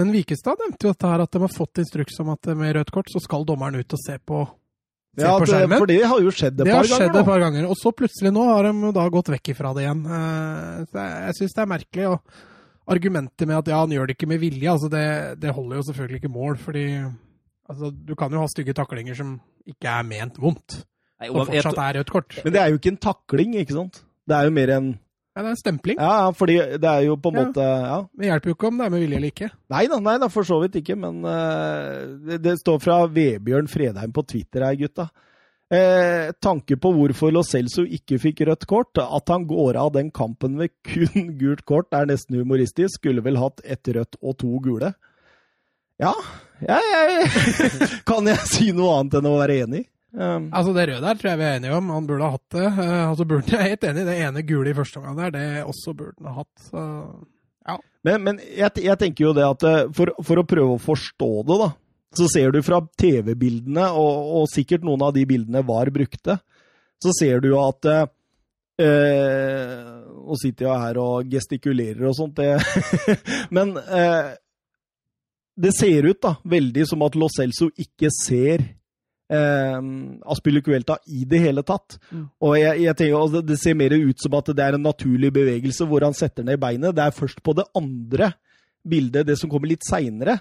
[0.00, 2.90] Men Vikestad nevnte jo dette her, at de har fått instruks om at med rødt
[2.94, 4.38] kort så skal dommeren ut og se på,
[5.14, 5.78] se ja, på skjermen.
[5.78, 6.88] For det har jo skjedd et det par ganger.
[6.88, 9.52] Det har skjedd et par ganger, Og så plutselig nå har de da gått vekk
[9.52, 10.02] ifra det igjen.
[10.08, 12.08] Uh, jeg jeg syns det er merkelig.
[12.16, 12.40] og
[12.96, 15.06] Argumentet med at ja, han gjør det ikke med vilje, altså det,
[15.38, 16.56] det holder jo selvfølgelig ikke mål.
[16.58, 16.86] fordi
[17.68, 19.36] altså, du kan jo ha stygge taklinger som
[19.68, 20.82] ikke er ment vondt.
[21.22, 22.36] Nei, og fortsatt er rødt kort.
[22.42, 24.02] Men det er jo ikke en takling, ikke sant?
[24.26, 24.92] Det er jo mer en
[25.32, 26.00] Ja, det er en stempling.
[26.02, 27.42] Ja, fordi det er jo på en ja.
[27.46, 27.98] måte ja.
[28.20, 29.50] Det hjelper jo ikke om det er med vilje eller ikke.
[29.72, 30.96] Nei da, nei da for så vidt ikke.
[31.00, 35.08] Men uh, det, det, står fra Vebjørn Fredheim på Twitter her, gutta.
[35.72, 38.98] Eh, tanke på hvorfor Lo Celso ikke fikk rødt kort.
[39.00, 43.00] At han går av den kampen med kun gult kort, er nesten humoristisk.
[43.00, 44.92] Skulle vel hatt ett rødt og to gule.
[46.02, 46.12] Ja,
[46.68, 47.30] jeg,
[48.08, 49.84] kan jeg si noe annet enn å være enig?
[50.12, 51.92] Um, altså Det røde der tror jeg vi er enige om.
[51.94, 52.66] Han burde ha hatt det.
[52.76, 54.06] Uh, altså burde, Jeg er helt enig.
[54.08, 56.66] Det ene gule i første omgang der, det også burde han ha hatt.
[56.66, 56.86] Så,
[57.68, 57.76] ja.
[58.04, 61.30] Men, men jeg, jeg, tenker jo det at eh, for, for, å prøve å forstå
[61.48, 61.68] det, da,
[62.18, 66.40] så ser du fra TV-bildene, og, og, sikkert noen av de bildene var brukte,
[67.02, 68.10] så ser du jo at uh,
[70.22, 72.58] Nå sitter jeg her og gestikulerer og sånt, det
[73.56, 74.34] Men uh,
[75.56, 78.62] det ser ut da, veldig som at Lo Celso ikke ser
[79.32, 79.80] eh,
[80.32, 81.98] Aspilicuelta i det hele tatt.
[82.10, 82.24] Mm.
[82.44, 85.32] Og jeg, jeg tenker, altså, Det ser mer ut som at det er en naturlig
[85.34, 86.96] bevegelse hvor han setter ned beinet.
[86.96, 88.32] Det er først på det andre
[88.82, 90.40] bildet, det som kommer litt seinere,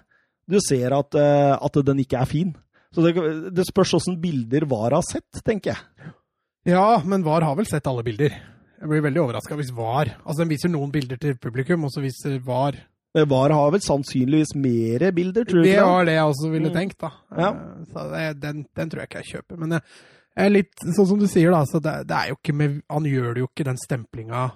[0.49, 2.55] du ser at, eh, at, den ikke er fin.
[2.91, 3.14] Så det,
[3.55, 6.14] det spørs åssen bilder VAR har sett, tenker jeg.
[6.74, 8.34] Ja, men VAR har vel sett alle bilder.
[8.82, 12.01] Jeg blir veldig overraska hvis VAR Altså, den viser noen bilder til publikum, og så
[12.03, 12.80] viser VAR
[13.14, 15.91] VAR har vel sannsynligvis mere bilder, tror du Det ikke det?
[15.91, 16.76] var det jeg også ville Mm.
[16.78, 17.09] tenkt, da.
[17.38, 17.49] Ja.
[17.51, 19.57] Eh, Så den, den tror jeg ikke jeg kjøper.
[19.59, 19.82] Men jeg,
[20.38, 21.64] jeg er litt sånn som du sier, da.
[21.66, 24.51] Så det, det er jo ikke med Han gjør det jo ikke den stemplinga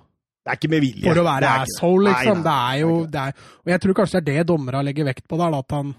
[0.46, 1.04] Det er ikke med vilje.
[1.04, 2.44] for å være asshole, liksom.
[2.44, 3.34] Nei, nei, det er jo det er,
[3.66, 5.96] Og jeg tror kanskje det er det dommerne legger vekt på der, at han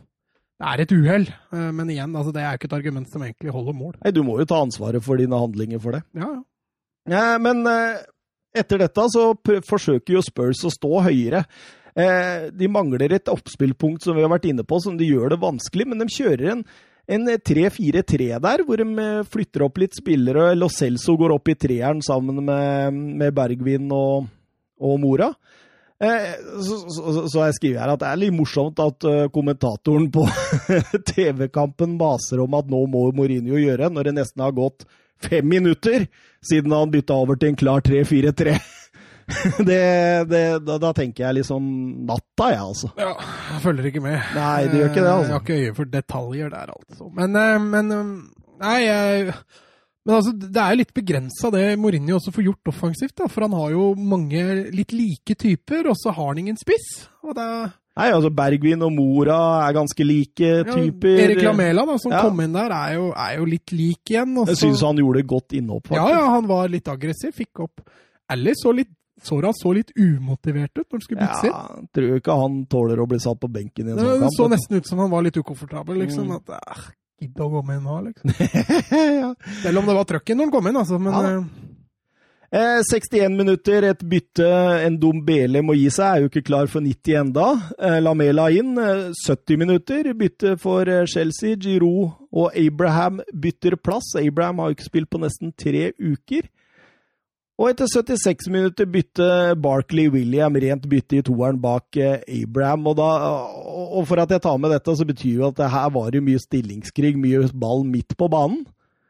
[0.58, 1.26] Det er et uhell.
[1.52, 3.94] Eh, Men igjen, altså, det er jo ikke et argument som egentlig holder mål.
[4.02, 6.02] Nei, du må jo ta ansvaret for dine handlinger for det.
[6.14, 6.42] Ja, ja.
[7.08, 7.98] Ja, men eh,
[8.56, 9.34] etter dette så
[9.68, 11.44] forsøker jo Spurs å stå høyere.
[11.96, 15.40] Eh, de mangler et oppspillpunkt som vi har vært inne på, som de gjør det
[15.40, 16.64] vanskelig, men de kjører en,
[17.16, 20.50] en 3-4-3 der, hvor de eh, flytter opp litt spillere.
[20.58, 24.28] Lo Celso går opp i treeren sammen med, med Bergvin og,
[24.76, 25.30] og Mora.
[25.96, 30.10] Eh, så, så, så jeg skriver her at det er litt morsomt at eh, kommentatoren
[30.12, 30.26] på
[31.14, 34.84] TV-kampen maser om at nå må Mourinho gjøre, når det nesten har gått
[35.24, 36.04] fem minutter
[36.44, 38.58] siden han bytta over til en klar 3-4-3.
[39.68, 39.82] det,
[40.30, 41.68] det, da, da tenker jeg liksom
[42.06, 42.90] natta, jeg, altså.
[43.00, 43.12] ja.
[43.52, 44.18] Jeg følger ikke med.
[44.36, 45.28] Nei, du gjør ikke det, altså.
[45.30, 47.08] Jeg har ikke øye for detaljer der, altså.
[47.16, 48.10] Men, eh, men eh,
[48.56, 49.32] Nei, jeg
[50.06, 53.16] men altså, det er jo litt begrensa det Mourinho også får gjort offensivt.
[53.18, 57.08] da, For han har jo mange litt like typer, og så har han ingen spiss.
[57.26, 57.74] og det er...
[57.96, 61.14] Nei, altså Bergvin og Mora er ganske like typer.
[61.16, 62.20] Ja, Erik Lamela, da, som Ja.
[62.22, 64.36] kom inn der, er jo, er jo litt lik igjen.
[64.36, 64.52] Også.
[64.52, 67.80] Jeg syns han gjorde godt innhopp, ja, ja, han var litt aggressiv, fikk opp
[68.28, 68.92] Alice så litt
[69.26, 71.52] så han så litt umotivert ut når han skulle byttes inn.
[71.52, 74.36] Ja, tror ikke han tåler å bli satt på benken i en Det sånn kamp.
[74.38, 75.98] så nesten ut som han var litt ukomfortabel.
[76.06, 76.36] liksom, Mm.
[76.40, 76.86] at eh,
[77.20, 78.28] Gidd å gå med nå, liksom.
[79.22, 79.34] ja.
[79.62, 80.98] Selv om det var trøkken når han kom inn, altså.
[81.00, 81.38] Men Ja.
[81.38, 81.44] eh,
[82.52, 84.46] Eh, 61 minutter, et bytte
[84.86, 87.46] en Dombele må gi seg, er jo ikke klar for 90 enda.
[87.76, 91.56] Eh, Lamela inn, eh, 70 minutter, bytte for eh, Chelsea.
[91.56, 94.14] Giroud og Abraham bytter plass.
[94.14, 96.46] Abraham har jo ikke spilt på nesten tre uker.
[97.56, 99.26] Og etter 76 minutter bytte
[99.64, 102.84] Barkley William rent bytte i toeren bak eh, Abraham.
[102.90, 103.06] Og, da,
[103.96, 106.20] og for at jeg tar med dette, så betyr jo at det her var det
[106.26, 108.66] mye stillingskrig, mye ball midt på banen.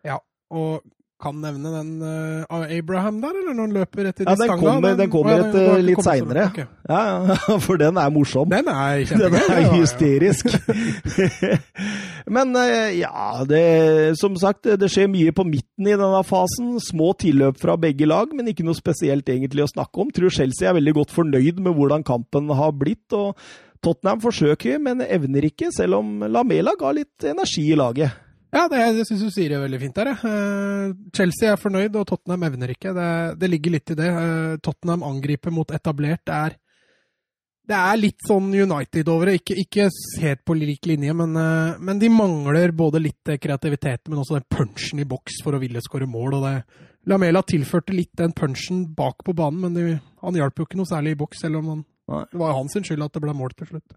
[0.06, 0.20] ja.
[0.54, 0.78] Og
[1.22, 2.44] kan nevne den uh,
[2.76, 4.60] Abraham der, eller når han løper etter Ja, de den stanga?
[4.66, 6.44] kommer- den kommer etter ja, den litt seinere.
[6.50, 6.66] Okay.
[6.90, 6.98] Ja,
[7.30, 8.50] ja, for den er morsom.
[8.52, 10.52] Den er Den er hysterisk.
[12.36, 16.74] Men eh, ja, det, som sagt, det skjer mye på midten i denne fasen.
[16.82, 20.10] Små tilløp fra begge lag, men ikke noe spesielt egentlig å snakke om.
[20.14, 23.06] Tror Chelsea er veldig godt fornøyd med hvordan kampen har blitt.
[23.14, 23.38] og
[23.84, 28.10] Tottenham forsøker, men evner ikke, selv om Lamela ga litt energi i laget.
[28.54, 30.12] Ja, det, jeg syns du sier det veldig fint der.
[30.12, 30.30] jeg.
[30.30, 32.94] Eh, Chelsea er fornøyd, og Tottenham evner ikke.
[32.94, 33.08] Det,
[33.40, 34.12] det ligger litt i det.
[34.22, 36.22] Eh, Tottenham angriper mot etablert.
[36.28, 36.56] Det er,
[37.66, 39.40] det er litt sånn United over det.
[39.40, 39.88] Ikke, ikke
[40.22, 44.48] helt på lik linje, men, eh, men de mangler både litt kreativitet, men også den
[44.56, 46.38] punchen i boks for å ville skåre mål.
[46.38, 46.56] og det
[47.06, 50.90] Lamela tilførte litt den punchen bak på banen, men de, han hjalp jo ikke noe
[50.90, 51.84] særlig i boks, selv om han,
[52.32, 53.94] det var hans skyld at det ble mål til slutt.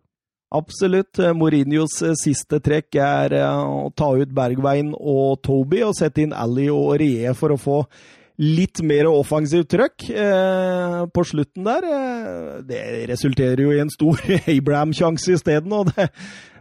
[0.49, 1.19] Absolutt.
[1.37, 6.33] Mourinhos eh, siste trekk er eh, å ta ut Bergveien og Toby og sette inn
[6.33, 7.83] Ali og Rie for å få
[8.39, 11.87] litt mer offensivt trøkk eh, på slutten der.
[11.91, 14.21] Eh, det resulterer jo i en stor
[14.55, 16.07] Abraham-sjanse isteden, og det,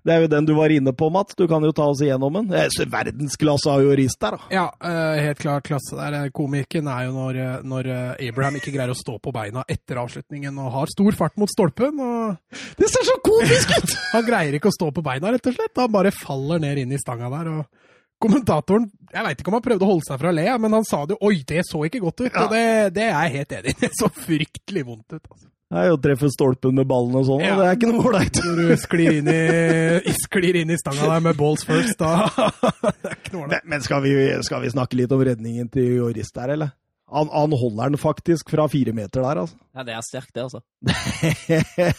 [0.08, 1.36] det er jo den du var inne på, Mats.
[1.36, 2.52] Du kan jo ta oss igjennom den.
[2.56, 4.48] Eh, Verdensklasse av jurist der, da.
[4.54, 6.30] Ja, eh, helt klart klasse der.
[6.32, 10.00] Komikken er jo når, eh, når eh, Abraham ikke greier å stå på beina etter
[10.00, 12.00] avslutningen og har stor fart mot stolpen.
[12.00, 13.96] og Det ser så komisk ut!
[14.16, 15.76] Han greier ikke å stå på beina, rett og slett.
[15.76, 17.52] Han bare faller ned inn i stanga der.
[17.58, 17.86] og
[18.18, 20.84] Kommentatoren jeg veit ikke om han prøvde å holde seg fra å le, men han
[20.84, 22.32] sa det jo Oi, det så ikke godt ut!
[22.32, 22.42] Ja.
[22.44, 22.64] Og det,
[22.98, 23.78] det er jeg helt enig i.
[23.86, 25.22] Det så fryktelig vondt ut.
[25.22, 25.46] altså.
[25.68, 27.52] Det er jo å treffe stolpen med ballen og sånn, Ja.
[27.52, 28.38] og det er ikke noe ålreit.
[28.40, 33.10] Når du sklir inn i, sklir inn i stanga der med balls first, da Det
[33.10, 33.50] er ikke noe ålreit.
[33.66, 34.14] Men, men skal, vi,
[34.48, 36.72] skal vi snakke litt om redningen til Joris der, eller?
[37.08, 39.56] Han, han holder den faktisk fra fire meter der, altså.
[39.72, 40.60] Ja, det er sterkt, det, altså.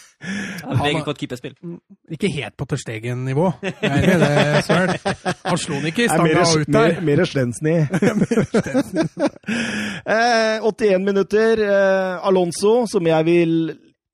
[0.62, 1.54] Han Meget på godt keeperspill.
[2.12, 2.66] Ikke helt på
[4.66, 4.94] Søren.
[5.46, 7.00] Han slo den ikke i stanga mer, ut der.
[7.00, 7.76] mer, mer Slensny.
[10.14, 11.64] eh, 81 minutter.
[11.66, 13.56] Eh, Alonso, som jeg vil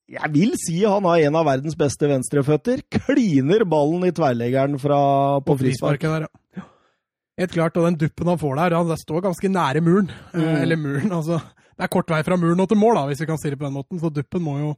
[0.07, 2.85] jeg vil si han har en av verdens beste venstreføtter.
[2.95, 4.99] Kliner ballen i tverrleggeren fra,
[5.43, 5.99] på På frispark.
[5.99, 6.46] frisparket der, ja.
[7.37, 10.11] Helt klart, og den duppen han får der, han står ganske nære muren.
[10.33, 10.57] Eh, Mm.
[10.63, 11.41] Eller muren, altså.
[11.77, 13.59] Det er kort vei fra muren og til mål, da, hvis vi kan si det
[13.61, 14.01] på den måten.
[14.01, 14.71] Så duppen må jo,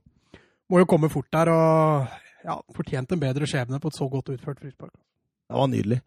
[0.70, 2.08] må jo komme fort der, og
[2.44, 4.90] ja, fortjent en bedre skjebne på et så godt utført frispark.
[5.48, 6.00] Det var nydelig.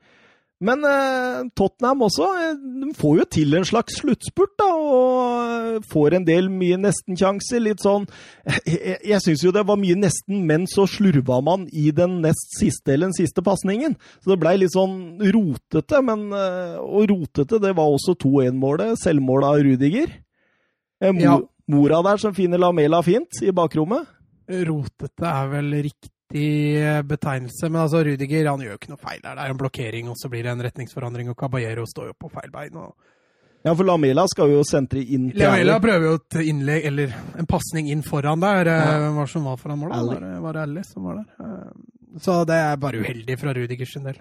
[0.61, 5.87] Men eh, Tottenham også eh, de får jo til en slags sluttspurt, da, og eh,
[5.89, 7.63] får en del mye nesten-sjanser.
[7.65, 8.05] Litt sånn
[8.67, 12.53] Jeg, jeg, syns jo det var mye nesten, men så slurva man i den nest
[12.59, 13.97] siste eller den siste pasningen.
[14.21, 18.99] Så det blei litt sånn rotete, men eh, Og rotete, det var også 2-1-målet.
[19.01, 20.13] Selvmål av Rudiger.
[21.01, 21.39] Eh, Mo Ja,
[21.71, 24.05] Mora der som finner Lamela fint i bakrommet.
[24.67, 29.35] Rotete er vel riktig betegnelse, men altså Rudiger han gjør ikke noe feil der.
[29.37, 32.31] Det er en blokkering, og så blir det en retningsforandring, og Caballero står jo på
[32.33, 32.77] feil bein.
[32.77, 32.93] og
[33.63, 37.45] Ja, for Lamela skal jo sentre inn til Lamela prøver jo et innlegg, eller en
[37.49, 38.65] pasning inn foran der.
[38.65, 38.77] Ja.
[38.95, 40.05] Eh, Hvem var som var foran målet?
[40.07, 41.27] Var det, var det Alli som var der?
[41.45, 41.73] Eh,
[42.19, 44.17] Så det er bare uheldig fra Rudigers sin del.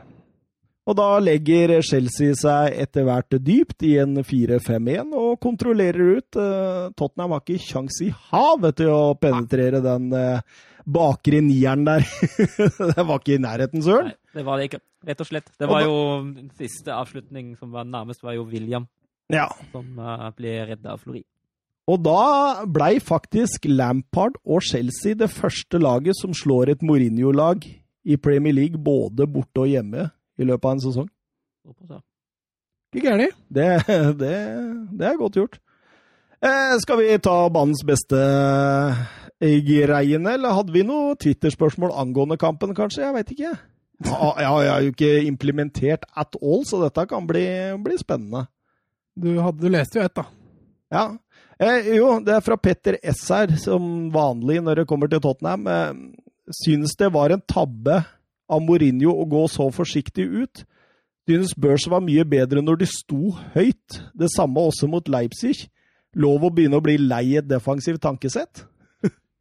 [0.90, 6.36] Og da legger Chelsea seg etter hvert dypt i en 4-5-1 og kontrollerer ut.
[6.36, 10.40] Eh, Tottenham har ikke kjangs i havet til å penetrere den eh,
[10.92, 12.04] bakre nieren der.
[12.96, 14.10] det var ikke i nærheten, søren.
[14.12, 14.80] Nei, det var det ikke.
[15.08, 15.50] Rett og slett.
[15.58, 15.94] Det var jo
[16.26, 18.86] den siste avslutning som var nærmest, var jo William
[19.32, 19.46] Ja.
[19.72, 21.22] som eh, ble redda av Flori.
[21.90, 27.64] Og da blei faktisk Lampard og Chelsea det første laget som slår et Mourinho-lag
[28.04, 30.04] i Premier League både borte og hjemme
[30.38, 31.08] i løpet av en sesong.
[32.94, 33.34] Ikke gærent.
[33.48, 33.66] Det,
[34.20, 34.36] det,
[34.98, 35.58] det er godt gjort.
[36.40, 38.20] Eh, skal vi ta banens beste
[39.40, 43.06] greiene, eller hadde vi noe Twitter-spørsmål angående kampen, kanskje?
[43.06, 43.54] Jeg veit ikke.
[44.06, 47.44] Ja, jeg har jo ikke implementert at all, så dette kan bli,
[47.84, 48.46] bli spennende.
[49.16, 50.24] Du, hadde, du leste jo ett, da.
[50.90, 51.04] Ja.
[51.60, 55.68] Eh, jo, det er fra Petter S her, som vanlig når det kommer til Tottenham.
[55.68, 58.00] Eh, syns det var en tabbe
[58.50, 60.64] av Mourinho å gå så forsiktig ut.
[61.28, 64.00] Synes Børs var mye bedre når de sto høyt.
[64.16, 65.68] Det samme også mot Leipzig.
[66.18, 68.64] Lov å begynne å bli lei et defensivt tankesett?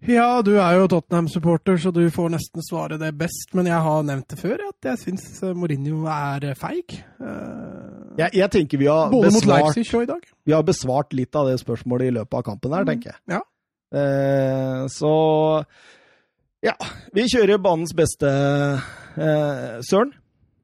[0.07, 3.51] Ja, du er jo Tottenham-supporter, så du får nesten svare det best.
[3.57, 5.25] Men jeg har nevnt det før, at jeg syns
[5.57, 7.01] Mourinho er feig.
[7.19, 10.23] Uh, Jeg, jeg tenker vi har, Både mot besvart, Leipzig i dag.
[10.47, 13.19] vi har besvart litt av det spørsmålet i løpet av kampen her, tenker jeg.
[13.35, 13.41] Ja.
[13.89, 15.11] Uh, så
[16.63, 16.75] ja,
[17.15, 18.31] vi kjører banens beste,
[19.19, 20.15] uh, Søren.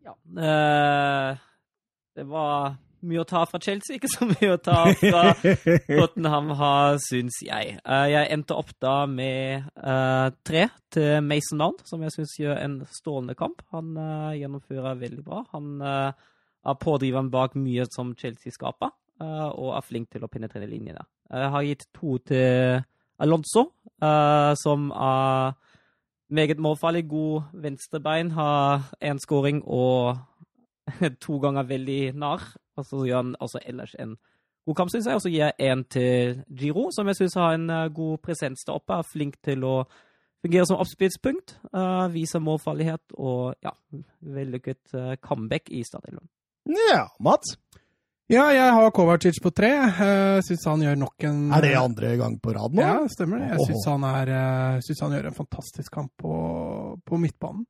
[0.05, 0.15] Ja.
[0.38, 1.38] eh,
[2.15, 2.75] det var
[3.08, 5.24] mye å ta fra Chelsea, ikke så mye å ta fra
[5.99, 7.78] Tottenham, har, syns jeg.
[7.80, 12.60] Eh, jeg endte opp da med uh, tre til Mason Mount, som jeg syns gjør
[12.62, 13.64] en strålende kamp.
[13.76, 15.43] Han uh, gjennomfører veldig bra.
[15.56, 16.12] Han uh,
[16.66, 21.06] er pådriveren bak mye som Chelsea skaper, og er flink til å penetrere linjene.
[21.30, 22.82] Jeg har gitt to til
[23.22, 23.62] Alonso,
[24.60, 25.53] som er
[26.28, 30.18] meget målfarlig, god venstrebein, har én scoring og
[31.24, 32.43] to ganger veldig nær.
[32.78, 34.17] Og så gjør han også ellers en
[34.65, 35.19] god kamp, syns jeg.
[35.19, 38.65] Og så gir jeg én til Giro, som jeg syns har en eh, god presens
[38.65, 38.97] der oppe.
[38.97, 39.78] Er flink til å
[40.45, 41.57] fungere som oppspillspunkt.
[41.73, 43.73] Uh, viser målfarlighet og ja,
[44.36, 46.30] vellykket uh, comeback i startelveren.
[46.69, 47.55] Ja, Mats.
[48.30, 49.71] Ja, jeg har Kovacic på tre.
[49.97, 52.82] Uh, syns han gjør nok en Er det andre gang på rad nå?
[52.82, 53.51] Ja, stemmer det.
[53.53, 54.34] Jeg syns han, er,
[54.86, 56.36] synes han gjør en fantastisk kamp på,
[57.05, 57.65] på midtbanen.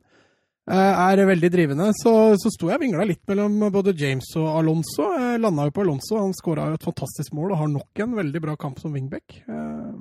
[0.68, 1.92] Eh, Er veldig drivende.
[2.02, 2.12] Så,
[2.42, 5.12] så sto jeg og vingla litt mellom både James og Alonso.
[5.14, 6.18] Jeg landa jo på Alonso.
[6.18, 9.42] Han skåra jo et fantastisk mål og har nok en veldig bra kamp som wingback.
[9.48, 9.94] Eh,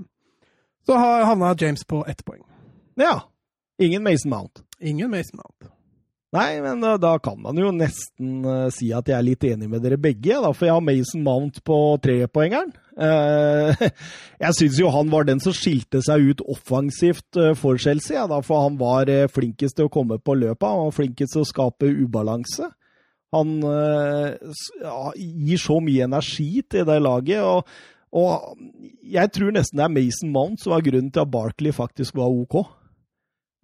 [0.86, 2.42] Så havna James på ett poeng.
[3.00, 3.22] Ja.
[3.78, 4.62] Ingen Mason Mount.
[4.80, 5.72] Ingen Mason Mount.
[6.34, 9.68] Nei, men da, da kan man jo nesten uh, si at jeg er litt enig
[9.70, 12.72] med dere begge, da, for jeg har Mason Mount på trepoengeren.
[12.98, 13.70] Uh,
[14.42, 18.26] jeg syns jo han var den som skilte seg ut offensivt uh, for Chelsea, ja,
[18.30, 21.50] da, for han var flinkest til å komme på løpet, han var flinkest til å
[21.52, 22.72] skape ubalanse.
[23.34, 27.66] Han ja, gir så mye energi til det laget, og,
[28.14, 28.60] og
[29.10, 32.30] jeg tror nesten det er Mason Mount som var grunnen til at Barkley faktisk var
[32.30, 32.60] OK.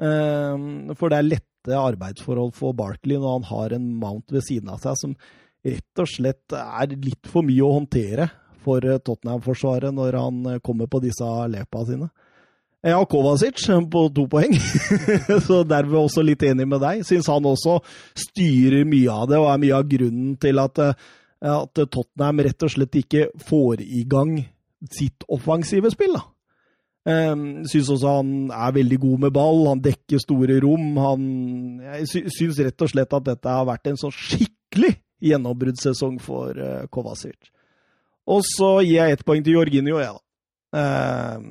[0.01, 1.29] For det er
[1.61, 5.14] lette arbeidsforhold for Barkley når han har en Mount ved siden av seg som
[5.64, 8.30] rett og slett er litt for mye å håndtere
[8.64, 12.08] for eh, Tottenham-forsvaret når han eh, kommer på disse lepa sine.
[12.80, 14.54] Jeg har Kovacic på to poeng,
[15.46, 17.02] så derved også litt enig med deg.
[17.04, 17.76] Syns han også
[18.16, 21.08] styrer mye av det, og er mye av grunnen til at, eh,
[21.44, 24.38] at Tottenham rett og slett ikke får i gang
[24.88, 26.16] sitt offensive spill.
[26.16, 26.24] da.
[27.09, 30.90] Um, syns også han er veldig god med ball, han dekker store rom.
[31.01, 31.22] Han,
[31.86, 34.92] jeg sy syns rett og slett at dette har vært en sånn skikkelig
[35.24, 37.48] gjennombruddssesong for uh, Kovacic.
[38.30, 40.20] Og så gir jeg ett poeng til Jorginho, jeg, da.
[41.40, 41.48] Um,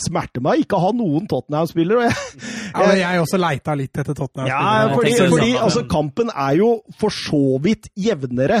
[0.00, 2.02] smerter meg ikke å ha noen Tottenham-spiller.
[2.08, 4.46] jeg- Ja, men jeg også leita litt etter Tottenham.
[4.50, 6.68] Ja, fordi, fordi altså, kampen er jo
[7.00, 8.60] for så vidt jevnere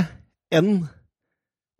[0.52, 0.80] enn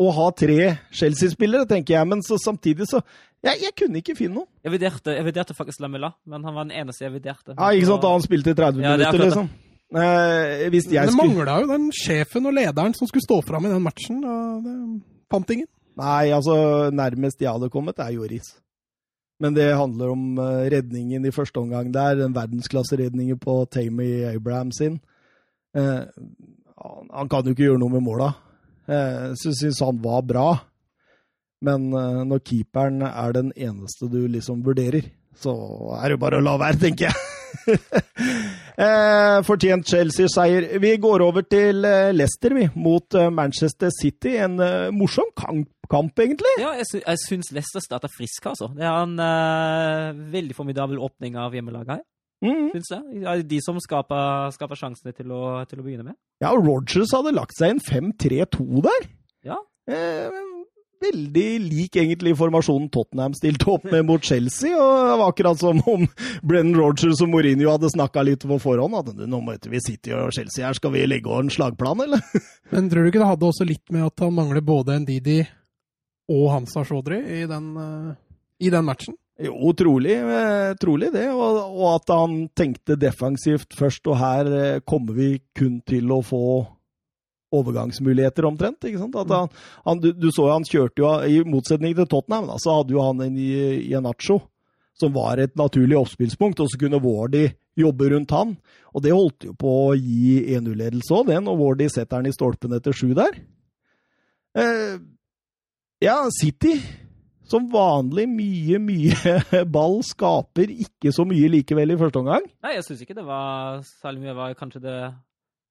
[0.01, 0.59] å ha tre
[0.97, 2.09] Chelsea-spillere, tenker jeg.
[2.09, 3.03] Men så, samtidig så
[3.45, 4.49] jeg, jeg kunne ikke finne noen.
[4.65, 7.57] Jeg vurderte, jeg vurderte faktisk Lamela, men han var den eneste jeg vurderte.
[7.57, 8.05] Ja, ikke sant?
[8.05, 9.51] Da han spilte i 30 Ja, det er minutter, ja, liksom.
[9.91, 13.65] Eh, hvis jeg det skulle mangla jo den sjefen og lederen som skulle stå fram
[13.67, 14.21] i den matchen.
[14.23, 14.75] Og det
[15.33, 15.71] fant ingen.
[16.01, 16.55] Nei, altså,
[16.95, 18.53] nærmest jeg hadde kommet, er Joris.
[19.41, 22.19] Men det handler om eh, redningen i første omgang der.
[22.21, 25.01] Den verdensklasseredningen på Tamy Abraham sin.
[25.77, 26.05] Eh,
[26.81, 28.35] han, han kan jo ikke gjøre noe med måla.
[28.91, 30.51] Eh, så syns han var bra.
[31.65, 35.55] Men eh, når keeperen er den eneste du liksom vurderer, så
[36.01, 37.27] er det bare å la være, tenker jeg.
[38.85, 40.67] eh, fortjent Chelsea-seier.
[40.83, 41.85] Vi går over til
[42.17, 44.37] Leicester, vi, mot Manchester City.
[44.43, 44.59] En
[44.97, 46.55] morsom kamp, egentlig.
[46.63, 48.71] Ja, jeg, sy syns Leicester starter frisk, altså.
[48.77, 52.05] Det er en uh, veldig formidabel åpning av hjemmelaget her.
[52.41, 52.71] Mm.
[52.73, 53.47] Syns jeg.
[53.51, 56.17] De som skaper, sjansene til å, til å begynne med.
[56.41, 57.83] Ja, og Rogers hadde lagt seg en
[58.15, 59.11] 5-3-2 der.
[59.51, 59.59] Ja.
[59.91, 60.41] Eh,
[61.01, 64.73] veldig lik egentlig formasjonen Tottenham stilte opp med mot Chelsea.
[64.77, 66.07] og Det var akkurat som om
[66.43, 68.97] Brennan Rogers og Mourinho hadde snakka litt på forhånd.
[69.01, 72.25] at Nå møter vi City og Chelsea her, skal vi legge over en slagplan, eller?
[72.73, 75.41] Men tror du ikke det hadde også litt med at han mangler både Ndidi
[76.31, 78.15] og Hansa Shodri i den, eh,
[78.61, 79.17] i den matchen?
[79.41, 81.31] Jo, trolig, eh, trolig det.
[81.33, 86.21] Og, og at han tenkte defensivt først, og her eh, kommer vi kun til å
[86.25, 86.45] få
[87.57, 88.85] overgangsmuligheter, omtrent.
[88.85, 89.17] ikke sant?
[89.19, 89.49] At han,
[89.87, 92.95] han, du, du så jo han kjørte jo, I motsetning til Tottenham, da, så hadde
[92.95, 93.51] jo han en i,
[93.97, 94.39] en nacho
[95.01, 97.47] som var et naturlig oppspillspunkt, og så kunne Wardy
[97.81, 98.53] jobbe rundt han.
[98.93, 102.35] Og det holdt jo på å gi 1-0-ledelse òg, det, når Wardy setter han i
[102.37, 103.39] stolpen etter sju der.
[104.61, 104.99] Eh,
[106.05, 106.75] ja, City
[107.51, 110.01] som vanlig mye, mye ball.
[110.07, 112.47] Skaper ikke så mye likevel i første omgang.
[112.65, 114.33] Nei, jeg syns ikke det var særlig mye.
[114.33, 115.01] Det var kanskje det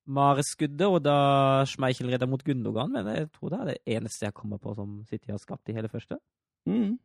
[0.10, 1.18] Mare-skuddet, og da
[1.70, 5.04] Schmeichel redda mot Gundogan, men jeg tror det er det eneste jeg kommer på som
[5.06, 6.18] City har skapt i hele første.
[6.66, 6.98] Mm.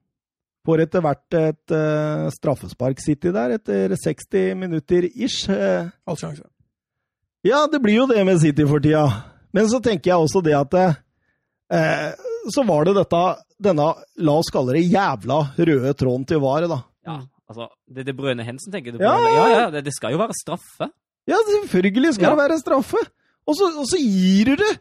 [0.64, 5.44] Får etter hvert et uh, straffespark City der, etter 60 minutter ish.
[5.52, 6.46] Uh, All sjanse.
[7.44, 9.04] Ja, det blir jo det med City for tida.
[9.52, 12.14] Men så tenker jeg også det at uh,
[12.48, 13.20] Så var det dette
[13.64, 13.86] denne,
[14.26, 16.78] la oss kalle det jævla røde tråden til VAR, da.
[17.08, 17.16] Ja,
[17.50, 19.04] altså, det, det Brøne Hensen, tenker du på?
[19.04, 20.90] Ja, ja, ja det, det, skal jo være straffe.
[21.30, 22.32] Ja, selvfølgelig skal Ja.
[22.34, 23.00] det være straffe!
[23.44, 24.72] Og så, og så gir du det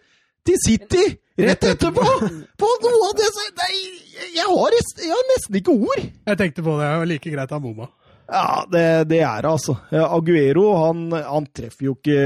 [0.47, 1.03] til City
[1.39, 2.03] rett etterpå!
[2.59, 3.75] På noe av det som Nei,
[4.38, 6.03] jeg har, jeg har nesten ikke ord!
[6.03, 7.89] Jeg tenkte på det, og like greit av Moma.
[8.23, 9.75] Ja, det, det er det, altså.
[9.91, 12.19] Aguero, han, han treffer jo ikke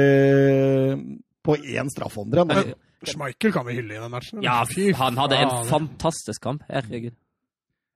[1.47, 2.51] på én straffeomdrein.
[2.53, 2.75] Nei,
[3.05, 4.41] Schmeichel kan vi hylle i den matchen.
[4.45, 6.65] Ja, Fy han hadde en fantastisk kamp.
[6.71, 7.13] Herregud.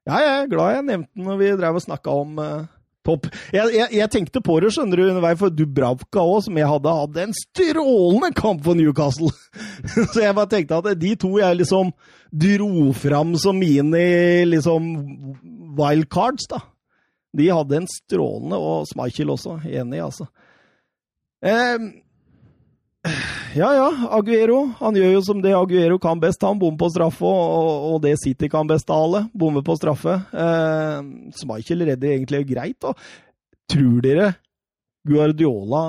[0.10, 2.70] Ja, jeg er glad jeg nevnte den når vi drev og snakka om uh,
[3.06, 3.28] topp.
[3.54, 6.95] Jeg, jeg, jeg tenkte på det, skjønner du, underveis, for Dubravka òg, som jeg hadde,
[7.02, 9.32] hadde en strålende kamp for Newcastle.
[10.14, 11.93] Så jeg bare tenkte at de to jeg liksom
[12.32, 14.04] dro fram som mine
[14.49, 14.91] liksom
[15.78, 16.62] wildcards, da.
[17.38, 19.62] De hadde en strålende, og Schmeichel også.
[19.70, 20.28] Enig, altså.
[21.41, 21.78] Eh,
[23.56, 23.88] ja, ja.
[24.14, 24.60] Aguero.
[24.80, 26.43] Han gjør jo som det Aguero kan best.
[26.45, 29.24] Han bommer på straffe, og, og det City kan best av alle.
[29.34, 30.20] Bommer på straffe.
[30.30, 30.99] Eh,
[31.39, 32.86] Schmeichel redder egentlig greit.
[32.86, 32.99] Og
[33.72, 34.34] tror dere
[35.08, 35.88] Guardiola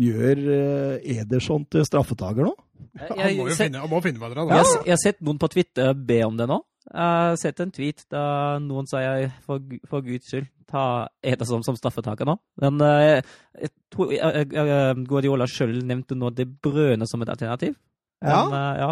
[0.00, 2.54] gjør eh, Ederson til straffetaker nå?
[3.00, 4.56] Han må jo finne, han må finne hverandre.
[4.56, 4.84] Jeg, da.
[4.88, 6.60] jeg har sett noen på Twitter be om det nå.
[6.90, 11.76] Jeg har sett en tweet da noen sier for, for guds skyld, ta Ederson som
[11.78, 12.34] straffetaker nå.
[12.62, 13.20] Men eh,
[13.62, 14.20] jeg tror jeg,
[14.50, 17.76] jeg, jeg, Guardiola sjøl nevnte nå De Brøne som et alternativ.
[18.24, 18.40] Ja.
[18.48, 18.90] Men, eh, ja.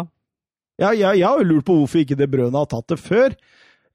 [0.79, 3.35] Ja, jeg, jeg har jo lurt på hvorfor ikke De Brøne har tatt det før.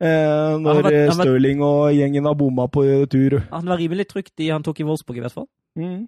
[0.04, 3.38] Eh, når eh, vært- Stirling og gjengen har bomma på tur.
[3.54, 5.48] Han var rimelig trygt i han tok i Wolfsburg, i hvert fall.
[5.80, 6.02] Mm.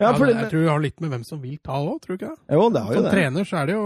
[0.00, 2.24] Ja, Ja, jeg tror det har litt med hvem som vil ta òg, tror du
[2.24, 2.56] ikke det?
[2.56, 3.12] jo, det har jo Som det.
[3.14, 3.84] trener så er det jo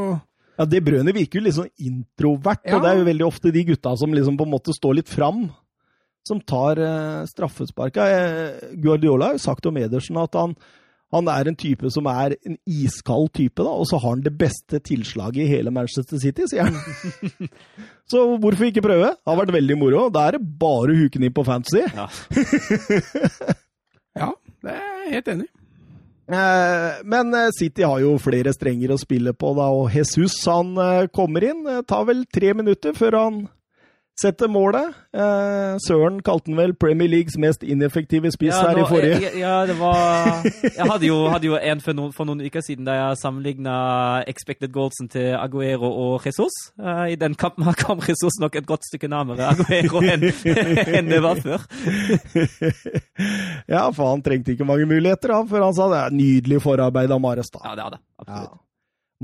[0.58, 2.76] Ja, Det brødet virker jo litt sånn introvert, Ja.
[2.76, 5.08] og det er jo veldig ofte de gutta som liksom på en måte står litt
[5.08, 5.44] fram,
[6.26, 8.08] som tar eh, straffesparka.
[8.10, 10.56] Eh, Guardiola har jo sagt om Edersen at han,
[11.14, 14.34] han er en type som er en iskald type, da, og så har han det
[14.36, 16.76] beste tilslaget i hele Manchester City, sier han.
[18.10, 19.14] så hvorfor ikke prøve?
[19.14, 20.02] Det har vært veldig moro.
[20.12, 21.86] Da er det bare å huke den inn på fantasy.
[21.94, 22.08] Ja.
[24.18, 24.32] Ja,
[24.64, 25.57] det er jeg helt enig i.
[26.28, 30.74] Eh, Men eh, City har jo flere strenger å spille på, da, og Jesus han
[30.76, 31.64] eh, kommer inn.
[31.88, 33.38] Tar vel tre minutter før han
[34.18, 34.90] setter målet.
[35.14, 39.20] Eh, Søren kalte han vel Premier Leagues mest ineffektive spiss her nå- i forrige.
[39.22, 42.62] Ja, ja, det var Jeg hadde jo, hadde jo en for noen, for noen uker
[42.66, 43.76] siden da jeg sammenligna
[44.26, 46.52] expected goalsen til Aguero og Jesus.
[46.82, 50.26] Eh, I den kampen her kom Jesus nok et godt stykke nærmere Aguero enn
[50.98, 51.62] en det var før.
[53.74, 57.12] ja, for han trengte ikke mange muligheter da, før han sa det er nydelig forarbeid
[57.14, 57.50] av Mares.
[57.54, 57.62] da.
[57.64, 58.00] Ja, det er det.
[58.18, 58.50] Absolutt.
[58.50, 58.64] Ja.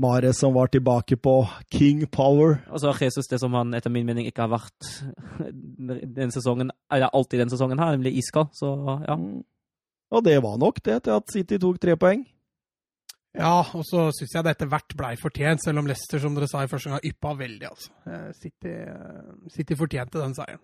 [0.01, 1.35] Mares som var tilbake på
[1.71, 2.57] King Power.
[2.67, 4.89] Og så har Jesus det som han etter min mening ikke har vært
[6.17, 8.51] den sesongen, eller alltid den sesongen her, nemlig iskald.
[8.59, 8.71] Så
[9.07, 9.15] ja.
[9.15, 9.43] Mm.
[10.11, 12.25] Og det var nok det til at City tok tre poeng.
[13.35, 16.47] Ja, og så syns jeg det etter hvert blei fortjent, selv om Leicester, som dere
[16.47, 17.91] sa i første gang, yppa veldig, altså.
[18.07, 20.63] Eh, City, eh, City fortjente den seieren.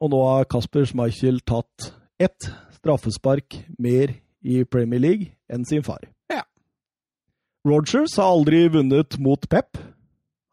[0.00, 4.12] Og nå har Kasper Schmeichel tatt ett straffespark mer
[4.44, 6.04] i Premier League enn sin far.
[7.64, 9.78] Rogers har aldri vunnet mot Pep.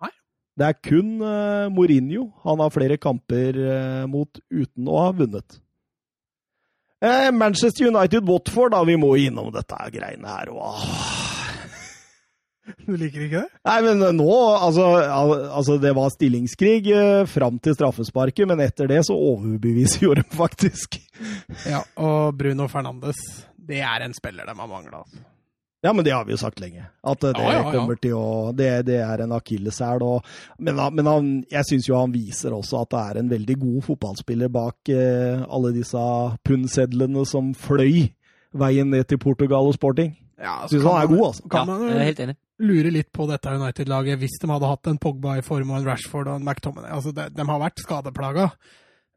[0.01, 0.12] Nei.
[0.55, 5.59] Det er kun uh, Mourinho han har flere kamper uh, mot uten å ha vunnet.
[7.03, 8.84] Uh, Manchester United-Watford, da.
[8.88, 10.53] Vi må innom dette greiene her.
[10.55, 10.88] Åh.
[12.86, 13.59] Du liker ikke det?
[13.66, 16.93] Nei, men nå Altså, altså det var stillingskrig
[17.28, 21.01] fram til straffesparket, men etter det så overbeviser jo dem faktisk.
[21.68, 23.20] Ja, og Bruno Fernandes,
[23.57, 25.01] det er en spiller de har mangla.
[25.01, 25.26] Altså.
[25.82, 26.84] Ja, men det har vi jo sagt lenge.
[27.02, 27.72] At det ja, ja, ja.
[27.74, 30.04] kommer til å Det, det er en akilleshæl.
[30.62, 33.80] Men, men han, jeg syns jo han viser også at det er en veldig god
[33.90, 36.04] fotballspiller bak eh, alle disse
[36.46, 38.12] pundsedlene som fløy
[38.52, 40.14] veien ned til Portugal og sporting.
[40.38, 41.50] Ja, altså, syns han er god, altså.
[41.50, 42.38] Kan man, jeg er helt enig.
[42.62, 45.88] Lure litt på dette United-laget hvis de hadde hatt en Pogba i form og en
[45.88, 46.94] Rashford og en McTominay.
[46.94, 48.52] Altså, de, de har vært skadeplaga.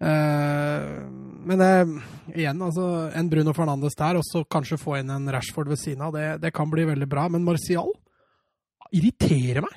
[0.03, 1.05] Uh,
[1.45, 1.70] men det,
[2.34, 6.07] igjen, altså, en Bruno Fernandes der, og så kanskje få inn en Rashford ved siden
[6.07, 7.26] av, det, det kan bli veldig bra.
[7.32, 7.92] Men Martial
[8.95, 9.76] irriterer meg.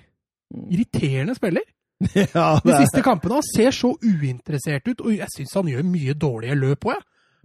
[0.54, 0.70] Mm.
[0.78, 1.68] Irriterende spiller.
[2.14, 6.14] Ja, De siste kampene han ser så uinteressert ut, og jeg syns han gjør mye
[6.14, 7.00] dårlige løp òg.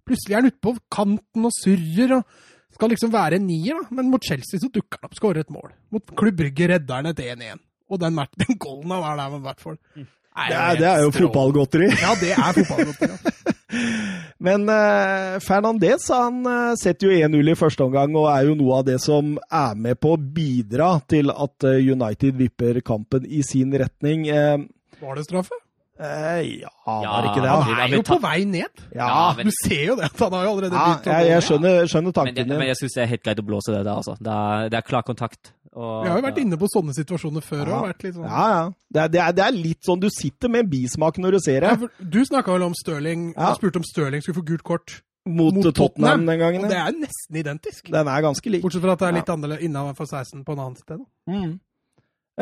[0.04, 2.16] Plutselig er han ute på kanten og surrer.
[2.18, 3.96] og Skal liksom være en nier, da.
[3.96, 5.70] men mot Chelsea så dukker han opp, skårer et mål.
[5.94, 7.62] Mot Klubb Brygge redder han et 1-1.
[7.88, 9.64] Og den, den goalen han er der med hvert
[9.96, 10.10] Mm.
[10.32, 11.88] Det er, det er jo fotballgodteri.
[12.00, 13.50] Ja, det er fotballgodteri.
[14.46, 18.80] Men uh, Fernandez han uh, setter jo 1-0 i første omgang, og er jo noe
[18.80, 23.44] av det som er med på å bidra til at uh, United vipper kampen i
[23.46, 24.26] sin retning.
[24.28, 25.58] Var det straffe?
[26.02, 27.50] ja, var ikke det?
[27.52, 28.80] Han er jo på vei ned.
[28.96, 29.30] Ja.
[29.38, 30.08] Du ser jo det.
[30.18, 31.18] Han har jo allerede begynt å gå.
[31.28, 32.48] Jeg, skjønner, skjønner tanken din.
[32.48, 34.16] Men, men, jeg syns det er helt greit å blåse det der, altså.
[34.18, 35.52] Det er, det er klar kontakt.
[35.72, 37.78] Og, vi har jo vært inne på sånne situasjoner før ja.
[38.02, 38.26] Sånn.
[38.26, 38.64] Ja, ja.
[38.92, 41.64] Det er, det, er, det er, litt sånn du sitter med bismak når du ser
[41.64, 41.72] det.
[41.72, 43.54] Ja, du snakka vel om Stirling, ja.
[43.56, 44.98] spurte om Stirling skulle få gult kort.
[45.22, 46.64] Mot, mot Tottenham, Tottenham, den gangen.
[46.66, 47.92] Og det er nesten identisk.
[47.94, 48.64] Den er ganske lik.
[48.64, 49.36] Bortsett fra at det er litt ja.
[49.36, 51.04] annerledes innenfor 16 på en annen sted.
[51.30, 51.52] Mm.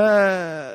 [0.01, 0.71] Eh,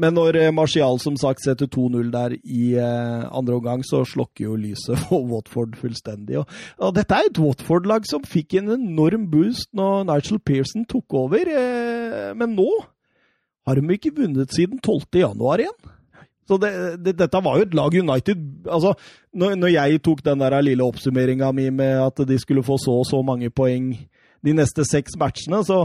[0.00, 4.46] men når eh, Martial som sagt setter 2-0 der i eh, andre omgang, så slokker
[4.46, 6.38] jo lyset for Watford fullstendig.
[6.40, 11.18] Og, og dette er et Watford-lag som fikk en enorm boost når Nigel Pearson tok
[11.24, 12.70] over, eh, men nå
[13.68, 15.20] har de ikke vunnet siden 12.
[15.20, 15.92] januar igjen.
[16.48, 16.72] Så det,
[17.04, 18.96] det, dette var jo et lag United altså,
[19.30, 22.96] når, når jeg tok den der lille oppsummeringa mi med at de skulle få så
[22.98, 23.92] og så mange poeng
[24.42, 25.84] de neste seks matchene, så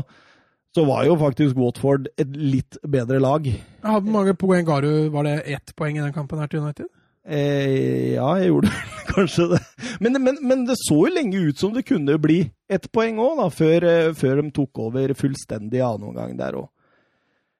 [0.76, 3.48] så var jo faktisk Watford et litt bedre lag.
[3.48, 5.10] Jeg hadde mange poeng ga du?
[5.14, 6.90] Var det ett poeng i den kampen her til United?
[7.28, 8.72] Eh, ja, jeg gjorde
[9.16, 9.62] kanskje det.
[10.00, 12.40] Men, men, men, det så jo lenge ut som det kunne bli
[12.72, 16.70] ett poeng òg, før, eh, før, de tok over fullstendig annen omgang der òg.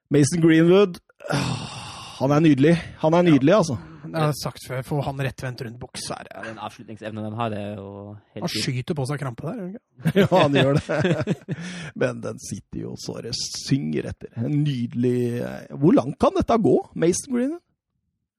[0.08, 1.02] Mason Greenwood
[2.18, 2.74] Han er nydelig.
[3.02, 3.62] Han er nydelig, ja.
[3.62, 6.28] altså jeg har sagt før, få han rettvendt rundt boks her.
[6.32, 7.90] Ja, den avslutningsevnen de har, det er jo
[8.34, 11.36] helt Han skyter på seg krampe der, gjør ja, han gjør det.
[12.02, 14.32] Men den sitter jo så det synger etter.
[14.40, 17.56] En nydelig eh, Hvor langt kan dette gå, Mason Green?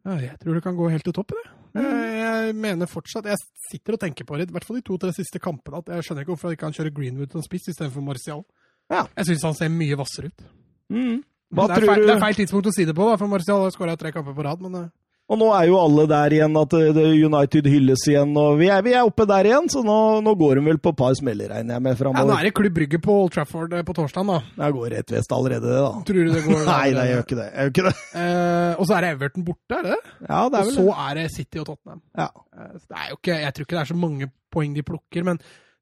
[0.08, 1.56] Ja, jeg tror det kan gå helt til toppen, jeg.
[1.70, 1.98] Mm.
[2.18, 3.38] Jeg mener fortsatt Jeg
[3.70, 6.26] sitter og tenker på det, i hvert fall de to-tre siste kampene, at jeg skjønner
[6.26, 8.42] ikke hvorfor han ikke kan kjøre Greenwood som spiss istedenfor Martial.
[8.90, 9.04] Ja.
[9.20, 10.48] Jeg syns han ser mye hvassere ut.
[10.90, 11.20] Mm.
[11.50, 13.72] Det er, feil, det, er feil, tidspunkt å si det på, da, for Martial har
[13.74, 14.66] skåra tre kamper på rad.
[14.66, 14.82] men...
[14.84, 14.90] Eh,
[15.30, 18.32] og nå er jo alle der igjen, at eh, United hylles igjen.
[18.42, 20.94] og Vi er, vi er oppe der igjen, så nå, nå, går de vel på
[20.96, 21.98] et par smeller, regner jeg med.
[22.00, 22.24] fremover.
[22.24, 24.40] Ja, Nå er det Klubb Brygge på Old Trafford eh, på torsdag, da.
[24.58, 26.02] Det går rett vest allerede, det, da.
[26.10, 27.48] Tror du det går Nei, nei, jeg gjør ikke det.
[27.52, 27.96] Jeg gjør ikke det.
[28.20, 29.98] Eh, og så er det Everton borte, er det?
[30.26, 32.02] Ja, det er vel Og så er det City og Tottenham.
[32.18, 32.28] Ja.
[32.76, 35.40] Det er jo ikke, jeg tror ikke det er så mange poeng de plukker, men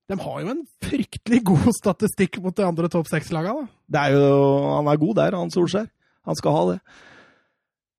[0.07, 3.67] de har jo en fryktelig god statistikk mot de andre topp seks-lagene.
[3.91, 5.89] Han er god der, han Solskjær.
[6.27, 6.77] Han skal ha det.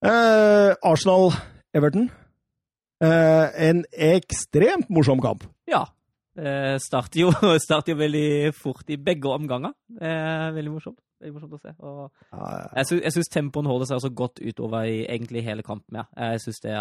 [0.08, 1.32] Eh, Arsenal
[1.76, 2.08] Everton.
[3.04, 5.44] Eh, en ekstremt morsom kamp.
[5.68, 5.84] Ja.
[6.38, 7.32] Det starter jo,
[7.66, 9.74] starter jo veldig fort i begge omganger.
[10.00, 11.00] Eh, veldig morsomt.
[11.18, 11.72] Veldig morsomt å se.
[11.82, 15.98] Og jeg syns tempoen holder seg også godt utover i egentlig hele kampen.
[15.98, 16.06] Ja.
[16.30, 16.76] Jeg syns det,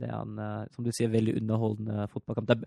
[0.00, 2.50] det, er en, eh, som du sier, veldig underholdende fotballkamp.
[2.50, 2.64] Der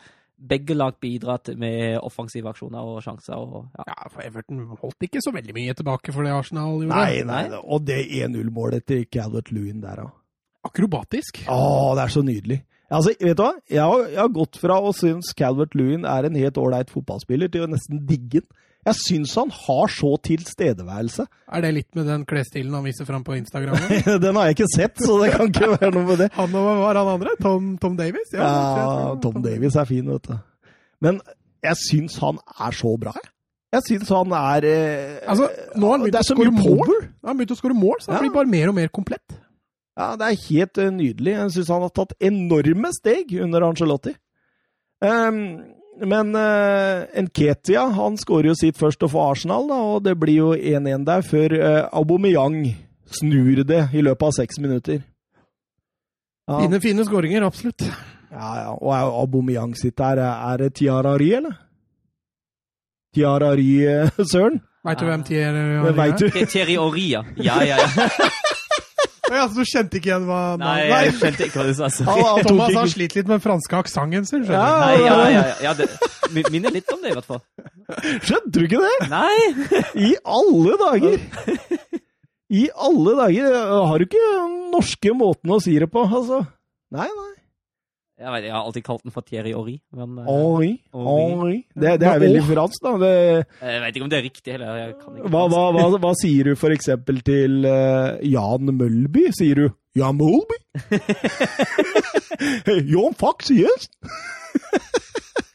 [0.54, 3.36] begge lag bidrar med offensive aksjoner og sjanser.
[3.36, 3.88] Og, ja.
[3.91, 4.10] ja.
[4.10, 6.95] for Everton holdt ikke så veldig mye tilbake for det Arsenal gjorde.
[6.95, 10.12] Nei, nei, og det 1-0-målet til Calvert Lewin der, da
[10.68, 11.43] akrobatisk.
[11.51, 12.60] Å, det er så nydelig.
[12.93, 13.54] Altså, vet du hva?
[13.72, 17.51] Jeg har, jeg har gått fra å synes Calvert Lewin er en helt ålreit fotballspiller,
[17.51, 18.62] til å nesten digge den.
[18.84, 21.26] Jeg syns han har så tilstedeværelse.
[21.56, 23.78] Er det litt med den klesstilen han viser fram på Instagram?
[24.26, 26.32] den har jeg ikke sett, så det kan ikke være noe med det.
[26.38, 27.36] Han og var han andre?
[27.42, 28.34] Tom, Tom Davies?
[28.36, 30.36] Ja, ja Tom Davies er fin, vet du.
[31.04, 31.22] Men
[31.64, 33.30] jeg syns han er så bra, jeg.
[33.74, 36.92] Jeg syns han er eh, Altså, nå har han begynt å skåre mål.
[37.26, 38.26] Han begynt å skåre mål, så han ja.
[38.28, 39.40] blir bare mer og mer komplett.
[39.98, 41.34] Ja, det er helt uh, nydelig.
[41.38, 44.14] Jeg syns han har tatt enorme steg under Angelotti.
[45.04, 45.40] Um,
[46.02, 50.50] men uh, Nketia han skårer jo sitt først for Arsenal, da, og det blir jo
[50.56, 52.64] 1-1 der før uh, Aubameyang
[53.14, 55.04] snur det i løpet av seks minutter.
[56.50, 57.86] Ja, Fine, fine skåringer, absolutt.
[58.32, 58.72] ja, ja.
[58.74, 61.60] Og er Aubameyang sitt der, er det Tiarari, eller?
[63.14, 63.72] Tiarari,
[64.34, 64.62] Søren?
[64.84, 66.46] Veit du hvem Thierry Det er?
[66.52, 67.22] Thierry Oria.
[67.38, 68.08] Ja, ja, ja.
[68.20, 68.28] Ja,
[69.50, 71.90] så du kjente ikke igjen hva Nei, jeg skjønte ikke hva du sa.
[71.94, 72.44] Sorry.
[72.48, 74.72] Thomas har slitt litt med den franske aksenten sin, skjønner Ja.
[74.74, 74.84] du.
[74.84, 77.42] Nei, ja, ja, ja, ja det minner litt om det, i hvert fall.
[78.24, 79.10] Skjønte du ikke det?
[79.12, 79.38] Nei!
[80.08, 81.18] I alle dager!
[82.54, 83.58] I alle dager!
[83.90, 86.44] Har du ikke den norske måten å si det på, altså?
[86.94, 87.32] Nei, nei.
[88.24, 90.70] Jeg, vet, jeg har alltid kalt den for Thierry Ori, men eh, Henri.
[90.96, 91.24] Henri.
[91.34, 91.58] Henri.
[91.76, 92.94] Det, det er veldig fransk, da.
[93.02, 93.10] Det,
[93.60, 94.78] jeg vet ikke om det er riktig heller.
[94.80, 99.26] Jeg kan ikke hva, hva, hva, hva sier du for eksempel til uh, Jan Mølby?
[99.36, 99.66] Sier du
[100.00, 100.62] Jan Mølby?
[102.94, 103.92] Jan Fax, yes!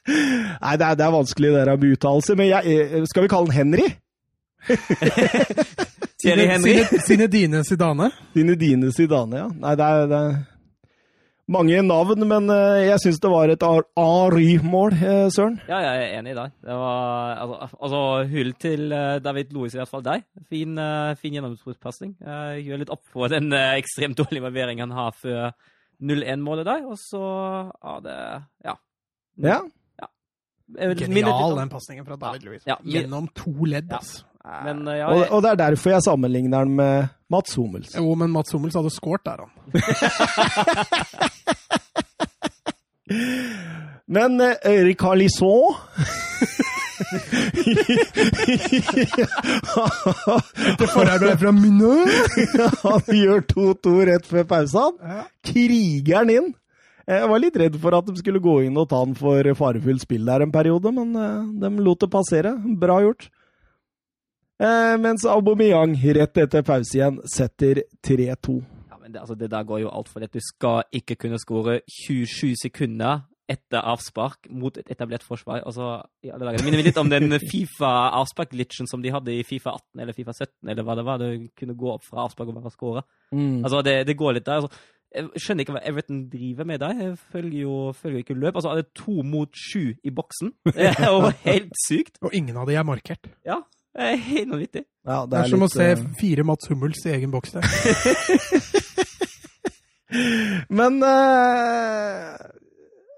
[0.08, 3.32] Nei, det er, det er vanskelig det der med uttalelse, men jeg, eh, skal vi
[3.32, 3.88] kalle den Henry?
[6.20, 6.76] Thierry Henry.
[6.84, 8.10] Sine, sine dine Sidane?
[8.36, 9.48] Sine dine Sidane, ja.
[9.52, 10.38] Nei, det er, det er
[11.48, 15.56] mange navn, men eh, jeg syns det var et Ari-mål, eh, Søren.
[15.68, 16.52] Ja, jeg er enig i deg.
[16.64, 20.26] Det var altså, altså hyll til eh, David Louis, i hvert fall deg.
[20.50, 20.76] Fin,
[21.20, 22.14] fin gjennomtruspasning.
[22.20, 25.50] Uh, gjør litt opp for den ekstremt dårlige involveringen han har før
[26.04, 26.86] 0-1-målet der.
[26.88, 28.20] Og så ja, det
[28.68, 28.78] Ja.
[29.48, 29.60] Ja.
[30.68, 32.64] Litt Genial, den pasningen fra David Louis.
[32.68, 34.02] Ja, Gjennom to ledd, Ja.
[34.02, 34.24] altså.
[34.64, 35.08] Men ja, jeg...
[35.08, 37.90] Og, og det er derfor jeg sammenligner den med Mats Hummels.
[37.96, 39.50] Jo, men Mats Hummels hadde skåret der, han.
[44.08, 45.74] Men Eirik Erik Harlisson
[50.78, 52.08] Det forarbeidet fra munnen?
[52.82, 54.96] Han gjør 2-2 rett før pausen.
[54.98, 56.48] Krigeren Kriger han inn.
[57.08, 60.04] Jeg var litt redd for at de skulle gå inn og ta han for farefullt
[60.04, 62.52] spill der en periode, men eh, de lot det passere.
[62.80, 63.30] Bra gjort.
[64.60, 68.58] Eh, mens Aubameyang rett etter pause igjen setter 3-2.
[69.08, 70.36] Men det, altså, det der går jo altfor lett.
[70.36, 75.62] Du skal ikke kunne skåre 27 sekunder etter avspark mot et etablert forsvar.
[75.64, 76.60] Altså, i alle dager.
[76.60, 80.34] Det minner meg litt om den Fifa-avspark-glitchen som de hadde i Fifa 18 eller Fifa
[80.36, 81.22] 17, eller hva det var.
[81.22, 83.04] Det kunne gå opp fra avspark og bare skåre.
[83.32, 84.60] Altså, det, det går litt der.
[84.60, 84.84] Altså,
[85.16, 87.00] jeg skjønner ikke hva Everton driver med der.
[87.06, 88.60] Jeg følger jo, følger ikke løp.
[88.60, 90.52] Altså, det er to mot sju i boksen.
[90.76, 92.20] Det er jo helt sykt.
[92.20, 93.32] Og ingen av de er markert.
[93.48, 93.62] Ja,
[93.96, 94.84] det er helt vanvittig.
[95.08, 97.64] Ja, Det er, som å se eh, fire Mats Hummels i egen boks der.
[100.78, 102.36] Men eh,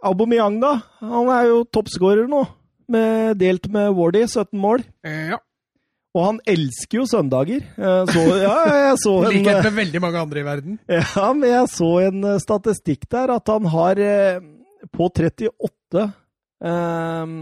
[0.06, 0.72] Aubameyang, da?
[1.04, 2.44] Han er jo toppskårer nå.
[2.90, 4.82] Med, delt med Wardy, 17 mål.
[5.06, 5.38] Ja.
[6.10, 7.62] Og han elsker jo søndager.
[7.78, 8.54] Så, ja,
[8.88, 10.80] jeg så en, likhet med veldig mange andre i verden.
[10.98, 14.42] ja, men jeg så en eh, statistikk der at han har eh,
[14.90, 17.36] på 38 eh,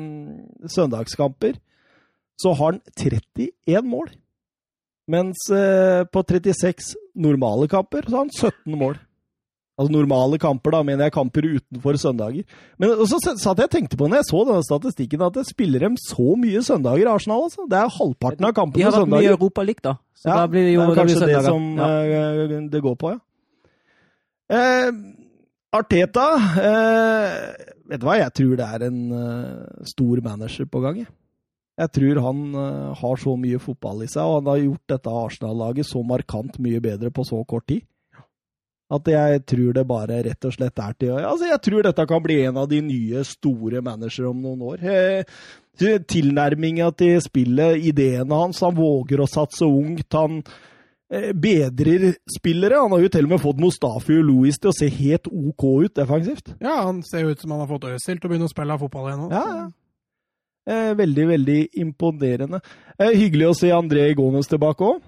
[0.76, 1.56] søndagskamper
[2.38, 4.10] så har han 31 mål.
[5.08, 8.98] Mens eh, på 36 normale kamper så har han 17 mål.
[9.78, 12.42] Altså normale kamper, da, mener jeg kamper utenfor søndager.
[12.82, 15.84] Men så satt jeg og tenkte på når jeg så denne statistikken, at det spiller
[15.86, 17.44] dem så mye søndager, Arsenal.
[17.46, 17.66] altså.
[17.70, 19.36] Det er halvparten av De har vært mye søndager.
[19.36, 19.94] Europaliga, da.
[20.18, 21.88] Så Ja, da blir det jo det er kanskje det det som ja.
[22.02, 23.22] eh, det går på, ja.
[24.58, 24.90] Eh,
[25.76, 26.26] Arteta
[26.64, 27.32] eh,
[27.88, 30.98] Vet du hva, jeg tror det er en uh, stor manager på gang.
[31.00, 31.08] Jeg,
[31.80, 35.14] jeg tror han uh, har så mye fotball i seg, og han har gjort dette
[35.22, 37.86] Arsenal-laget så markant mye bedre på så kort tid.
[38.88, 42.22] At jeg tror det bare rett og slett er til Altså, jeg tror dette kan
[42.24, 44.84] bli en av de nye store managere om noen år.
[44.88, 50.08] Eh, tilnærminga til spillet, ideene hans, han våger å satse ungt.
[50.16, 50.40] Han
[51.12, 52.80] eh, bedrer spillere.
[52.80, 55.68] Han har jo til og med fått Mustafi og Louis til å se helt OK
[55.84, 56.54] ut defensivt.
[56.56, 58.80] Ja, han ser jo ut som han har fått Øzil til å begynne å spille
[58.80, 59.44] fotball igjen Også.
[59.44, 59.68] Ja, ja.
[60.68, 62.60] Eh, veldig, veldig imponerende.
[62.98, 65.00] Eh, hyggelig å se André Gånes tilbake òg.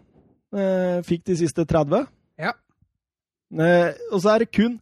[0.57, 2.07] Eh, fikk de siste 30.
[3.51, 4.79] Eh, og så er det kun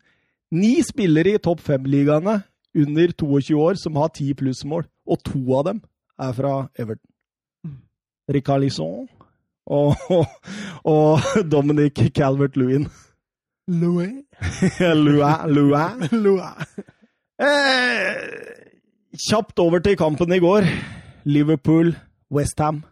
[0.52, 2.40] ni spillere i topp fem-ligaene
[2.78, 5.80] under 22 år som har 10 pluss-mål, og to av dem
[6.20, 7.10] er fra Everton.
[7.64, 7.78] Mm.
[8.34, 9.08] Ricarlison
[9.66, 10.26] og, og,
[10.96, 12.88] og Dominic Calvert-Lewin.
[13.68, 14.24] Louis.
[15.04, 15.84] Lua, Lua.
[16.12, 16.78] Louis.
[17.40, 18.16] Eh,
[19.28, 20.64] kjapt over til kampen i går.
[21.28, 22.82] Liverpool-Westham.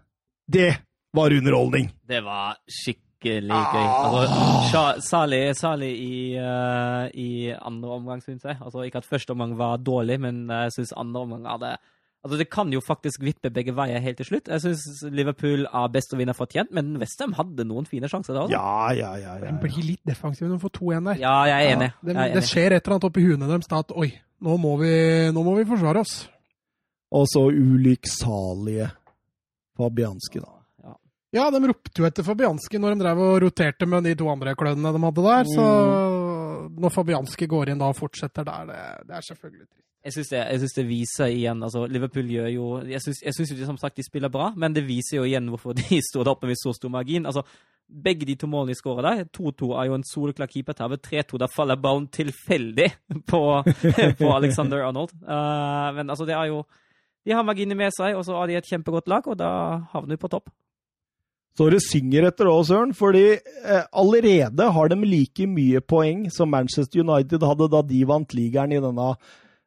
[0.53, 0.77] Det
[1.15, 1.91] var underholdning!
[2.09, 3.41] Det var skikkelig gøy.
[3.49, 4.23] Altså,
[4.71, 8.59] sja- salig, salig i, uh, i andre omgang, syns jeg.
[8.61, 11.77] Altså, ikke at første omgang var dårlig, men jeg syns andre omgang hadde
[12.27, 14.49] Altså, Det kan jo faktisk vippe begge veier helt til slutt.
[14.51, 14.83] Jeg syns
[15.15, 18.57] Liverpool er best å vinne fortjent, men Westham hadde noen fine sjanser da også.
[18.57, 19.37] Ja, ja, ja.
[19.45, 21.21] ja, De blir litt defensiv når de får 2-1 der.
[21.23, 21.91] Ja, jeg er enig.
[22.03, 24.09] Det, er det skjer et eller annet oppi huene deres da at oi,
[24.43, 24.91] nå må vi,
[25.37, 26.17] nå må vi forsvare oss.
[27.15, 28.91] Og så ulykksalige
[29.79, 30.56] Fabianski, da.
[31.35, 31.49] Ja.
[31.51, 34.95] De ropte jo etter Fabianski når de drev og roterte med de to andre klønene
[34.95, 35.51] de hadde der.
[35.51, 35.67] Så
[36.77, 39.83] når Fabianski går inn da og fortsetter der, det, det er selvfølgelig trist.
[40.07, 43.79] Jeg syns det, det viser igjen altså Liverpool gjør jo Jeg syns, jo de som
[43.81, 46.61] sagt de spiller bra, men det viser jo igjen hvorfor de står der oppe med
[46.61, 47.27] så stor margin.
[47.27, 47.43] Altså,
[47.87, 50.99] Begge de to målene de skårer der, 2-2 er jo en soleklar keepertabbe.
[50.99, 52.89] 3-2 da faller ballen tilfeldig
[53.31, 53.43] på,
[54.21, 55.15] på Alexander Arnold.
[55.23, 56.65] Uh, men altså, det er jo
[57.27, 59.51] De har marginer med seg, og så har de et kjempegodt lag, og da
[59.91, 60.51] havner vi på topp.
[61.57, 66.51] Så du synger etter òg, Søren, fordi eh, allerede har de like mye poeng som
[66.53, 69.15] Manchester United hadde da de vant ligaen i denne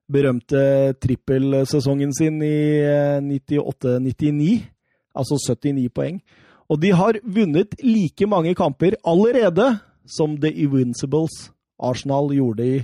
[0.10, 2.86] berømte trippelsesongen sin i
[3.26, 4.52] 98-99.
[4.54, 4.70] Eh,
[5.18, 6.22] altså 79 poeng.
[6.70, 11.50] Og de har vunnet like mange kamper allerede som The Invincibles
[11.82, 12.80] Arsenal gjorde i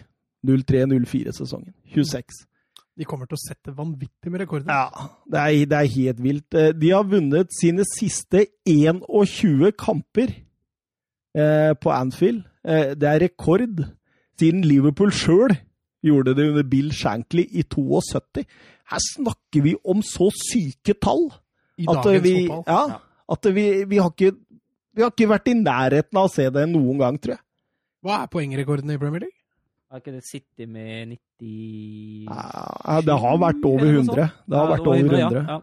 [0.46, 1.74] 03-04-sesongen.
[1.94, 2.46] 26.
[2.96, 4.72] De kommer til å sette vanvittig med rekorder.
[4.72, 6.56] Ja, det er, det er, helt vilt.
[6.56, 12.46] Eh, de har vunnet sine siste 21 kamper eh, på Anfield.
[12.64, 13.84] Eh, det er rekord
[14.40, 15.56] siden Liverpool sjøl
[16.06, 18.46] gjorde det under Bill Shankly i 72.
[18.92, 21.28] Her snakker vi om så syke tall!
[21.78, 22.92] I dagens vi, fotball.
[22.94, 23.00] Ja,
[23.36, 24.36] at vi, vi, har ikke,
[24.96, 27.44] vi, har ikke, vært i nærheten av å se det noen gang, tror jeg.
[28.06, 29.35] Hva er poengrekorden i Premier League?
[29.96, 34.26] Har ikke det sittet med 90 ja, Det har vært over 100.
[34.44, 35.38] Det har vært over 100.
[35.40, 35.56] Ja.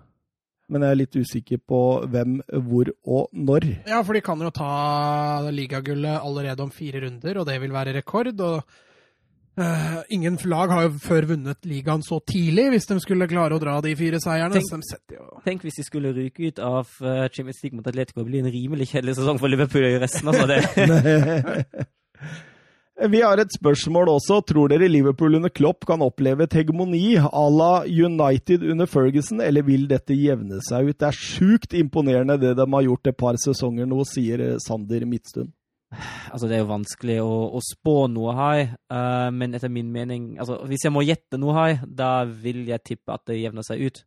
[0.72, 3.66] Men jeg er litt usikker på hvem, hvor og når.
[3.90, 4.70] Ja, for de kan jo ta
[5.52, 8.32] ligagullet allerede om fire runder, og det vil være rekord.
[8.40, 8.64] og
[9.52, 13.60] Uh, ingen lag har jo før vunnet ligaen så tidlig, hvis de skulle klare å
[13.60, 14.56] dra de fire seierne.
[14.56, 15.26] Tenk, de jo...
[15.44, 18.54] tenk hvis de skulle ryke ut av uh, Champions League mot Atletico Det blir en
[18.54, 20.32] rimelig kjedelig sesong for Liverpool i resten.
[20.32, 21.84] Altså det.
[23.00, 24.42] Vi har et spørsmål også.
[24.44, 29.64] Tror dere Liverpool under Klopp kan oppleve et hegemoni à la United under Ferguson, eller
[29.64, 30.98] vil dette jevne seg ut?
[31.00, 35.54] Det er sjukt imponerende det de har gjort et par sesonger nå, sier Sander Midtstund.
[36.32, 38.62] Altså, det er jo vanskelig å, å spå noe her,
[38.92, 42.84] uh, men etter min mening altså, Hvis jeg må gjette noe her, da vil jeg
[42.86, 44.00] tippe at det jevner seg ut.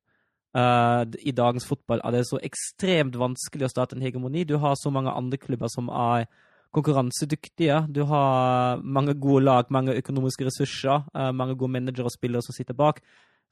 [0.55, 4.47] Uh, I dagens fotball er det så ekstremt vanskelig å starte en hegemoni.
[4.47, 6.29] Du har så mange andre klubber som er
[6.76, 7.80] konkurransedyktige.
[7.95, 12.55] Du har mange gode lag, mange økonomiske ressurser, uh, mange gode managere og spillere som
[12.57, 12.99] sitter bak.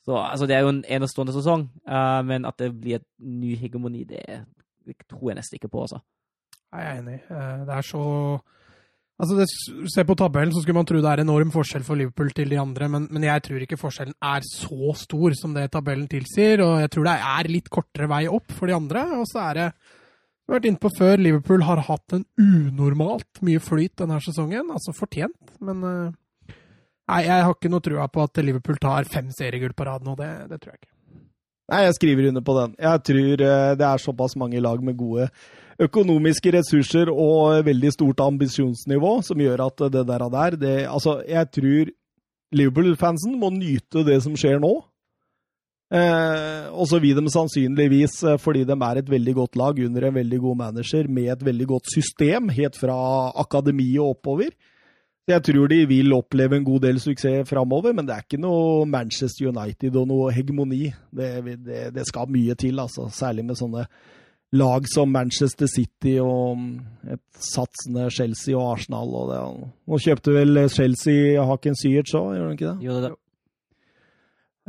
[0.04, 1.70] Så altså, Det er jo en enestående sesong,
[2.28, 4.20] men at det blir et ny hegemoni, det,
[5.08, 5.86] tror jeg nesten ikke på.
[5.86, 6.02] altså.
[6.74, 7.22] Jeg er enig.
[7.30, 8.04] Eh, det er så
[9.22, 9.46] Altså, det,
[9.94, 12.58] Se på tabellen, så skulle man tro det er enorm forskjell for Liverpool til de
[12.60, 16.64] andre, men, men, jeg tror ikke forskjellen er så stor som det tabellen tilsier.
[16.66, 19.06] Og jeg tror det er litt kortere vei opp for de andre.
[19.20, 19.68] Og så er det,
[20.44, 24.74] vi har vært inne på før, Liverpool har hatt en unormalt mye flyt denne sesongen.
[24.76, 26.20] Altså fortjent, men eh,
[27.04, 30.14] Nei, jeg har ikke noe trua på at Liverpool tar fem seriegull på rad nå.
[30.16, 30.94] Det, det tror jeg ikke.
[31.74, 32.78] Nei, jeg skriver under på den.
[32.80, 35.28] Jeg tror eh, det er såpass mange lag med gode
[35.84, 41.22] økonomiske ressurser og veldig stort ambisjonsnivå som gjør at det der, og der det, Altså,
[41.28, 41.92] jeg tror
[42.54, 44.76] Liverpool-fansen må nyte det som skjer nå.
[45.94, 50.08] Eh, og så vil de sannsynligvis, eh, fordi de er et veldig godt lag under
[50.08, 52.96] en veldig god manager med et veldig godt system, helt fra
[53.38, 54.56] akademiet og oppover.
[55.30, 58.88] Jeg tror de vil oppleve en god del suksess framover, men det er ikke noe
[58.90, 60.90] Manchester United og noe hegemoni.
[61.16, 61.30] Det,
[61.64, 63.08] det, det skal mye til, altså.
[63.14, 63.86] Særlig med sånne
[64.54, 66.60] lag som Manchester City og
[67.08, 69.16] et satsende Chelsea og Arsenal.
[69.16, 69.70] Og det.
[69.88, 72.90] Nå kjøpte vel Chelsea Haken Syerts òg, gjør de ikke det?
[72.90, 73.14] Jo, det.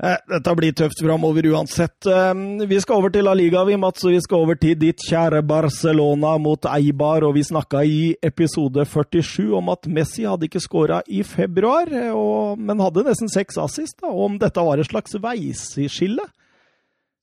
[0.02, 2.06] Eh, dette blir tøft framover uansett.
[2.10, 2.32] Eh,
[2.66, 4.02] vi skal over til La Liga, vi, Mats.
[4.02, 7.22] Og vi skal over til ditt kjære Barcelona mot Eibar.
[7.28, 12.10] Og vi snakka i episode 47 om at Messi hadde ikke skåra i februar, eh,
[12.10, 14.00] og, men hadde nesten seks assist.
[14.00, 16.26] Da, og om dette var et slags veiskille.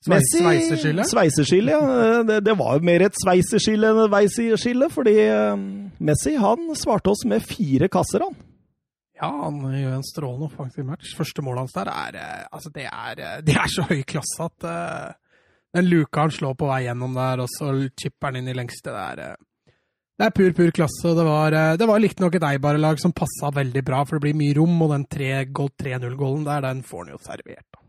[0.02, 1.04] Sveiseskille?
[1.06, 2.22] Sveiseskille, ja.
[2.26, 5.14] Det, det var jo mer et sveiseskille enn et veiseskille, fordi
[6.02, 8.40] Messi han svarte oss med fire kasser, han.
[9.22, 11.14] Ja, han gjør en strålende offensiv match.
[11.18, 14.48] Første målet hans der er eh, Altså, det er, eh, det er så høy klasse
[14.48, 15.38] at uh,
[15.78, 17.72] den luka han slår på vei gjennom der, og så
[18.02, 19.48] chipper han inn i lengste, det er uh,
[20.22, 21.12] det er pur, pur klasse.
[21.18, 24.54] Det var, det var riktignok et Eibar-lag som passa veldig bra, for det blir mye
[24.54, 27.66] rom, og den 3-0-gålen der, den får han jo servert.
[27.74, 27.82] da.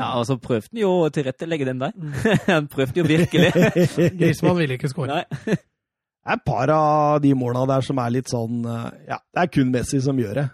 [0.00, 1.94] Ja, og så prøvde han jo å tilrettelegge den der.
[2.48, 3.52] han prøvde jo virkelig.
[4.18, 5.20] Grismann ville ikke skåre.
[5.46, 9.52] Det er et par av de måla der som er litt sånn Ja, det er
[9.54, 10.48] kun Messi som gjør det.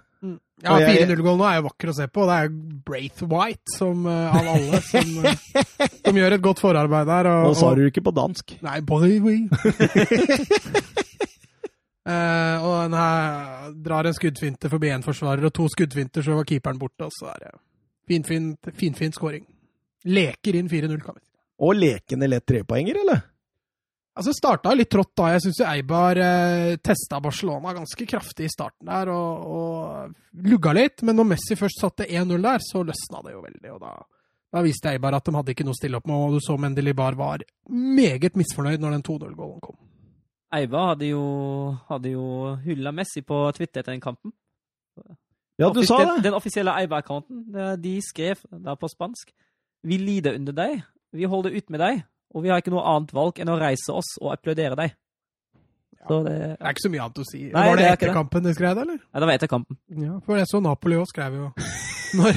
[0.65, 2.25] Ja, 4-0-gålen nå er jo vakker å se på.
[2.29, 2.53] Det er
[2.87, 5.27] Braithwaite som uh, av alle som, uh,
[5.99, 7.29] som, gjør et godt forarbeid der.
[7.33, 8.57] Og, nå sa du ikke på dansk.
[8.65, 9.19] Nei, boy,
[12.07, 16.49] uh, og den her drar en skuddfinte forbi én forsvarer, og to skuddfinter, så var
[16.49, 17.55] keeperen borte, og så er det
[18.05, 19.47] Finfin fin, fin scoring.
[20.05, 21.31] Leker inn 4-0, kan vi si.
[21.65, 23.23] Og lekende lett trepoenger, eller?
[24.15, 25.33] Altså, Det starta litt trått da.
[25.35, 31.03] Jeg syns Eibar eh, testa Barcelona ganske kraftig i starten der og, og lugga litt.
[31.03, 33.73] Men når Messi først satte 1-0 der, så løsna det jo veldig.
[33.75, 33.95] og da,
[34.55, 36.55] da viste Eibar at de hadde ikke noe å stille opp med, og du så
[36.63, 37.43] Mendelibar var
[37.75, 39.81] meget misfornøyd når den 2-0-gålen kom.
[40.55, 41.25] Eibar hadde jo,
[41.91, 42.25] hadde jo
[42.63, 44.31] hylla Messi på Twitter etter den kampen.
[45.59, 46.23] Ja, du Offis- sa det.
[46.23, 47.49] Den offisielle Eibar-accounten,
[47.83, 49.33] de skrev der på spansk
[49.87, 50.81] Vi lider under deg,
[51.15, 52.05] vi holder ut med deg,
[52.35, 54.97] og vi har ikke noe annet valg enn å reise oss og applaudere deg.
[56.09, 57.43] Så det, Det er ikke så mye annet å si.
[57.49, 58.17] Nei, var det det er etter det.
[58.19, 58.99] kampen de skrev det, eller?
[59.03, 59.79] ja, det var etter kampen.
[60.05, 61.51] Ja, for jeg så Napoli òg skrev jo
[62.15, 62.37] når,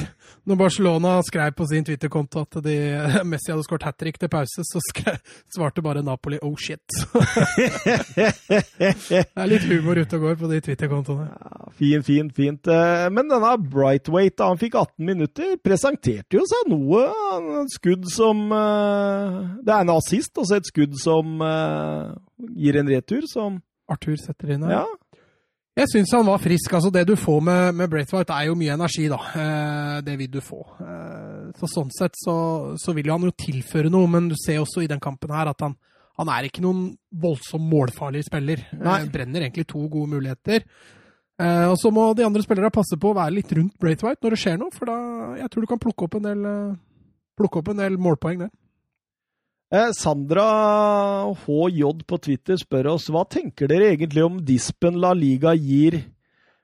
[0.50, 2.72] når Barcelona skrev på sin Twitter-konto at de,
[3.30, 5.20] Messi hadde skåret hat trick til pause, så skrev,
[5.54, 6.96] svarte bare Napoli 'oh shit'.
[8.18, 11.28] det er litt humor ute og går på de Twitter-kontoene.
[11.30, 12.66] Ja, Fint, fint, fint.
[12.66, 17.04] Eh, Men denne Brightweight, han fikk 18 minutter, presenterte jo seg noe.
[17.70, 22.90] Skudd som eh, Det er en assist, og så et skudd som eh, gir en
[22.90, 24.80] retur, som Arthur setter inn her.
[24.80, 24.86] Ja.
[25.78, 26.72] Jeg syns han var frisk.
[26.74, 29.18] altså Det du får med, med Braithwaite, er jo mye energi, da.
[29.38, 30.58] Eh, det vil du få.
[30.82, 34.58] Eh, så Sånn sett så, så vil jo han jo tilføre noe, men du ser
[34.62, 35.76] også i den kampen her at han,
[36.18, 38.64] han er ikke noen voldsom målfarlig spiller.
[38.74, 38.96] Nei.
[39.04, 40.66] Han brenner egentlig to gode muligheter.
[41.38, 44.34] Eh, og så må de andre spillerne passe på å være litt rundt Braithwaite når
[44.34, 44.98] det skjer noe, for da
[45.38, 46.78] jeg tror du kan plukke opp en del, eh,
[47.38, 48.50] plukke opp en del målpoeng der.
[49.68, 50.44] Eh, Sandra
[51.44, 55.98] HJ på Twitter spør oss hva tenker dere egentlig om dispen La Liga gir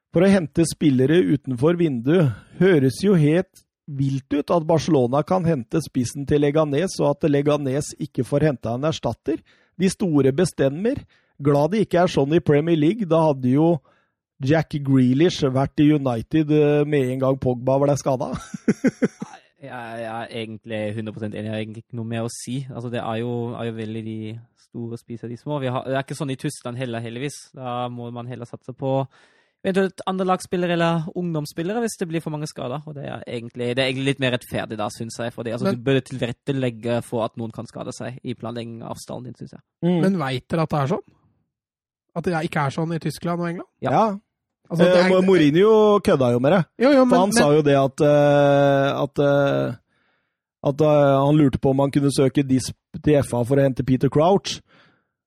[0.09, 2.33] for å hente spillere utenfor vinduet?
[2.57, 7.93] Høres jo helt vilt ut at Barcelona kan hente spissen til Leganes, og at Leganes
[8.01, 9.43] ikke får henta en erstatter.
[9.77, 11.05] De store bestemmer.
[11.37, 13.05] Glad det ikke er sånn i Premier League.
[13.11, 13.75] Da hadde jo
[14.41, 18.33] Jack Grealish vært i United eh, med en gang Pogba ble skada.
[19.65, 21.45] Jeg, er egentlig 100% enig.
[21.45, 22.61] Jeg har egentlig ikke noe mer å si.
[22.71, 24.19] Altså, det er jo, er jo veldig de
[24.65, 25.61] store spiser de små.
[25.63, 27.39] Vi har, det er ikke sånn i Tyskland heller, heldigvis.
[27.57, 28.97] Da må man heller satse på
[29.65, 32.85] eventuelt andrelagsspillere eller ungdomsspillere hvis det blir for mange skader.
[32.85, 35.33] Og det er egentlig, det er egentlig litt mer rettferdig da, syns jeg.
[35.33, 39.01] Fordi altså, Men- du bør tilrettelegge for at noen kan skade seg i planlegging av
[39.01, 39.63] stallen din, syns jeg.
[39.83, 40.01] Mm.
[40.03, 41.07] Men veit dere at det er sånn?
[42.15, 43.71] At det ikke er sånn i Tyskland og England?
[43.83, 43.91] Ja.
[43.91, 44.19] ja.
[44.71, 46.65] Altså, det Eh, er- Mourinho kødda jo med det.
[46.83, 49.75] Jo, jo, For men, han sa jo det at eh, at, eh,
[50.65, 52.75] at han lurte på om han kunne søke disp
[53.05, 54.61] til FA for å hente Peter Crouch.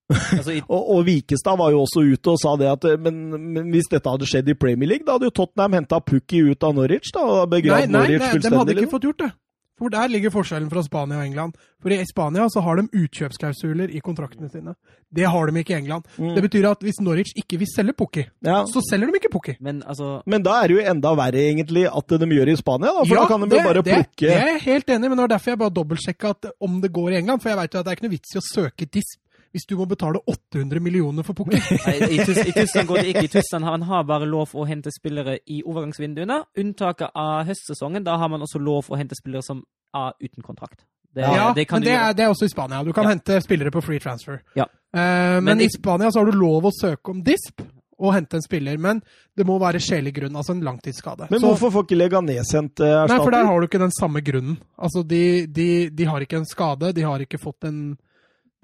[0.10, 3.72] Altså, i, Og, og Vikestad var jo også ute og sa det at men, men
[3.74, 6.74] hvis dette hadde skjedd i Premier League, da hadde jo Tottenham henta Pukki ut av
[6.78, 8.42] Norwich da, og nei, begravd nei, fullstendig.
[8.42, 9.32] nei, de hadde ikke fått gjort det.
[9.78, 11.54] For der ligger forskjellen fra Spania og England.
[11.84, 14.74] For i Spania så har de utkjøpsklausuler i kontraktene sine.
[15.14, 16.08] Det har de ikke i England.
[16.18, 16.32] Mm.
[16.36, 18.64] Det betyr at hvis Norwich ikke vil selge Pukki, Ja.
[18.66, 19.56] så selger de ikke Pukki.
[19.62, 22.62] men altså Men da er det jo enda verre egentlig at de gjør det i
[22.64, 25.06] Spania, da, for da kan de jo bare det, plukke det er jeg helt enig
[25.06, 27.42] i, men det var derfor jeg bare dobbeltsjekka om det går i England.
[27.42, 29.20] For jeg veit jo at det er ikke noe vits i å søke disp
[29.52, 31.60] hvis du må betale 800 millioner for Pukki.
[31.88, 33.24] Nei, I, I Tyskland går det ikke.
[33.24, 36.42] I Tyskland har man har bare lov å hente spillere i overgangsvinduene.
[36.58, 39.64] Unntaket av høstsesongen, da har man også lov å hente spillere som
[39.96, 40.84] er uten kontrakt.
[41.14, 42.84] Det, Ja, det kan men du det er, det er også i Spania.
[42.84, 43.16] Du kan Ja.
[43.16, 44.42] hente spillere på free transfer.
[44.56, 44.68] Ja.
[44.96, 47.62] Uh, men, Men i Spania så har du lov å søke om disp
[47.98, 49.00] og hente en spiller, men
[49.36, 51.32] det må være skjellig grunn, altså en langtidsskade.
[51.32, 54.22] Men Så- hvorfor får ikke Leganes hente Nei, for der har du ikke den samme
[54.22, 54.60] grunnen.
[54.78, 57.98] Altså, de, de, de har ikke en skade, de har ikke fått en,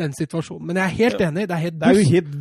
[0.01, 0.67] den situasjonen.
[0.67, 2.31] Men jeg er helt enig, det er helt Det er jo helt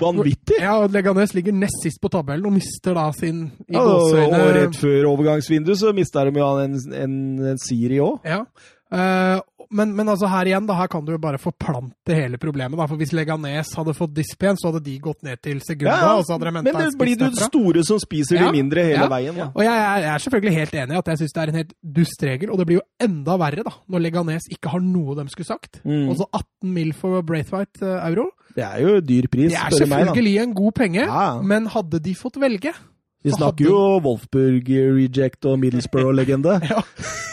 [0.00, 0.58] vanvittig!
[0.60, 4.52] Ja, og Leganes ligger nest sist på tabellen og mister da sin i Ja, og
[4.56, 7.16] rett før overgangsvinduet så mista de jo en, en,
[7.52, 8.20] en Siri òg.
[8.24, 8.44] Ja.
[8.90, 9.40] Eh,
[9.70, 12.74] men, men altså her igjen, da, her kan du jo bare forplante hele problemet.
[12.74, 12.88] Da.
[12.90, 15.94] For hvis Leganes hadde fått disp igjen, så hadde de gått ned til Segunda.
[15.94, 18.58] Ja, og så hadde de Men det blir du den store som spiser Ja, de
[18.58, 19.38] mindre hele ja, veien.
[19.38, 19.46] Da.
[19.54, 21.72] Og jeg jeg er selvfølgelig helt enig i at jeg syns det er en helt
[22.00, 25.28] dust regel, og det blir jo enda verre da, når Leganes ikke har noe de
[25.30, 25.80] skulle sagt.
[25.84, 26.08] Mm.
[26.10, 28.26] Og så 18 mil for Braithwaite eh, euro.
[28.56, 30.06] Det er jo dyr pris, Det er spør du meg.
[30.08, 31.10] selvfølgelig en god penge,
[31.46, 32.74] men hadde de fått velge
[33.22, 36.54] Vi snakker hadde- jo Wolfburg Reject og Middlesbrough-legende.
[36.70, 36.80] ja.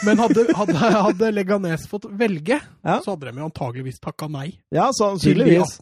[0.04, 2.98] Men hadde, hadde, hadde Leganes fått velge, Ja.
[3.04, 4.50] så hadde de jo antageligvis takka nei.
[4.74, 5.78] Ja, sannsynligvis.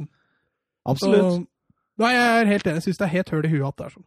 [0.87, 1.33] Absolutt.
[1.33, 1.47] Så,
[1.99, 2.79] nei, jeg er helt enig.
[2.81, 4.07] Jeg syns det er helt høl i huet at det er sånn.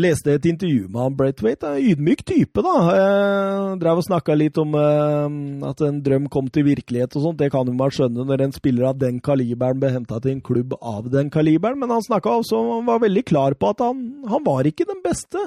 [0.00, 1.68] Leste et intervju med han Braithwaite.
[1.76, 2.76] Ydmyk type, da.
[2.96, 7.40] Eh, drev og snakka litt om eh, at en drøm kom til virkelighet og sånt.
[7.42, 10.40] Det kan jo man skjønne når en spiller av den kaliberen ble henta til en
[10.44, 11.76] klubb av den kaliberen.
[11.82, 14.00] Men han snakka også Han var veldig klar på at han,
[14.32, 15.44] han var ikke den beste.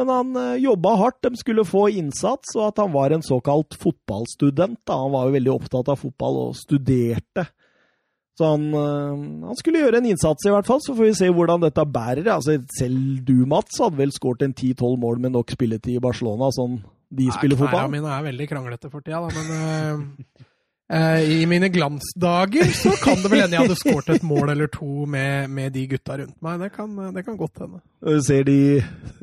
[0.00, 3.76] Men han eh, jobba hardt, de skulle få innsats, og at han var en såkalt
[3.76, 4.80] fotballstudent.
[4.88, 4.96] Da.
[4.96, 7.50] Han var jo veldig opptatt av fotball og studerte.
[8.38, 10.82] Så han, øh, han skulle gjøre en innsats, i hvert fall.
[10.84, 12.28] Så får vi se hvordan dette bærer.
[12.36, 16.52] Altså, selv du, Mats, hadde vel skåret en 10-12 mål med nok spilletid i Barcelona,
[16.54, 16.78] sånn
[17.08, 17.88] de spiller fotball.
[17.88, 20.46] Knærne mine er veldig kranglete for tida, da, men uh,
[20.92, 24.70] Eh, I mine glansdager så kan det vel hende jeg hadde skåret et mål eller
[24.72, 26.62] to med, med de gutta rundt meg.
[26.62, 27.80] Det kan, det kan godt hende.
[28.00, 28.56] Når du ser de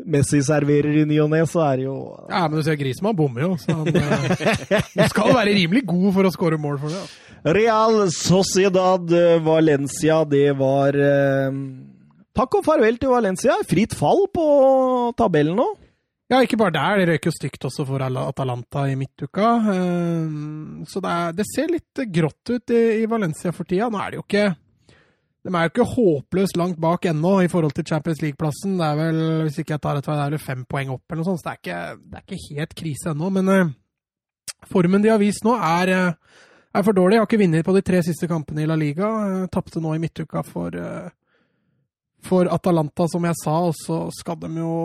[0.05, 1.95] Messi serverer i ny og ne, så er det jo
[2.29, 6.11] Ja, men du ser Grismann bommer jo, så han uh, Du skal være rimelig god
[6.19, 7.01] for å skåre mål for det.
[7.01, 7.24] Altså.
[7.45, 11.57] Real Sociedad eh, Valencia, det var eh,
[12.35, 13.53] Takk og farvel til Valencia.
[13.69, 14.45] Fritt fall på
[15.15, 15.67] tabellen nå.
[16.33, 16.97] Ja, ikke bare der.
[16.97, 19.51] Det røyk jo stygt også for Atalanta i midtuka.
[19.75, 20.33] Eh,
[20.89, 23.91] så det, er, det ser litt grått ut i, i, Valencia for tida.
[23.93, 24.45] Nå er det jo ikke
[25.45, 28.79] De er jo ikke håpløst langt bak ennå i forhold til Champions League-plassen.
[28.81, 31.21] Det er vel, hvis ikke jeg tar rett, det er vel fem poeng opp eller
[31.21, 33.29] noe sånt, så det er ikke, det er ikke helt krise ennå.
[33.37, 33.75] Men
[34.65, 36.17] formen de har vist nå, er,
[36.79, 37.15] er for dårlig.
[37.15, 39.11] Jeg har ikke vunnet på de tre siste kampene i La Liga.
[39.53, 41.07] Tapte nå i midtuka for, uh,
[42.25, 44.75] for Atalanta, som jeg sa, og så skal de jo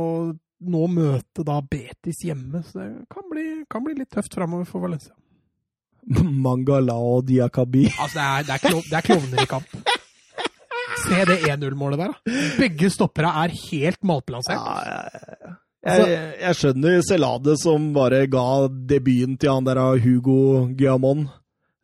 [0.60, 4.84] nå møte da Betis hjemme, så det kan bli, kan bli litt tøft framover for
[4.84, 5.14] Valencia.
[6.44, 7.86] Mangalao Diakabi.
[7.96, 9.96] Altså, det er, det er, klov, det er klovner i kamp.
[11.00, 12.36] Se det 1-0-målet der, da.
[12.58, 14.60] Begge stoppere er helt malplassert.
[14.60, 21.30] Ja, jeg, jeg, skjønner Celade som bare ga debuten til han der av Hugo Guillamon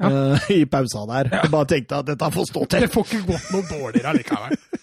[0.03, 0.11] ja.
[0.11, 1.31] uh, i pausa der.
[1.39, 2.87] Jeg bare tenkte at dette får stå til.
[2.87, 4.59] Det får ikke gått noe dårligere allikevel.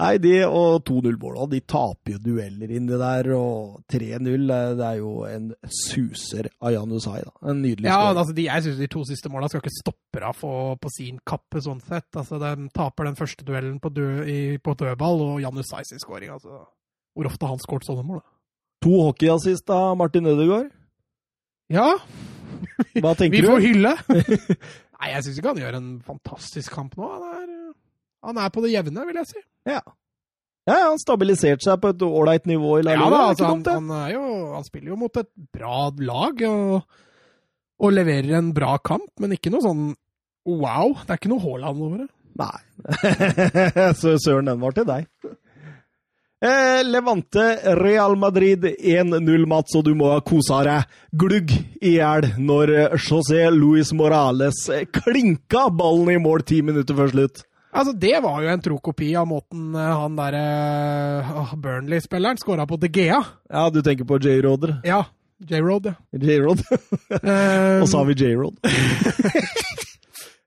[0.00, 4.44] Nei, de og 2-0-måla, de taper jo dueller inni der, og 3-0
[4.76, 7.32] det er jo en suser av Jan Usai, da.
[7.48, 10.42] En nydelig ja, altså de, jeg syns de to siste måla skal ikke stoppe av
[10.82, 12.10] på sin kappe, sånn sett.
[12.12, 16.02] Altså, De taper den første duellen på, dø, i, på dødball, og Jan Usai sin
[16.02, 16.60] skåring, Altså,
[17.16, 18.20] hvor ofte har han skåret sånne mål?
[18.20, 18.36] Da?
[18.84, 20.70] To hockeyassist av Martin Ødegaard.
[21.72, 21.88] Ja.
[23.00, 23.40] Hva tenker du?
[23.40, 23.94] Vi får hylle.
[25.00, 27.08] Nei, jeg syns ikke han gjør en fantastisk kamp nå.
[27.08, 27.50] Han er
[28.26, 29.42] han er på det jevne, vil jeg si.
[29.68, 29.80] Ja.
[30.68, 33.06] Ja, Han stabiliserte seg på et ålreit nivå i La Liga.
[33.06, 34.24] Ja, da, altså, han, han, jo,
[34.54, 36.98] han, spiller jo mot et bra lag og,
[37.80, 39.86] og, leverer en bra kamp, men ikke noe sånn
[40.50, 40.92] wow.
[41.00, 42.10] Det er ikke noe Haaland over det.
[42.40, 42.60] Nei.
[44.00, 45.08] Så søren, den var til deg.
[46.40, 51.52] Eh, Levante Real Madrid 1-0, Mats, og du må ha kosa deg glugg
[51.84, 54.62] i hjel når José Luis Morales
[54.96, 57.42] klinka ballen i mål ti minutter før slutt.
[57.70, 60.46] Altså, Det var jo en tro kopi av måten eh, han derre
[61.28, 63.20] uh, Burnley-spilleren skåra på De Gea.
[63.52, 64.80] Ja, du tenker på J-Roder?
[64.84, 65.04] Ja.
[65.44, 65.94] J-Rod, ja.
[66.16, 66.64] J-Rod.
[67.82, 68.58] Og så har vi J-Rod.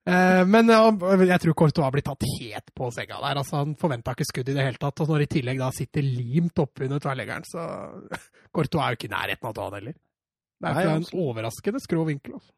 [0.09, 3.41] uh, men uh, jeg tror Courtois blir tatt helt på senga der.
[3.41, 5.03] altså Han forventa ikke skudd i det hele tatt.
[5.03, 7.67] Og når i tillegg da sitter limt oppunder tverrleggeren, så
[8.55, 9.95] Courtois er jo ikke i nærheten av å ta han heller.
[10.63, 12.37] Det er Nei, en overraskende skrå vinkel.
[12.39, 12.53] altså.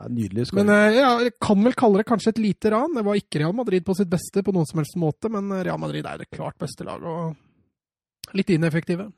[0.00, 0.66] Ja, nydelig skåring.
[0.66, 2.94] Men eh, ja, jeg kan vel kalle det kanskje et lite ran.
[2.96, 5.64] Det var ikke Real Madrid på sitt beste på noen som helst måte, men eh,
[5.68, 9.10] Real Madrid er jo det klart beste laget, og litt ineffektive.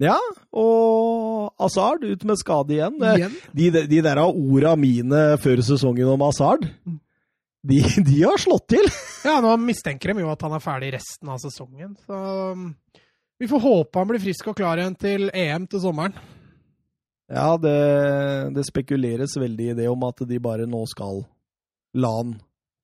[0.00, 0.16] Ja,
[0.56, 2.96] og Hazard ut med skade igjen.
[3.04, 3.36] igjen?
[3.52, 6.96] De, de der orda mine før sesongen om Hazard, mm.
[7.68, 8.88] de, de, har slått til!
[9.28, 12.20] ja, nå mistenker de jo at han er ferdig resten av sesongen, så
[12.56, 12.70] um,
[13.40, 16.16] vi får håpe han blir frisk og klar igjen til EM til sommeren.
[17.30, 17.76] Ja, det,
[18.56, 21.22] det, spekuleres veldig i det om at de bare nå skal
[22.00, 22.34] la han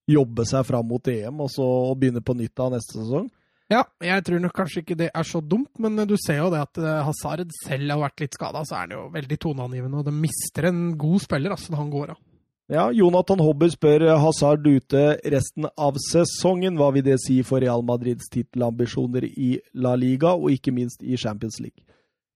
[0.06, 1.66] jobbe seg fram mot EM, og så
[1.98, 3.26] begynne på nytt av neste sesong.
[3.72, 6.60] Ja, jeg tror nok kanskje ikke det er så dumt, men du ser jo det
[6.62, 10.06] at eh, Hazard selv har vært litt skada, så er han jo veldig toneangivende, og
[10.06, 12.22] de mister en god spiller altså, når han går av.
[12.70, 16.74] Ja, Jonathan Hobber spør Hazard ute resten av sesongen.
[16.78, 21.18] Hva vil det si for Real Madrids tittelambisjoner i La Liga, og ikke minst i
[21.18, 21.86] Champions League?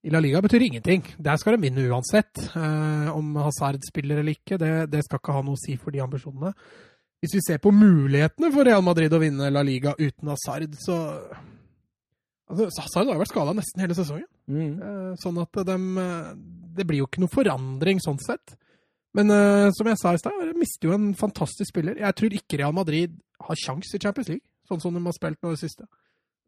[0.02, 1.04] i La Liga betyr ingenting.
[1.20, 2.32] Der skal de vinne uansett.
[2.56, 5.92] Eh, om Hazard spiller eller ikke, det, det, skal ikke ha noe å si for
[5.92, 6.54] de ambisjonene.
[7.20, 10.96] Hvis vi ser på mulighetene for Real Madrid å vinne La Liga uten Hazard, så
[12.48, 14.28] altså, Hazard har jo vært skada nesten hele sesongen.
[14.48, 14.72] Mm.
[14.80, 15.76] Eh, sånn at de,
[16.76, 18.56] Det blir jo ikke noe forandring sånn sett.
[19.16, 21.98] Men eh, som jeg sa i stad, de mister jo en fantastisk spiller.
[22.00, 25.40] Jeg tror ikke Real Madrid har sjans i Champions League, sånn som de har spilt
[25.42, 25.88] nå i det siste.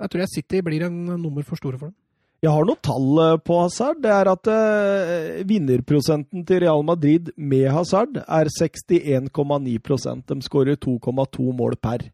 [0.02, 1.98] Jeg tror jeg City blir en nummer for store for dem.
[2.42, 4.00] Jeg har noen tall eh, på Hazard.
[4.02, 11.52] Det er at uh, vinnerprosenten til Real Madrid med Hazard er 61,9% De skårer 2,2
[11.54, 12.08] mål per.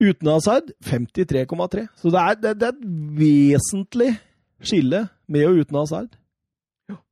[0.00, 1.84] Uten Hazard 53,3.
[2.00, 2.86] Så det er, det, det er, et
[3.20, 4.10] vesentlig
[4.64, 6.16] skille med og uten Hazard.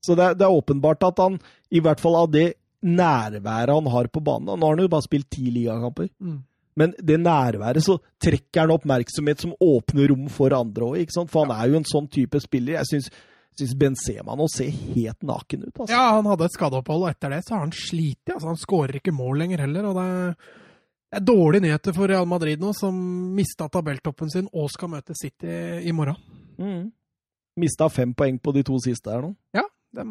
[0.00, 1.36] Så det det er, åpenbart at han,
[1.68, 5.04] i hvert fall av det nærværet han har på banen Nå har han jo bare
[5.04, 6.08] spilt ti ligakamper.
[6.24, 6.40] Mm.
[6.78, 11.52] Men det nærværet så trekker han oppmerksomhet som åpner rom for andre òg, for han
[11.54, 12.78] er jo en sånn type spiller.
[12.78, 13.10] Jeg syns,
[13.60, 15.74] syns Benzema nå ser helt naken ut.
[15.74, 15.92] Altså.
[15.92, 18.24] Ja, han hadde et skadeopphold, og etter det så har han slitt.
[18.24, 19.90] Altså, han skårer ikke mål lenger heller.
[19.90, 22.96] og det er dårlige nyheter for Real Madrid nå, som
[23.36, 26.16] mista tabelltoppen sin og skal møte City i morgen.
[26.56, 26.86] Mm.
[27.60, 29.34] Mista fem poeng på de to siste her nå.
[29.52, 30.06] Ja, de,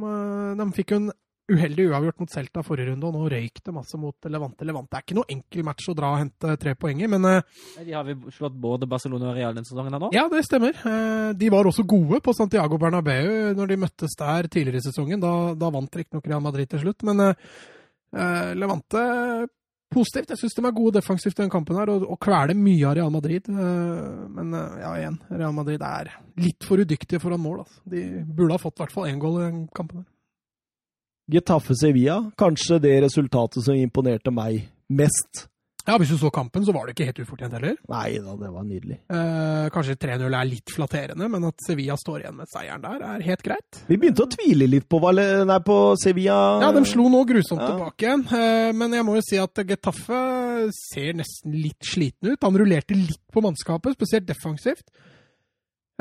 [0.60, 1.10] de fikk jo en
[1.52, 4.66] uheldig uavgjort mot Celta forrige runde, og nå røyk det masse mot Levante.
[4.68, 7.42] Levante er ikke noe enkel match å dra og hente tre poeng i, men eh,
[7.86, 10.12] De har vi slått både Barcelona og Real den sesongen her nå.
[10.16, 10.76] ja, det stemmer.
[10.88, 15.22] Eh, De var også gode på Santiago Bernabeu når de møttes der tidligere i sesongen.
[15.22, 19.02] Da, da vant riktignok Real Madrid til slutt, men eh, Levante
[19.92, 20.30] positivt.
[20.32, 22.96] Jeg syns de er gode defensivt i den kampen her, og, og kveler mye av
[22.96, 23.50] Real Madrid.
[23.52, 27.66] Men ja, igjen, Real Madrid er litt for udyktige foran mål.
[27.66, 27.82] Altså.
[27.92, 30.06] De burde ha fått i hvert fall én goal i den kampen.
[30.06, 30.08] her.
[31.32, 35.48] Getafe Sevilla, kanskje det resultatet som imponerte meg mest.
[35.88, 37.74] Ja, Hvis du så kampen, så var det ikke helt ufortjent heller.
[37.90, 39.00] Nei da, det var nydelig.
[39.10, 43.24] Eh, kanskje 3-0 er litt flatterende, men at Sevilla står igjen med seieren der, er
[43.26, 43.80] helt greit.
[43.90, 46.38] Vi begynte å tvile litt på, nei, på Sevilla.
[46.62, 47.72] Ja, de slo nå grusomt Ja.
[47.74, 52.44] tilbake igjen, eh, men jeg må jo si at Getafe ser nesten litt sliten ut.
[52.46, 54.86] Han rullerte litt på mannskapet, spesielt defensivt.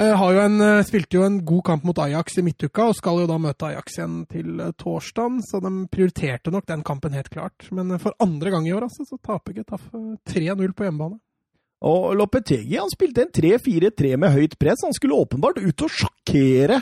[0.00, 2.96] Eh, Har jo en, eh, spilte jo en god kamp mot Ajax i midtuka, og
[2.96, 4.72] skal jo da møte Ajax igjen til torsdag.
[4.80, 7.70] torsdagen, så de prioriterte nok den kampen helt klart.
[7.70, 11.20] Men eh, for andre gang i år altså, så taper Getafe 3-0 på hjemmebane.
[11.82, 14.84] Og Lopetegi han spilte en 3-4-3 med høyt press.
[14.84, 16.80] Han skulle åpenbart ut og sjokkere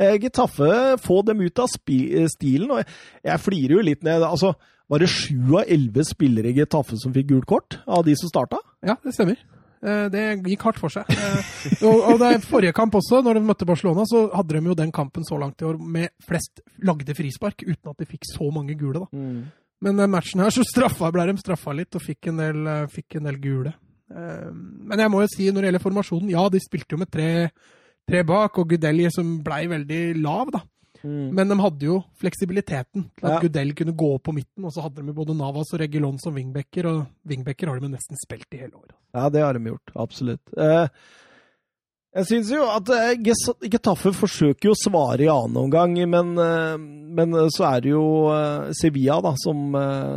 [0.00, 2.70] eh, Getafe, få dem ut av eh, stilen.
[2.70, 2.90] Og jeg,
[3.30, 4.26] jeg flirer jo litt ned.
[4.26, 4.56] altså,
[4.90, 8.28] Var det sju av elleve spillere i Getafe som fikk gult kort, av de som
[8.28, 8.58] starta?
[8.82, 9.38] Ja, det stemmer.
[9.82, 11.08] Eh, Det gikk hardt for seg.
[11.08, 14.74] Eh, Og, og det forrige kamp også, når de møtte Barcelona, så hadde de jo
[14.76, 18.50] den kampen så langt i år med flest lagde frispark, uten at de fikk så
[18.52, 19.00] mange gule.
[19.00, 19.06] da.
[19.80, 22.86] Men den matchen her så straffa, ble de straffa litt og fikk en del, eh,
[22.92, 23.72] fikk en del gule.
[24.10, 27.28] Men jeg må jo si, når det gjelder formasjonen, ja, de spilte jo med tre,
[28.10, 30.60] tre bak, og Gudelli som blei veldig lav, da.
[31.06, 33.40] Men de hadde jo fleksibiliteten til at Ja.
[33.40, 36.86] Gudell kunne gå på midten, og så hadde de både Navas og Regulon som wingbacker,
[36.86, 38.94] og wingbacker har de nesten spilt i hele året.
[39.14, 39.96] Ja, det har de gjort.
[39.96, 40.42] Absolutt.
[40.56, 40.88] Eh,
[42.10, 43.12] jeg syns jo at eh,
[43.70, 48.02] Getafe forsøker jo å svare i annen omgang, men, eh, men så er det jo
[48.34, 49.76] eh, Sevilla da, som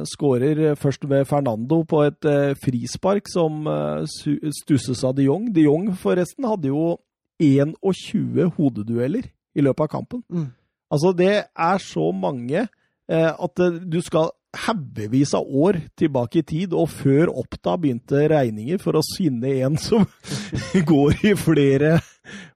[0.10, 2.26] skårer først med Fernando på et
[2.64, 3.70] frispark som
[4.10, 5.52] stusses av de Jong.
[5.54, 6.98] De Jong forresten hadde jo
[7.44, 10.26] 21 hodedueller i løpet av kampen.
[10.34, 10.50] Mm.
[10.94, 14.32] Altså, det er så mange eh, at eh, du skal
[14.68, 19.80] haugevis av år tilbake i tid, og før Oppda begynte regninger for å finne en
[19.82, 20.06] som
[20.92, 21.96] går i flere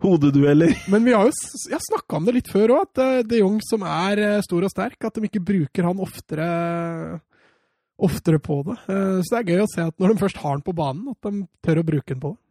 [0.06, 0.76] hodedueller.
[0.94, 1.34] Men vi har jo
[1.72, 4.74] jeg snakka om det litt før òg, at eh, de Jong som er stor og
[4.76, 6.48] sterk, at de ikke bruker han oftere,
[7.98, 8.78] oftere på det.
[8.86, 11.32] Så det er gøy å se at når de først har han på banen, at
[11.32, 12.42] de tør å bruke han på det.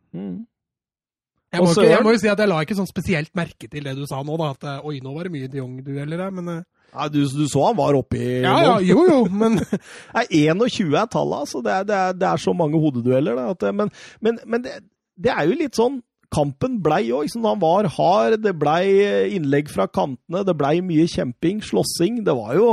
[1.56, 3.86] Jeg må, ikke, jeg må jo si at jeg la ikke sånn spesielt merke til
[3.88, 4.52] det du sa nå, da.
[4.56, 6.50] At eh, oi, nå var det mye de Jong-dueller her, men
[6.96, 9.58] Nei, du, du så han var oppi Ja ja, jo jo, men
[10.16, 11.62] Nei, 21 er tallet, altså.
[11.64, 13.38] Det er, det, er, det er så mange hodedueller.
[13.38, 13.90] Da, at men
[14.24, 14.78] men, men det,
[15.20, 16.02] det er jo litt sånn
[16.34, 17.30] Kampen blei òg.
[17.38, 18.88] Han var hard, det blei
[19.36, 22.24] innlegg fra kantene, det blei mye kjemping, slåssing.
[22.26, 22.72] Det var jo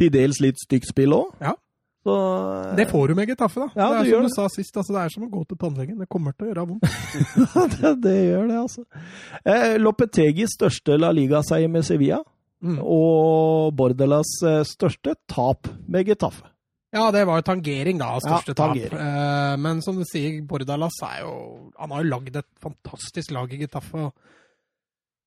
[0.00, 1.34] til dels litt stygt spill òg.
[1.44, 1.52] Ja.
[2.06, 3.68] Så det får du med Getafe, da.
[3.74, 4.30] Ja, det er som det.
[4.30, 5.96] du sa sist, altså, det er som å gå til tannlegen.
[5.98, 6.86] Det kommer til å gjøre vondt.
[7.80, 8.84] det, det gjør det, altså.
[9.42, 12.22] Eh, Lopetegis største La Liga-seier med Sevilla,
[12.64, 12.78] Mm.
[12.80, 16.46] og Bordelas eh, største tap med Getafe.
[16.96, 18.78] Ja, det var jo tangering, da, største Ja, tap.
[18.96, 21.34] Eh, men som du sier, Bordalas er jo
[21.76, 24.06] Han har jo lagd et fantastisk lag i Getafe.
[24.08, 24.14] og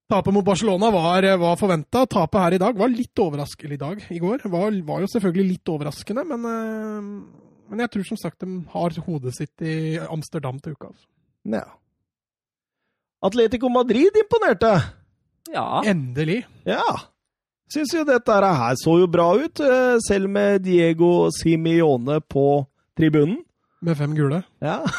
[0.09, 2.05] Tapet mot Barcelona var, var forventa.
[2.09, 3.99] Tapet her i dag var litt overraskende i dag.
[4.09, 8.41] I går var, var jo selvfølgelig litt overraskende, men, eh, men jeg tror som sagt
[8.41, 10.89] de har hodet sitt i Amsterdam til uka.
[10.89, 11.05] Altså.
[11.53, 11.67] Ja.
[13.29, 14.73] Atletico Madrid imponerte.
[15.53, 15.83] Ja.
[15.85, 16.41] Endelig.
[16.65, 16.81] Ja.
[17.69, 22.65] Syns jo dette her så jo bra ut, eh, selv med Diego Simione på
[22.97, 23.43] tribunen.
[23.81, 24.41] Med fem gule.
[24.61, 24.81] Ja.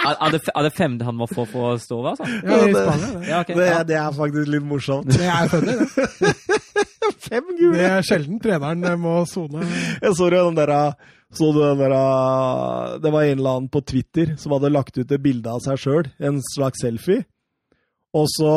[0.00, 2.26] Er, det, er det fem han må få for å stå over, altså?
[2.40, 2.72] Ja, det-.
[2.72, 3.82] Det, Ja, okay, Det, Ja.
[3.84, 5.12] det er faktisk litt morsomt.
[5.12, 5.86] det er funny, det.
[7.30, 9.66] Fem Det er sjelden treneren må sone.
[10.00, 10.72] Jeg så den der
[11.30, 15.10] så du den der, Det var en eller annen på Twitter som hadde lagt ut
[15.12, 17.24] et bilde av seg sjøl, en slags selfie.
[18.14, 18.54] Og så,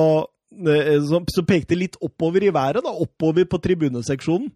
[0.65, 4.49] eh, så, så pekte litt oppover i været, da, oppover på tribuneseksjonen.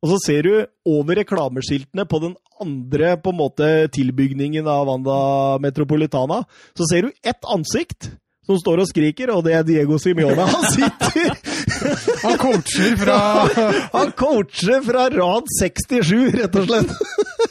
[0.00, 0.52] Og så ser du
[0.88, 6.42] over reklameskiltene på den andre på en måte tilbygningen av Wanda Metropolitana,
[6.76, 8.12] så ser du ett ansikt
[8.50, 10.46] som står og skriker, og det er Diego Simione.
[10.48, 11.36] Han sitter
[12.24, 13.18] Han coacher fra
[13.96, 16.96] Han coacher fra rad 67, rett og slett.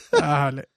[0.10, 0.68] Det er herlig.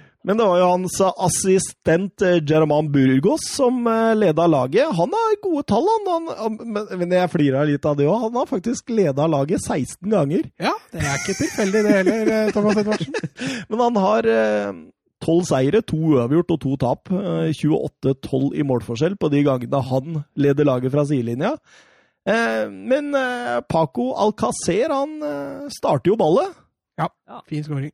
[0.24, 4.88] Men det var jo hans assistent eh, German Burgos som eh, leda laget.
[4.96, 6.30] Han har gode tall, han.
[6.38, 6.56] han
[6.96, 8.22] men, jeg flirer litt av det òg.
[8.30, 10.48] Han har faktisk leda laget 16 ganger.
[10.56, 13.20] Ja, det er ikke tilfeldig det heller, eh, Thomas Edvardsen.
[13.68, 14.30] Men han har
[15.24, 17.10] tolv seire, to uavgjort og to tap.
[17.12, 21.56] Eh, 28-12 i målforskjell på de gangene han leder laget fra sidelinja.
[22.28, 26.56] Eh, men eh, Paco Alcacer, han eh, starter jo ballet.
[27.00, 27.10] Ja,
[27.48, 27.92] Fin skåring.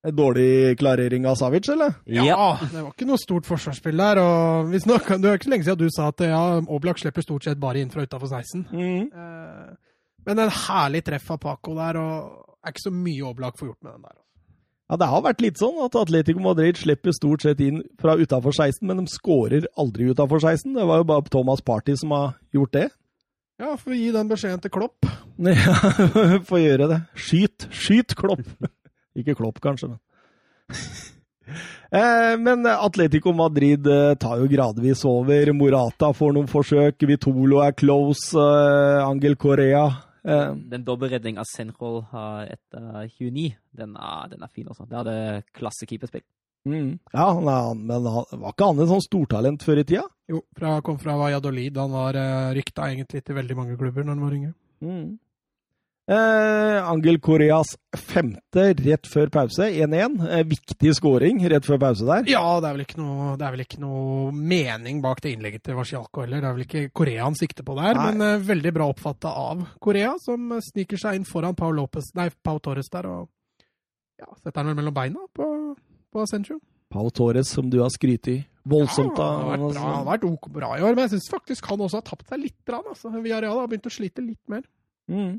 [0.00, 1.92] Dårlig klarering av Savic, eller?
[2.08, 4.16] Ja, det var ikke noe stort forsvarsspill der.
[4.22, 6.40] og vi snakket, Det er ikke så lenge siden du sa at ja,
[6.72, 8.64] Oblak slipper stort sett bare inn fra utafor 16.
[8.72, 9.10] Mm.
[9.12, 9.76] Eh,
[10.24, 13.82] Men en herlig treff av Paco der, og er ikke så mye Oblak får gjort
[13.84, 14.16] med den der.
[14.90, 18.56] Ja, Det har vært litt sånn at Atletico Madrid slipper stort sett inn fra utafor
[18.56, 20.74] 16, men de skårer aldri utafor 16.
[20.80, 22.88] Det var jo bare Thomas Party som har gjort det.
[23.60, 25.04] Ja, får vi gi den beskjeden til Klopp.
[25.40, 25.76] Ja,
[26.48, 27.02] får gjøre det.
[27.16, 27.68] Skyt!
[27.72, 28.48] Skyt Klopp!
[29.18, 29.98] Ikke Klopp, kanskje, men
[31.90, 35.50] Eh, Men Atletico Madrid eh, tar jo gradvis over.
[35.56, 37.02] Morata får noen forsøk.
[37.10, 38.30] Vitolo er close.
[38.38, 39.88] eh, Angel Correa
[40.22, 42.04] eh, Den dobbeltredning av Senrol
[42.46, 44.86] etter 29, den er, den er fin også.
[44.86, 45.16] Det hadde
[45.56, 46.22] klasse keeperspill.
[46.68, 46.92] mm.
[47.12, 50.04] Ja, han men han, var ikke han en sånn stortalent før i tida?
[50.30, 51.74] Jo, fra, kom fra Valladolid.
[51.82, 52.20] Han var
[52.54, 54.54] rykta egentlig til veldig mange klubber når han var yngre.
[54.86, 55.18] Mm.
[56.10, 60.16] Eh, Angel Koreas femte rett før pause, 1-1.
[60.26, 62.24] Eh, viktig scoring rett før pause der.
[62.32, 65.62] Ja, det er vel ikke noe, det er vel ikke noe mening bak det innlegget
[65.68, 66.42] til Vashialko heller.
[66.42, 68.08] Det er vel ikke Korea han sikter på der, Nei.
[68.10, 72.10] men eh, veldig bra oppfatta av Korea, som eh, sniker seg inn foran Pau, Lopez,
[72.18, 73.28] nei, Pau Torres der og
[74.18, 75.46] ja, setter han vel mellom beina på,
[76.10, 76.58] på Asensio.
[76.90, 79.44] Pau Torres, som du har skrytt i voldsomt Ja, av.
[79.46, 81.70] han har vært bra, han har vært ok bra i år, men jeg syns faktisk
[81.70, 82.58] han også har tapt seg litt.
[82.66, 83.14] grann, Altså.
[83.14, 84.66] Villarreal har begynt å slite litt mer.
[85.06, 85.38] Mm.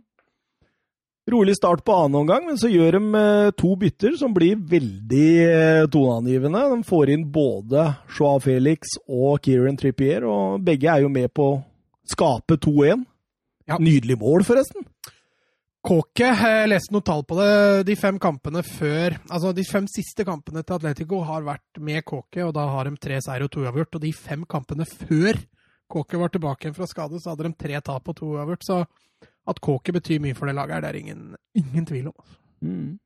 [1.30, 5.28] Rolig start på annen omgang, men så gjør de eh, to bytter som blir veldig
[5.46, 6.64] eh, toneangivende.
[6.72, 7.84] De får inn både
[8.18, 11.60] Joao Felix og Kieran Trippier, og begge er jo med på å
[12.10, 13.06] skape 2-1.
[13.70, 13.78] Ja.
[13.78, 14.88] Nydelig mål, forresten.
[15.82, 17.54] Kåke, jeg leste noen tall på det.
[17.88, 22.44] De fem kampene før Altså, de fem siste kampene til Atletico har vært med Kåke,
[22.46, 23.98] og da har de tre seier og to uavgjort.
[23.98, 25.38] Og de fem kampene før
[25.92, 28.66] Kåke var tilbake igjen fra skade, så hadde de tre tap og to uavgjort.
[28.66, 28.84] Så
[29.50, 31.24] at Kåke betyr mye for det laget, det er ingen,
[31.58, 32.14] ingen tvil om.
[32.18, 32.38] Altså.
[32.62, 33.00] Mm.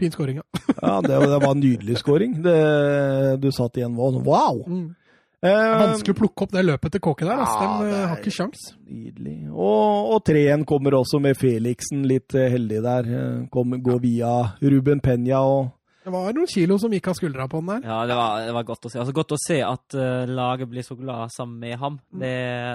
[0.00, 0.46] Fin skåring, ja.
[0.82, 2.38] Ja, det, det var en nydelig scoring.
[2.40, 4.64] Du satt igjen og sånn Wow!
[4.64, 4.90] Mm.
[5.42, 7.40] Det Eh, vanskelig å plukke opp det løpet til Kåke der.
[7.42, 7.56] Altså.
[7.58, 8.60] Ja, De det eh, har ikke sjans.
[8.86, 9.36] Nydelig.
[9.50, 13.08] Og, og 3-1 kommer også med Felixen, litt eh, heldig der.
[13.10, 14.30] Eh, Kom, går via
[14.62, 15.72] Ruben Penya og
[16.02, 17.84] Det var noen kilo som gikk av skuldra på den der.
[17.86, 18.98] Ja, det var, det var godt å se.
[18.98, 21.98] Altså, godt å se at uh, laget blir så glad sammen med ham.
[22.10, 22.32] Det,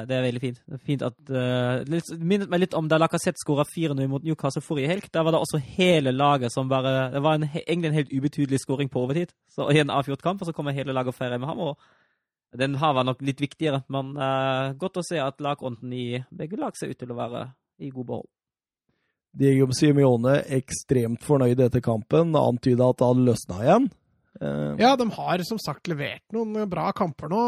[0.07, 0.61] det er veldig fint.
[0.63, 4.23] Det er fint at uh, litt, Minnet meg litt om da Lacassette skåra 4-0 mot
[4.23, 5.09] Newcastle forrige helg.
[5.11, 8.61] Der var det også hele laget som bare Det var en, egentlig en helt ubetydelig
[8.63, 9.35] skåring på overtid.
[9.51, 11.59] Så I en avgjort kamp, og så kommer hele laget og feirer med ham.
[11.67, 16.23] og Den her var nok litt viktigere, men uh, godt å se at lagånden i
[16.31, 17.49] begge lag ser ut til å være
[17.83, 18.31] i god behold.
[19.37, 22.35] Diego Simione ekstremt fornøyd etter kampen.
[22.37, 23.87] Antyda at det hadde løsna igjen.
[24.41, 27.43] Eh, Ja, de har som sagt levert noen bra kamper nå,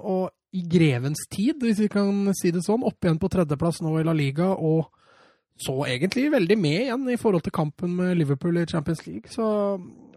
[0.00, 3.96] og, i grevens tid, hvis vi kan si det sånn, opp igjen på tredjeplass nå
[3.98, 4.86] i La Liga, og
[5.58, 9.30] så egentlig veldig med igjen i forhold til kampen med Liverpool i Champions League.
[9.30, 9.44] Så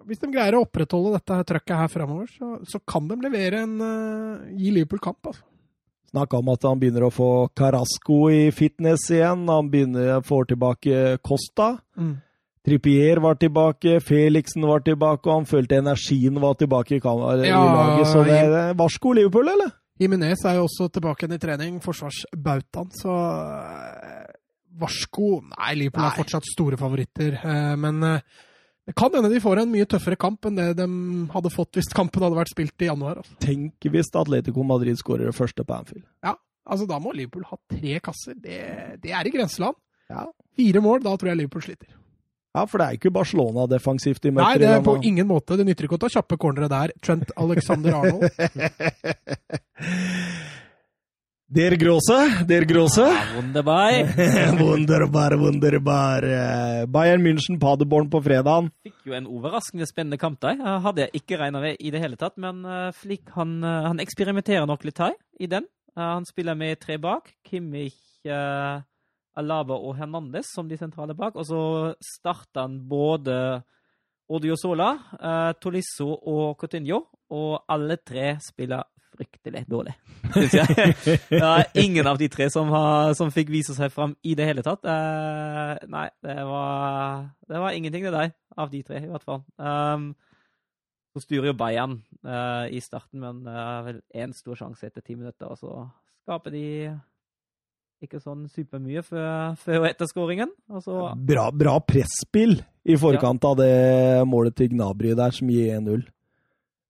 [0.06, 3.76] hvis de greier å opprettholde dette trøkket her framover, så, så kan de levere en
[3.82, 5.30] uh, gi Liverpool kamp.
[5.30, 5.44] Altså.
[6.11, 9.43] Snakka om at han begynner å få Carasco i fitness igjen.
[9.51, 11.73] Han begynner får tilbake Costa.
[12.67, 17.03] Trippier var tilbake, Felixen var tilbake, og han følte energien var tilbake i
[17.47, 18.09] Ja, laget.
[18.11, 19.71] Så det er varsko Liverpool, eller?
[19.97, 24.27] Jimenez er jo også tilbake igjen i trening, forsvarsbautaen, så eh,
[24.77, 28.43] varsko Nei, Liverpool er fortsatt store favoritter, eh, men eh,
[28.88, 30.88] det kan hende de får en mye tøffere kamp enn det de
[31.34, 33.19] hadde fått hvis kampen hadde vært spilt i januar.
[33.22, 33.35] Altså.
[33.43, 36.05] Tenk hvis Atletico Madrid skårer det første på Anfield.
[36.23, 36.38] Ja,
[36.68, 38.35] Altså, da må Liverpool ha tre kasser.
[38.43, 38.57] Det,
[39.03, 39.76] det er i grenseland.
[40.11, 40.26] Ja.
[40.57, 41.89] Fire mål, da tror jeg Liverpool sliter.
[42.57, 44.49] Ja, for det er ikke Barcelona defensivt de møter.
[44.49, 45.57] Nei, det er på ingen måte.
[45.59, 46.93] Det nytter ikke å ta kjappe cornere der.
[47.05, 48.26] Trent Alexander Arnold.
[51.49, 53.07] Der Große, der Große.
[53.07, 53.91] Ja, wunderbar.
[54.60, 56.22] wunderbar, wunderbar.
[56.22, 58.68] Eh, Bayern München, Paderborn på fredagen.
[58.84, 60.60] fikk jo en overraskende spennende kamp der.
[60.84, 64.68] Hadde jeg ikke regna med i det hele tatt, men Flik han, eh, han eksperimenterer
[64.68, 65.64] nok litt her i den.
[65.95, 67.32] Eh, han spiller med tre bak.
[67.48, 67.95] Kimmich,
[68.26, 68.82] eh,
[69.40, 71.40] Alaba og Hernandez som de sentrale bak.
[71.40, 73.64] Og så starter han både
[74.28, 78.84] Odiosola, Sola, Tolisso og Coutinho, og alle tre spiller
[79.18, 79.95] fryktelig dårlig,
[80.35, 80.94] syns jeg.
[81.31, 84.48] Det var ingen av de tre som, har, som fikk vise seg fram i det
[84.49, 84.85] hele tatt.
[84.85, 89.44] Uh, nei, det var, det var ingenting, det deg, Av de tre, i hvert fall.
[89.57, 90.11] Um,
[91.14, 95.18] så styrer jo Bayern uh, i starten, men uh, vel én stor sjanse etter ti
[95.18, 95.85] minutter, og så
[96.26, 96.65] skaper de
[98.03, 100.52] ikke sånn supermye før, før og etter skåringen.
[100.84, 103.73] Så Bra, bra presspill i forkant av det
[104.30, 106.06] målet til Gnabry der, som gir 1-0.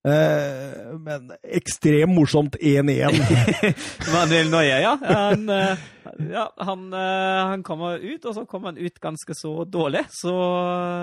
[0.08, 3.20] Eh, men ekstremt morsomt 1-1.
[4.14, 4.96] Manuel Noye, ja.
[5.02, 5.86] Han, eh,
[6.32, 10.32] ja, han, eh, han kommer ut, og så kommer han ut ganske så dårlig, så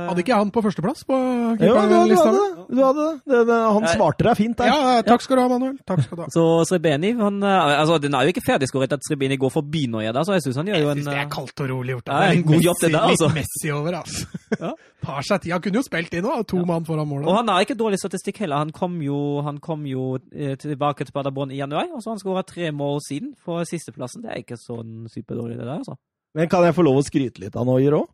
[0.10, 2.32] Hadde ikke han på førsteplass på jo, du, hadde keeperlista?
[2.36, 2.66] det.
[2.70, 3.14] Du hadde det.
[3.32, 4.72] det, det han svarte deg fint der.
[4.72, 5.78] Ja, takk skal du ha, Manuel.
[5.88, 6.30] Takk skal du ha.
[6.34, 10.14] Så Srebeni han, eh, altså, Den er jo ikke ferdigskåret at Srebeni går forbi Noye
[10.16, 11.96] da, så jeg syns han gjør jo Jeg syns det er eh, kaldt og rolig
[11.98, 12.12] gjort.
[12.12, 13.30] Ja, en god jobb det der, altså.
[13.32, 14.44] Litt Messi over, altså.
[14.56, 14.74] Ja.
[15.06, 15.54] Tar seg tid.
[15.54, 17.30] Han kunne jo spilt inn nå, to mann foran målet.
[17.30, 18.64] Og han har ikke dårlig statistikk heller.
[18.66, 22.18] Han kom jo, han kom jo eh, tilbake til Paderborn i januar, og så har
[22.18, 24.24] han skåra tre mål siden for sisteplassen.
[24.26, 25.98] Det er ikke sånn superdårlig, det der, altså.
[26.36, 28.08] Men kan jeg få lov å skryte litt av Noyer òg?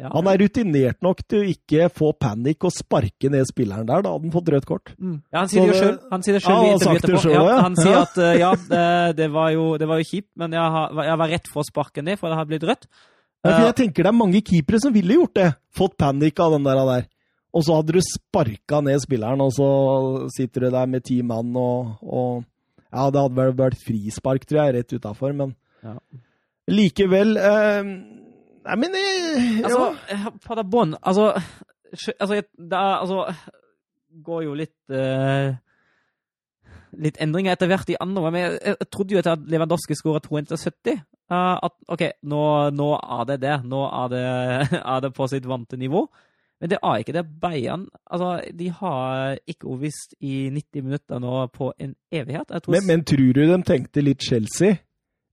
[0.00, 0.08] Ja.
[0.14, 4.00] Han er rutinert nok til å ikke få panikk og sparke ned spilleren der.
[4.04, 4.92] Da hadde han fått rødt kort.
[4.96, 5.18] Mm.
[5.28, 5.96] Ja, han sier det jo sjøl.
[6.12, 7.32] Han sier det Ja, sjøl han i har intervjuet etterpå.
[7.34, 7.58] Ja, ja.
[7.66, 8.50] han sier at eh, ja,
[9.18, 11.68] det, var jo, det var jo kjipt, men jeg, har, jeg var rett for å
[11.68, 12.88] sparke ned, for det hadde blitt rødt.
[12.88, 13.10] Ja,
[13.40, 15.48] Eh, jeg tenker det er mange keepere som ville gjort det.
[15.72, 16.80] Fått panikk av den der.
[16.84, 17.06] der.
[17.50, 19.68] Og så hadde du sparka ned spilleren, og så
[20.34, 22.44] sitter du der med ti mann og, og
[22.90, 25.96] Ja, det hadde vel vært frispark, tror jeg, rett utafor, men Ja.
[26.68, 27.82] likevel eh,
[28.66, 30.14] Nei, men eh, Altså, ja.
[30.14, 31.32] eh, Paderborn Altså,
[32.20, 33.24] altså det er, altså,
[34.22, 35.54] går jo litt eh,
[37.00, 40.24] Litt endringer etter hvert i andre, men jeg, jeg, jeg trodde jo at Lewandowski skåret
[40.26, 40.96] 270.
[41.30, 42.40] Uh, at OK, nå,
[42.74, 43.52] nå er det det.
[43.70, 44.22] Nå er det,
[44.80, 46.02] er det på sitt vante nivå.
[46.60, 47.24] Men det er ikke det.
[47.40, 52.52] Bayern altså, de har ikke visst i 90 minutter nå på en evighet.
[52.52, 54.76] Jeg tror men, men tror du de tenkte litt Chelsea?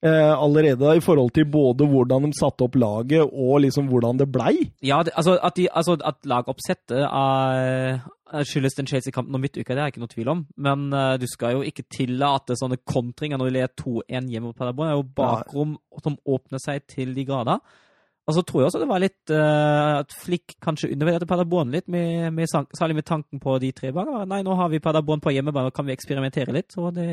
[0.06, 4.20] Eh, allerede da, i forhold til både hvordan de satte opp laget og liksom hvordan
[4.20, 4.54] det blei?
[4.86, 9.74] Ja, det, altså, at, de, altså at lagoppsettet er, er skyldes den Chelsea-kampen om midtuka,
[9.74, 10.46] det er ikke noe tvil om.
[10.56, 14.60] Men uh, du skal jo ikke tillate sånne kontringer når du leder 2-1 hjemme på
[14.62, 14.88] Paderborn.
[14.88, 15.76] Det er jo bakrom
[16.06, 17.82] som åpner seg til de grader.
[18.28, 21.86] Og så tror jeg også det var litt uh, at Flick kanskje undervurderte Paderborn litt,
[21.88, 24.26] med, med, særlig med tanken på de tre bakene.
[24.28, 26.74] Nei, nå har vi Paderborn på hjemmebane, kan vi eksperimentere litt?
[26.76, 27.08] Så det,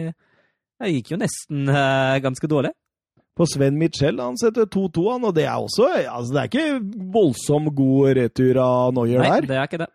[0.82, 2.74] det gikk jo nesten uh, ganske dårlig.
[3.34, 7.06] På Sven Michel han setter 2-2, han, og det er også altså Det er ikke
[7.14, 9.88] voldsom god retur av Neuer Nei, det er ikke det.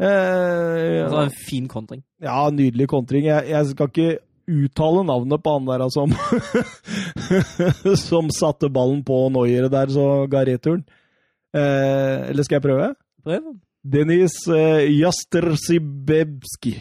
[0.00, 2.02] Eh, Altså, en fin kontring.
[2.20, 3.26] ja, nydelig kontring.
[3.28, 4.18] Jeg, jeg skal ikke
[4.50, 6.12] uttale navnet på han der som
[8.08, 10.82] Som satte ballen på Neuer der, så ga returen.
[11.54, 12.88] Eh, eller skal jeg prøve?
[13.26, 13.50] Prøv.
[13.82, 16.74] Denis eh, Jastersibebski.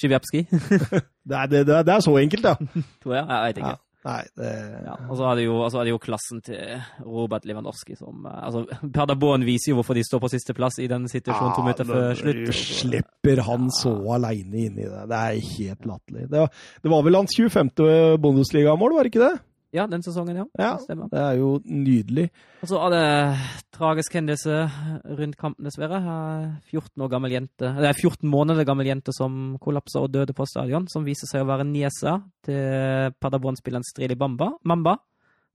[0.00, 0.42] Sjibjapski,
[1.30, 2.54] Det, det, det, er- så enkelt, ja.
[3.02, 3.24] tror jeg.
[3.28, 3.68] Jeg vet ikke.
[3.74, 3.82] ja.
[4.06, 4.50] Nei, det
[4.86, 8.22] Ja, og så er det jo, altså er det jo klassen til Robert Lewandowski som
[8.30, 8.62] eh, altså,
[8.94, 12.44] Paderborn viser jo hvorfor de står på sisteplass i den situasjonen to minutter før slutt.
[12.46, 15.02] Du Slipper han så aleine inn i det?
[15.10, 16.28] Det er helt latterlig.
[16.30, 17.74] Det, var- det var vel hans 25.
[18.22, 19.34] Bundesligamål, var det ikke det?
[19.74, 20.44] Ja, den sesongen, ja.
[20.58, 21.08] Ja, Det stemmer.
[21.10, 22.30] det er jo nydelig.
[22.62, 23.38] Og så er det
[23.74, 24.70] tragisk hendelse
[25.18, 25.98] rundt kampen, dessverre.
[26.00, 30.32] Eh, 14 år gammel jente, det er 14 måneder gammel jente som kollapsa og døde
[30.32, 34.96] på stadion, som viser seg å være niesa til Paderborn-spilleren Strili Bamba, Mamba,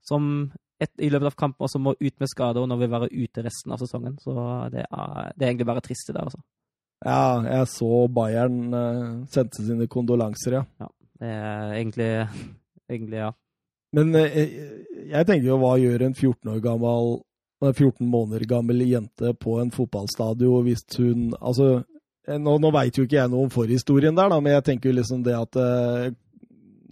[0.04, 0.52] som
[0.82, 3.42] et, i løpet av kampen også må ut med skade og nå vil være ute
[3.46, 4.18] resten av sesongen.
[4.22, 4.34] Så
[4.74, 6.42] det er, det er egentlig bare trist, det der, altså.
[7.02, 10.88] Ja, jeg så Bayern eh, sendte sine kondolanser, ja.
[11.22, 12.10] Det er egentlig,
[12.90, 13.30] egentlig ja.
[13.96, 14.56] Men eh,
[15.12, 17.14] jeg tenker jo, hva gjør en 14 år gammel
[17.64, 21.82] eh, 14 måneder gammel jente på en fotballstadion hvis hun Altså,
[22.28, 24.90] eh, nå, nå veit jo ikke jeg noe om forhistorien der, da, men jeg tenker
[24.90, 26.10] jo liksom det at eh,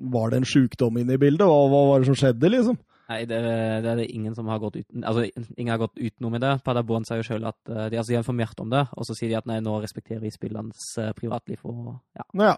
[0.01, 1.47] Var det en sjukdom inne i bildet?
[1.49, 2.79] Hva, hva var det som skjedde, liksom?
[3.11, 3.39] Nei, det,
[3.83, 6.53] det er det ingen som har gått uten Altså, ingen har gått utenom i det.
[6.67, 9.17] Paderborn sier jo sjøl at eh, de, altså, de har informert om det, og så
[9.19, 12.55] sier de at nei, nå respekterer vi spillerens eh, privatliv, og ja, ja.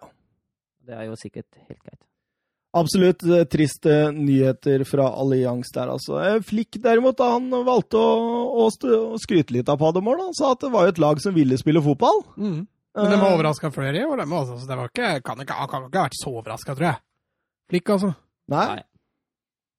[0.88, 2.02] det er jo sikkert helt greit.
[2.72, 6.16] Absolutt eh, triste nyheter fra Allianz der, altså.
[6.40, 8.12] Flikk Flick derimot, da, han valgte å,
[8.64, 10.30] å, å skryte litt av Paderborn.
[10.30, 12.22] Han sa at det var jo et lag som ville spille fotball.
[12.36, 12.62] Mm.
[12.96, 14.58] Men de var Eh, overraska flere i år, dem også.
[14.60, 17.04] Så det var ikke, kan ikke, kan ikke ha vært så overraska, tror jeg.
[17.72, 18.12] Flikk, altså.
[18.52, 18.66] Nei.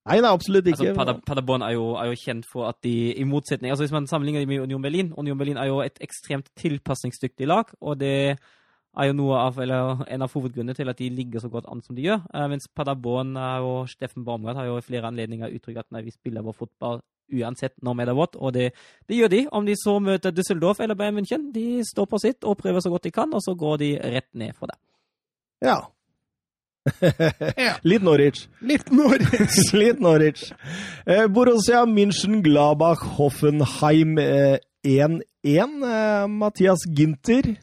[0.03, 0.89] Nei, nei, absolutt ikke.
[0.89, 3.93] Altså, Pader, Paderborn er jo, er jo kjent for at de, i motsetning altså Hvis
[3.95, 8.01] man sammenligner dem med Union Berlin Union Berlin er jo et ekstremt tilpasningsdyktig lag, og
[8.01, 8.35] det
[8.97, 11.81] er jo noe av, eller en av hovedgrunnene til at de ligger så godt an
[11.81, 12.21] som de gjør.
[12.33, 16.13] Eh, mens Paderborn og Steffen Baumgart har jo i flere anledninger uttrykt at nei, vi
[16.13, 17.01] spiller vår fotball
[17.33, 18.69] uansett når med er vått, og det,
[19.09, 19.41] det gjør de.
[19.51, 22.91] Om de så møter Düsseldorf eller Bayern München, de står på sitt og prøver så
[22.93, 24.79] godt de kan, og så går de rett ned for det.
[25.63, 25.81] Ja.
[27.55, 27.73] Ja.
[27.87, 28.47] Litt Norwich.
[28.59, 29.71] Litt Norwich.
[29.81, 30.51] Litt Norwich.
[31.05, 35.23] Eh, Borussia München, Glabach, Hoffenheim eh, 1-1.
[35.45, 37.55] Eh, Mathias Ginter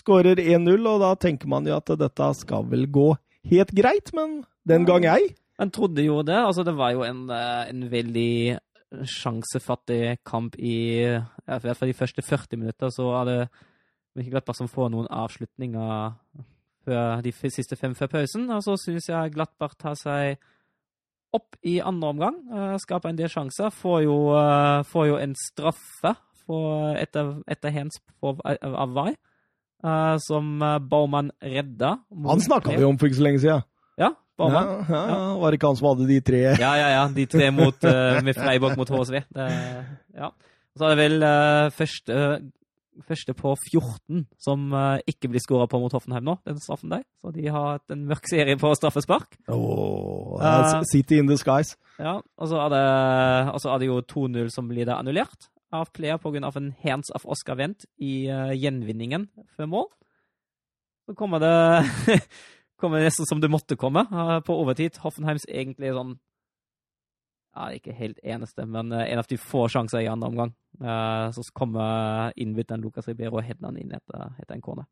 [0.00, 3.12] skårer 1-0, og da tenker man jo at dette skal vel gå
[3.50, 5.34] helt greit, men den gang ei.
[5.60, 6.36] Man trodde jo det.
[6.40, 8.58] altså Det var jo en, eh, en veldig
[9.06, 12.90] sjansefattig kamp i i hvert fall de første 40 minutter.
[12.90, 13.48] Så er det
[14.16, 16.16] Mönchengladbach som får noen avslutninger
[16.84, 18.48] før de siste fem før pausen.
[18.50, 20.40] Og så syns jeg Gladbach tar seg
[21.32, 22.40] opp i andre omgang.
[22.52, 23.70] eh, skaper en del sjanser.
[23.70, 26.16] Får jo, eh, får jo en straffe
[26.98, 29.14] etter, etter hands av Vai,
[29.84, 31.96] eh, som eh, Baumann redda.
[32.26, 33.64] Han snakka vi om for ikke så lenge siden.
[34.00, 34.12] Ja, Ja,
[34.46, 34.70] Baumann.
[34.88, 35.18] ja, ja.
[35.40, 37.02] Var det ikke han som hadde de tre Ja, ja, ja.
[37.12, 39.18] De tre mot, uh, med Freiburg mot HSV.
[39.36, 39.48] Det,
[40.16, 40.30] ja.
[40.78, 42.16] Så er det vel uh, første,
[43.04, 44.72] første på 14 som
[45.08, 47.04] ikke blir skåra på mot Hoffenheim nå, den straffen der.
[47.20, 49.36] Så de har hatt en mørk serie på straffespark.
[49.52, 50.40] Oh,
[50.88, 51.74] City in the skies.
[52.00, 52.84] Ja, og så er det,
[53.52, 56.52] og så er det jo 2-0 som blir da annullert av Plea pga.
[56.54, 59.86] en hands av Oscar Wendt i uh, gjenvinningen før mål.
[61.06, 62.20] Så kommer det
[62.80, 64.98] kommer nesten som det måtte komme uh, på overtid.
[65.02, 66.18] Hoffenheims egentlig sånn
[67.50, 70.56] ja, ikke helt eneste, men uh, en av de få sjanser i andre omgang.
[71.34, 74.86] Så kommer innbytteren Lucas Ribeiro og header han inn etter, etter en corner.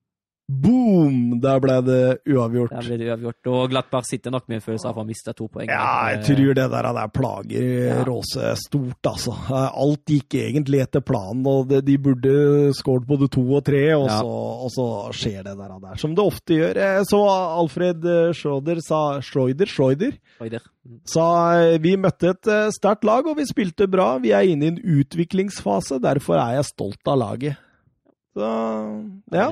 [0.49, 1.41] Boom!
[1.45, 1.97] Der ble det
[2.33, 2.70] uavgjort.
[2.73, 3.49] Der ble det uavgjort.
[3.53, 5.69] Og Glattberg sitter nok med en følelse av å ha mista to poeng.
[5.69, 7.99] Ja, jeg tror det der, der plager Ja.
[8.09, 9.35] Råse stort, altså.
[9.53, 12.33] Alt gikk egentlig etter planen, og de burde
[12.79, 14.23] skåret både to og tre, og, Ja.
[14.23, 14.33] så,
[14.65, 14.89] og så
[15.20, 16.83] skjer det der, der, som det ofte gjør.
[17.05, 20.65] Så Alfred eh, Schroeder sa Schroeder, Schroeder Schroeder.
[21.05, 21.29] sa
[21.61, 24.15] eh, vi møtte et eh, sterkt lag, og vi spilte bra.
[24.19, 27.61] Vi er inne i en utviklingsfase, derfor er jeg stolt av laget.
[28.39, 28.48] Så
[29.35, 29.48] ja.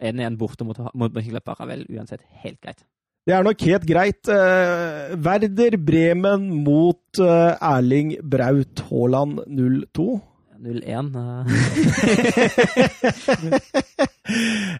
[0.00, 2.84] En igjen borte mot, mot Mönchengladbach er vel uansett helt greit.
[3.26, 4.28] Det er nok helt greit.
[4.32, 10.20] Eh, Werder Bremen mot eh, Erling Braut Haaland 02.
[10.58, 11.14] 0-1.
[11.18, 11.46] eh.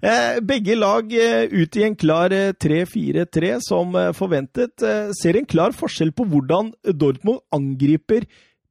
[0.02, 4.82] Eh, Begge lag eh, ut i en klar eh, 3-4-3 som eh, forventet.
[4.84, 8.26] Eh, Ser en klar forskjell på hvordan Dortmund angriper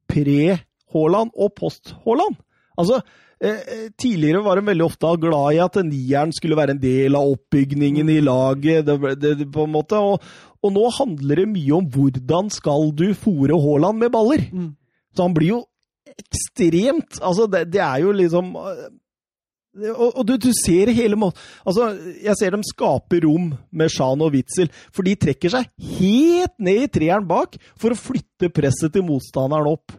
[0.08, 2.38] pre-Haaland og post-Haaland.
[2.78, 6.82] Altså, eh, eh, tidligere var de veldig ofte glad i at nieren skulle være en
[6.82, 10.00] del av oppbygningen i laget, det, det, på en måte.
[10.02, 10.24] Og,
[10.58, 14.42] og nå handler det mye om hvordan skal du fòre Haaland med baller.
[14.50, 14.72] Mm.
[15.14, 15.60] Så han blir jo
[16.18, 18.88] ekstremt Altså, det, det er jo liksom øh,
[19.92, 21.90] Og, og du, du ser hele måten Altså,
[22.24, 25.70] jeg ser dem skape rom med Shan og Witzel, for de trekker seg
[26.00, 29.94] helt ned i treeren bak for å flytte presset til motstanderen opp.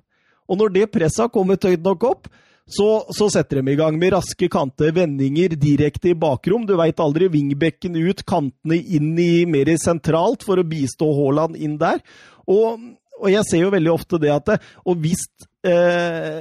[0.49, 2.29] Og når det presset har kommet høyt nok opp,
[2.69, 6.67] så, så setter de i gang med raske kanter, vendinger direkte i bakrom.
[6.69, 7.27] Du veit aldri.
[7.33, 12.01] Wingbekken ut, kantene inn i mer sentralt for å bistå Haaland inn der.
[12.49, 12.81] Og,
[13.19, 15.25] og jeg ser jo veldig ofte det at det, Og hvis
[15.67, 16.39] eh,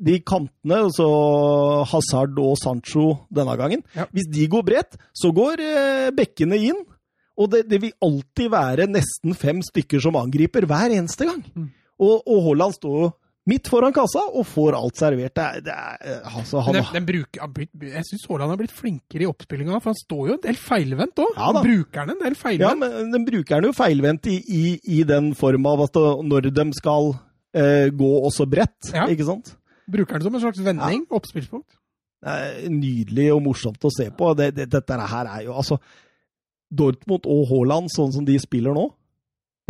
[0.00, 1.06] de kantene, altså
[1.90, 4.06] Hazard og Sancho denne gangen, Ja.
[4.14, 6.82] hvis de går bredt, så går eh, bekkene inn.
[7.40, 11.40] Og det, det vil alltid være nesten fem stykker som angriper hver eneste gang.
[11.54, 11.70] Mm.
[12.00, 13.10] Og, og Haaland står jo
[13.50, 15.34] midt foran kassa og får alt servert.
[15.36, 19.30] Det det er, altså, han, den, den bruker, jeg syns Haaland har blitt flinkere i
[19.30, 21.34] oppspillinga, for han står jo en del feilvendt òg.
[21.40, 24.62] Ja bruker han en del ja, men den bruker han jo feilvendt i, i,
[25.00, 27.12] i den form av at det- når de skal
[27.54, 29.06] eh, gå også bredt, Ja.
[29.10, 29.56] ikke sant?
[29.90, 31.66] Bruker han som en slags vending, oppspillspunkt.
[32.22, 34.34] Er nydelig og morsomt å se på.
[34.36, 35.80] Det, det, dette her er jo altså
[36.70, 38.84] Dortmund og Haaland, sånn som de spiller nå,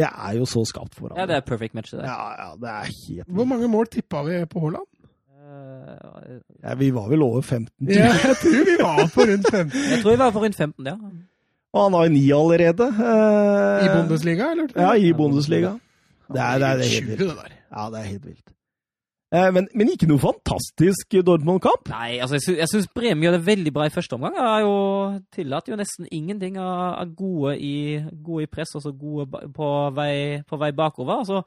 [0.01, 2.73] det er jo så skapt for Ja, det er perfect match, det ja, ja, det
[2.73, 4.89] er helt Hvor mange mål tippa vi på Haaland?
[5.51, 8.37] Eh, ja, Vi var vel over 15, Ja, jeg.
[8.43, 9.81] tror vi var på rundt 15.
[9.93, 10.97] Jeg tror vi var på rundt 15, ja.
[11.73, 12.87] og han har jo ni allerede.
[13.09, 14.69] eh, I Bundesliga, eller?
[14.77, 15.73] Ja, i Bundesliga.
[16.33, 17.55] Det er, det er, det er helt 20, vilt.
[17.77, 18.49] Ja, det er helt vilt.
[19.31, 21.87] Eh, men, men ikke noe fantastisk Dortmund-kamp.
[21.93, 24.35] Nei, altså, jeg, sy syns Bremen gjør det veldig bra i første omgang.
[24.35, 24.77] Jeg har jo
[25.37, 30.59] tillatt jo nesten ingenting av, gode, i, gode i press, altså gode på, vei, på
[30.59, 31.23] vei bakover.
[31.29, 31.45] Så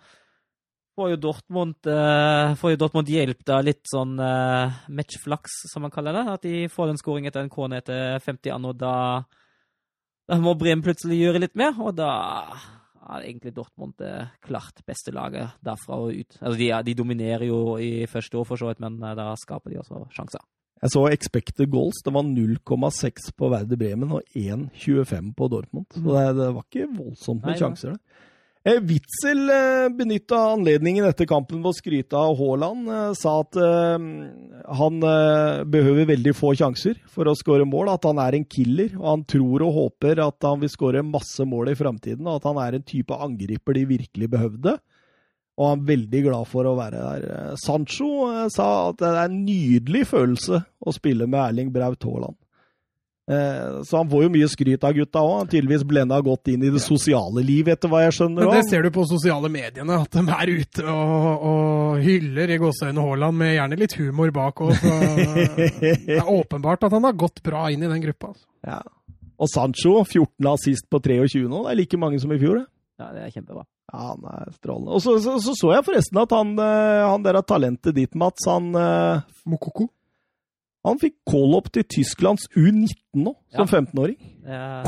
[0.96, 5.92] får jo Dortmund, eh, får jo Dortmund hjelp da litt sånn eh, matchflaks, som man
[5.92, 6.24] kaller det.
[6.38, 8.96] At de får en scoring etter en kone etter 50 an, og da,
[10.32, 11.76] da må Bremen plutselig gjøre litt mer.
[11.84, 12.14] Og da
[13.04, 14.14] er egentlig Dortmund det
[14.46, 16.38] klart beste laget derfra og ut.
[16.40, 19.74] Altså, de, de dominerer jo i første år, for så vidt, men eh, da skaper
[19.74, 20.44] de også sjanser.
[20.84, 22.02] Jeg så expected goals.
[22.04, 25.88] Det var 0,6 på Werder Bremen og 1,25 på Dortmund.
[25.96, 27.96] Så det, det var ikke voldsomt med Nei, sjanser.
[27.96, 28.30] det.
[28.66, 32.88] Eh, Witzel eh, benytta anledningen etter kampen på å skryte av Haaland.
[32.88, 33.58] Eh, sa at
[34.80, 37.92] han eh, behøver veldig få sjanser for å skåre mål.
[37.92, 38.96] At han er en killer.
[39.02, 42.24] Og han tror og håper at han vil skåre masse mål i framtiden.
[42.24, 44.78] Og at han er en type angriper de virkelig behøvde.
[45.60, 47.58] Og han er veldig glad for å være der.
[47.62, 52.40] Sancho sa at det er en nydelig følelse å spille med Erling Braut Haaland.
[53.32, 55.46] Eh, så han får jo mye skryt av gutta òg.
[55.52, 58.50] Tydeligvis blenda godt inn i det sosiale livet, etter hva jeg skjønner.
[58.50, 62.60] Men det ser du på sosiale mediene, at de er ute og, og hyller i
[62.62, 64.76] gåseøynene Haaland med gjerne litt humor bak òg.
[64.84, 68.34] Det er åpenbart at han har gått bra inn i den gruppa.
[68.34, 68.46] Altså.
[68.68, 68.82] Ja.
[69.42, 71.64] Og Sancho, 14 assist på 23 nå.
[71.66, 72.68] Det er like mange som i fjor, det.
[73.02, 73.64] Ja, det er kjempebra.
[73.94, 74.94] Ja, han er strålende.
[74.96, 78.14] Og så så, så, så jeg forresten at han, eh, han der av talentet ditt,
[78.20, 79.90] Mats, han, eh, Mokoko.
[80.86, 83.80] Han fikk call-up til Tysklands U19 nå, som Ja.
[83.80, 84.18] 15-åring.
[84.44, 84.84] Det er,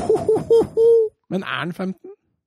[1.32, 1.96] Men er han 15?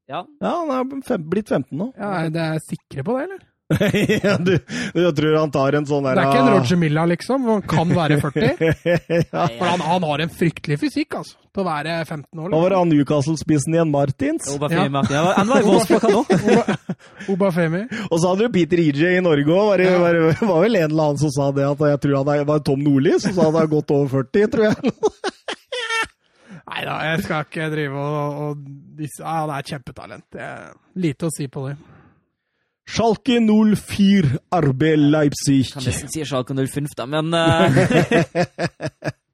[0.09, 1.93] ja, Ja, han er fem, blitt 15 nå.
[1.99, 3.47] Ja, er dere sikre på det, eller?
[4.25, 4.55] ja, du,
[4.95, 7.43] du tror han tar en sånn der Det er ikke en Roger Milla, liksom.
[7.51, 8.47] Han kan være 40.
[9.29, 9.43] ja.
[9.59, 11.37] For han, han har en fryktelig fysikk, altså.
[11.53, 12.49] Til å være 15 år.
[12.53, 12.79] Hva var Liksom.
[12.79, 13.91] han Newcastle-spissen igjen?
[13.93, 14.49] Martins?
[14.55, 15.03] Obafemi Ja.
[15.13, 16.73] Ja, Han var i Wolfsburg, han òg.
[17.35, 17.83] Obafemi.
[18.09, 19.67] Og så hadde du Peter EJ i Norge òg.
[19.73, 20.21] Var, det- var,
[20.53, 22.81] var vel en eller annen som sa det, at jeg tror han er, var Tom
[22.87, 24.95] Nordli som sa han er godt over 40, tror jeg.
[26.69, 28.65] Nei da, jeg skal ikke drive og, og
[28.99, 30.25] disse, ah, Han er et kjempetalent.
[30.35, 30.67] Det er
[31.01, 31.77] lite å si på det.
[32.89, 35.73] Schalke 04, RB Leipzig.
[35.75, 37.69] Kan nesten si Schalke 05, da, men uh,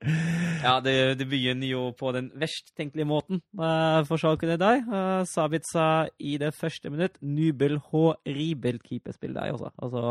[0.65, 4.83] Ja, det, det begynner jo på den verst tenkelige måten uh, for Schalke det der.
[4.89, 7.21] Uh, Sabitza i det første minutt.
[7.23, 8.05] Nubel H.
[8.27, 9.71] Ribel keeperspill der også.
[9.79, 10.05] Altså,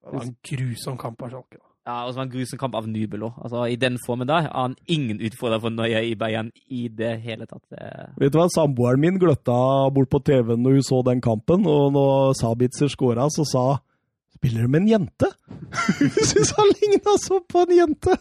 [0.00, 1.60] Det var en grusom kamp av Schalke.
[1.60, 1.73] da.
[1.84, 3.40] Ja, og så var en grusom kamp av Nubel òg.
[3.44, 7.18] Altså, I den formen der har han ingen utfordrer for Nøye i Bayern i det
[7.24, 7.64] hele tatt.
[8.20, 9.56] Vet du hva, Samboeren min gløtta
[9.92, 13.66] bort på TV-en når hun så den kampen, og når Sabitzer skåra, så sa
[14.34, 15.28] Spiller du med en jente?
[16.00, 18.16] Hun syntes han ligna så på en jente!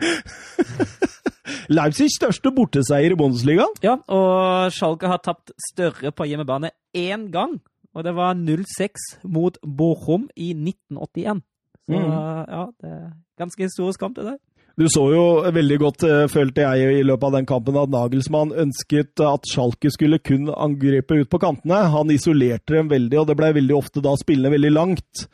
[1.76, 3.74] Leipzigs største borteseier i Bundesligaen.
[3.84, 7.58] Ja, og Schalke har tapt større på hjemmebane én gang.
[7.92, 11.42] Og det var 0-6 mot Bochum i 1981.
[11.90, 12.46] Så Mm.
[12.48, 14.38] ja, det er ganske historisk kamp, det der.
[14.78, 18.52] Du så jo veldig godt, eh, følte jeg i løpet av den kampen, at Nagelsmann
[18.52, 21.90] ønsket at Schalke skulle kun angripe ut på kantene.
[21.90, 25.26] Han isolerte dem veldig, og det ble veldig ofte da spillende veldig langt.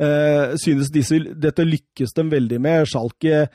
[0.00, 2.86] Eh, synes disse, dette lykkes dem veldig med.
[2.86, 3.48] Schalke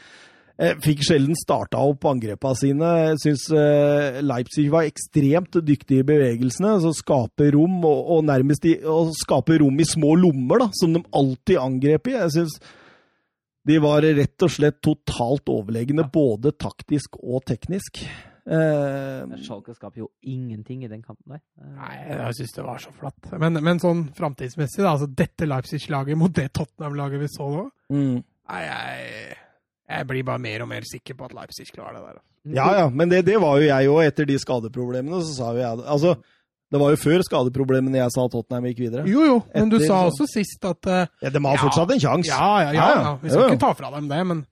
[0.84, 2.90] fikk sjelden starta opp angrepene sine.
[3.06, 6.76] Jeg syns eh, Leipzig var ekstremt dyktige i bevegelsene.
[6.84, 10.98] Så skape rom, og, og nærmest i, og skape rom i små lommer, da, som
[10.98, 12.18] de alltid angrep i.
[12.18, 12.60] Jeg synes
[13.69, 17.99] de var rett og slett totalt overlegne, både taktisk og teknisk.
[18.49, 21.41] Eh, Schalke skaper jo ingenting i den kampen der.
[21.60, 23.30] Eh, Nei, jeg syns det var så flatt.
[23.40, 24.95] Men, men sånn framtidsmessig, da.
[24.95, 27.69] Altså dette Leipzig-laget mot det Tottenham-laget vi så nå.
[27.94, 28.18] mm.
[28.49, 29.38] Nei, jeg,
[29.89, 32.17] jeg blir bare mer og mer sikker på at Leipzig klarer det der.
[32.19, 32.25] altså.
[32.55, 34.01] Ja, ja, men det, det var jo jeg òg.
[34.07, 35.85] Etter de skadeproblemene, så sa jo jeg det.
[35.91, 36.13] Altså,
[36.71, 39.03] det var jo før skadeproblemene jeg sa Tottenham gikk videre.
[39.09, 41.61] Jo, jo, men du sa så- også sist at uh, Ja, de har Ja.
[41.63, 42.29] fortsatt en sjanse.
[42.29, 42.73] Ja, ja, ja.
[42.73, 43.01] Ja, ja.
[43.09, 43.15] ja.
[43.23, 43.53] Vi skal Jo, jo.
[43.55, 44.45] ikke ta fra dem det, men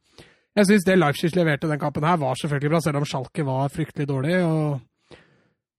[0.58, 3.70] jeg syns det Leipzig leverte den kampen her, var selvfølgelig bra, selv om Schalke var
[3.70, 4.36] fryktelig dårlig.
[4.44, 4.82] og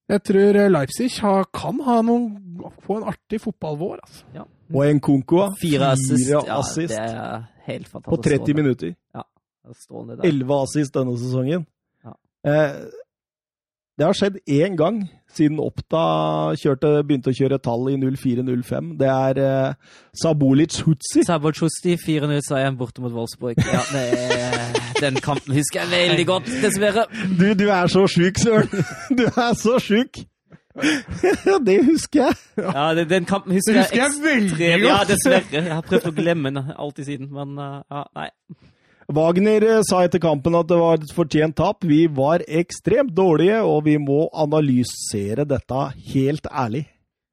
[0.08, 2.38] jeg tror eh, Leipzig har, kan ha noen,
[2.86, 3.98] få en artig fotballvår.
[4.02, 4.24] altså.
[4.34, 4.44] Ja.
[4.72, 5.50] Og en Konkoa.
[5.60, 6.28] Fire assist.
[6.30, 8.08] Fire assist Ja, det er helt fantastisk.
[8.08, 8.94] på 30 minutter.
[8.94, 9.24] minutter.
[9.82, 10.28] Strålende der.
[10.30, 11.66] 11 assist denne sesongen.
[12.04, 12.14] Ja.
[12.48, 12.78] Eh,
[13.98, 15.00] det har skjedd én gang
[15.34, 18.92] siden Oppda kjørte, begynte å kjøre tall i 04-05.
[19.00, 19.74] Det er eh,
[20.22, 21.24] Sabolic Hutsi.
[21.26, 23.58] Sabotsjusti 4-0-seieren borte mot Wolfsburg.
[23.58, 27.08] Ja, det er, den kampen husker jeg veldig godt, dessverre.
[27.40, 28.70] Du, du er så sjuk, Søren!
[29.18, 30.22] Du er så sjuk!
[30.78, 32.34] Ja, det husker jeg.
[32.62, 34.92] Ja, den, den kampen husker, Det husker jeg veldig ekstremt- godt.
[34.92, 35.62] Ja, dessverre.
[35.66, 38.28] Jeg har prøvd å glemme den alltid siden, men uh, ja, nei.
[39.08, 41.84] Wagner eh, sa etter kampen at det var et fortjent tap.
[41.88, 46.84] Vi var ekstremt dårlige, og vi må analysere dette helt ærlig.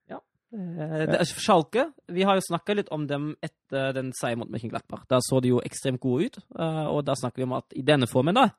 [0.08, 0.22] Ja.
[0.56, 5.04] det er Schalke, vi har jo snakka litt om dem etter den seieren mot Mönchenglappach.
[5.12, 7.84] Da så de jo ekstremt gode ut, eh, og da snakker vi om at i
[7.84, 8.54] denne formen, da,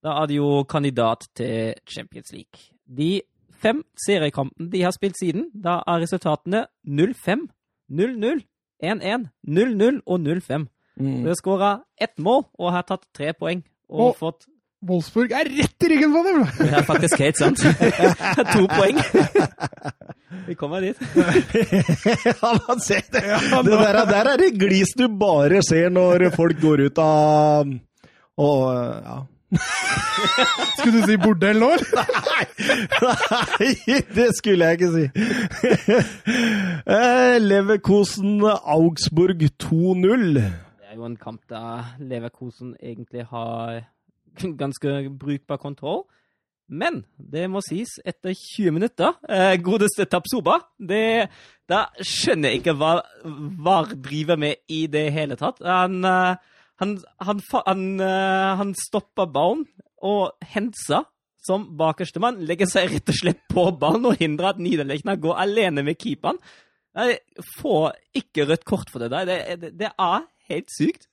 [0.00, 2.70] da er de jo kandidat til Champions League.
[2.88, 3.20] De
[3.60, 7.44] fem seriekampene de har spilt siden, da er resultatene 0-5,
[7.92, 8.42] 0-0,
[8.80, 10.66] 1-1, 0-0 og 0-5.
[11.00, 11.22] Mm.
[11.22, 11.70] De har skåra
[12.00, 13.62] ett mål og har tatt tre poeng.
[13.90, 14.46] Og Og- fått
[14.86, 16.42] Wolfsburg er rett i ryggen på dem!
[16.60, 17.58] Det er faktisk helt sant.
[18.54, 18.98] to poeng.
[20.46, 20.96] Vi kommer dit.
[22.28, 23.22] ja, man ser det.
[23.24, 27.72] det der, er- der er det glis du bare ser når folk går ut av
[28.36, 29.16] Og ja.
[30.76, 31.70] Skulle du si bordell nå?
[31.72, 32.06] eller?
[33.56, 35.04] Nei, det skulle jeg ikke si.
[36.86, 40.40] Eh, Leverkosen Augsburg 2-0.
[40.96, 43.82] Jo en kamp der Leverkosen egentlig har
[44.62, 46.06] ganske brukbar kontroll.
[46.66, 51.28] Men det må sies, etter 20 minutter, eh, godeste Tapsoba, det,
[51.70, 52.94] da skjønner jeg ikke hva
[53.62, 55.62] VAR driver med i det hele tatt.
[55.62, 56.90] Han, eh, Han,
[57.24, 59.62] han, han, eh, han stopper ballen
[60.04, 61.06] og hensa
[61.40, 62.42] som bakerste mann.
[62.44, 66.36] Legger seg rett og slett på ballen og hindrer at Niederlechner går alene med keeperen.
[66.92, 67.22] Jeg
[67.62, 69.24] får ikke rødt kort for det der.
[69.24, 71.08] Det, det, det er helt sykt.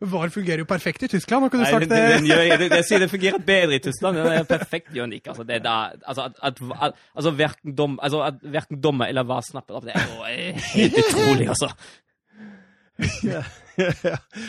[0.00, 2.30] VAR fungerer jo perfekt i Tyskland, har ikke du sagt den, det?
[2.30, 4.16] den, det, det sier det fungerer bedre i Tyskland.
[4.16, 5.30] men Det er perfekt gjør den ikke.
[5.30, 5.74] Altså, det da,
[6.06, 9.84] altså, at, at, at, altså, verken dom, altså, at verken dommer eller VAR snapper opp,
[9.86, 11.70] det er jo eh, helt utrolig, altså.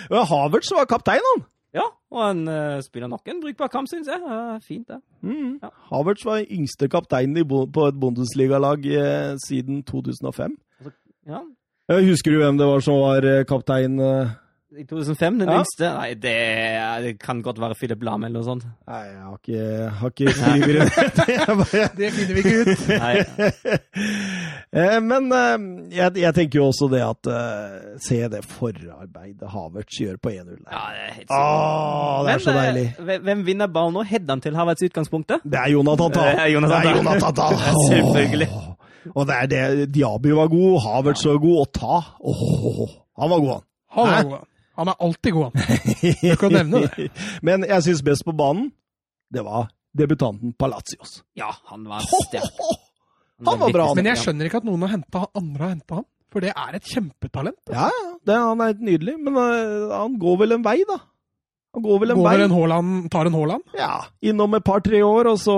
[0.10, 1.46] Men Havertz var kaptein, han.
[1.76, 4.22] Ja, og han uh, spiller nok en brukbar kamp, syns jeg.
[4.24, 5.02] Uh, fint, det.
[5.26, 5.58] Mm.
[5.64, 5.72] Ja.
[5.90, 10.56] Havertz var yngste kaptein i bo- på et Bundesligalag uh, siden 2005.
[11.28, 11.42] Ja.
[11.92, 14.00] Eh, Husker du hvem det var som var eh, kaptein?
[14.02, 14.28] eh?
[14.76, 15.60] I 2005, den Ja.
[15.62, 15.88] yngste?
[15.96, 16.32] Nei, det,
[17.06, 18.66] det kan godt være Philip Lahm eller noe sånt.
[18.90, 20.86] Nei, jeg har ikke, har ikke skriver det.
[22.02, 22.82] Det finner vi ikke ut.
[25.12, 25.30] Men
[25.96, 27.24] jeg, jeg tenker jo også det at
[28.04, 30.44] Se det forarbeidet Havertz gjør på 1-0.
[30.68, 32.88] ja, det er helt Åh, det er så Men, eh, deilig.
[33.00, 34.04] hvem- Hvem vinner ballen nå?
[34.04, 35.40] Hedder han til Havertz utgangspunktet?
[35.46, 36.36] Det er Jonathan Dahl!
[36.36, 37.54] Det er Jonathan Tah.
[37.88, 38.50] Selvfølgelig.
[38.52, 38.72] Åh.
[39.14, 39.62] Og det er det.
[39.96, 43.66] Diaby var god, Havertz var god, og Ta Åh, Han var god, han.
[43.96, 44.48] Han var er god.
[44.76, 45.54] Han er alltid god, han.
[46.22, 47.08] Du kan nevne det.
[47.46, 48.72] Men jeg syns best på banen,
[49.32, 51.22] det var debutanten Palacios.
[51.40, 52.52] Ja, han var sterk.
[52.60, 52.82] ho, ho.
[53.52, 54.00] Han var bra, han.
[54.00, 56.08] Men jeg skjønner ikke at noen har hentet, andre har henta han.
[56.36, 57.62] For det er et kjempetalent.
[57.72, 59.14] Ja, ja, det, han er helt nydelig.
[59.24, 60.98] Men uh, han går vel en vei, da.
[61.76, 62.44] Han går vel en Går vei.
[62.46, 63.64] en Haaland, tar en Haaland?
[63.76, 65.56] Ja, Innom et par-tre år, og så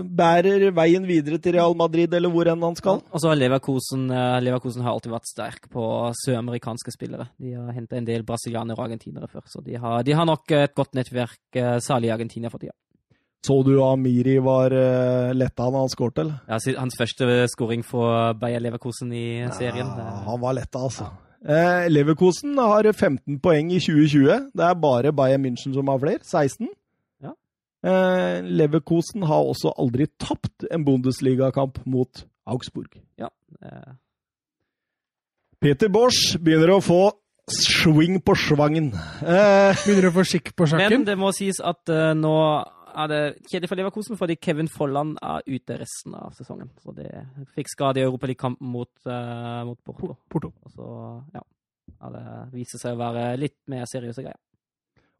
[0.00, 3.02] bærer veien videre til Real Madrid, eller hvor enn han skal.
[3.12, 5.84] Og så har Leverkosen, Leverkusen Leverkosen har alltid vært sterk på
[6.24, 7.28] søramerikanske spillere.
[7.40, 10.50] De har henta en del brasilianere og argentinere før, så de har, de har nok
[10.56, 12.72] et godt nettverk, eh, særlig i Argentina for tida.
[13.46, 16.42] Så du Amiri var uh, letta når han skåret, eller?
[16.46, 19.88] Ja, hans første skåring for Bayer Leverkosen i serien.
[19.96, 21.08] Ja, han var letta, altså.
[21.40, 24.50] Eh, Leverkosen har 15 poeng i 2020.
[24.52, 26.20] Det er bare Bayern München som har flere.
[26.22, 26.68] 16.
[27.24, 27.32] Ja.
[27.84, 33.00] Eh, Leverkosen har også aldri tapt en Bundesligakamp mot Augsburg.
[33.18, 33.92] eh,
[35.60, 37.00] Peter Bosch begynner å få
[37.50, 38.92] swing på svangen.
[39.20, 41.00] Eh, Begynner å få skikk på sjakken.
[41.00, 42.34] Men det må sies at eh, nå
[42.94, 46.70] er det kjedelig for Leverkosen fordi Kevin Folland er ute resten av sesongen.
[46.82, 47.08] Så det
[47.56, 50.16] fikk skade i Europaligakampen mot, uh, mot Porto.
[50.30, 50.52] Porto.
[50.66, 50.90] Og så,
[51.34, 51.44] ja.
[52.00, 54.38] Det viser seg å være litt mer seriøse greier.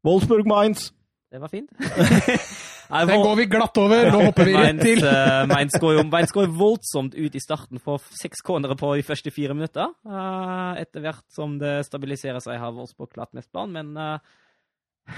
[0.06, 0.90] Wolfsburg Mainz.
[1.30, 1.70] Det var fint.
[2.90, 4.08] Den går vi glatt over.
[4.10, 5.04] Nå hopper vi rett til.
[5.06, 6.00] eh, Mainz går
[6.34, 9.92] går voldsomt ut i starten for seks cornere på de første fire minutter.
[10.06, 13.94] Eh, etter hvert som det stabiliserer seg, har Wolfsburg klart mest plan, men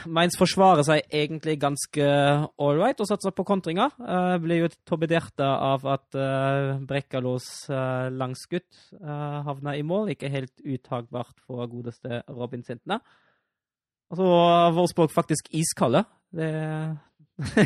[0.07, 3.93] Mainz forsvarer seg egentlig ganske all right og satser på kontringer.
[4.01, 8.69] Uh, blir jo torpedert av at uh, Brekkalos uh, langskudd
[9.01, 10.15] uh, havna i mål.
[10.15, 13.01] Ikke helt uttagbart for godeste Robin Sintene.
[14.13, 16.05] Og så var Wolfsburg faktisk iskalde.
[16.33, 16.53] Det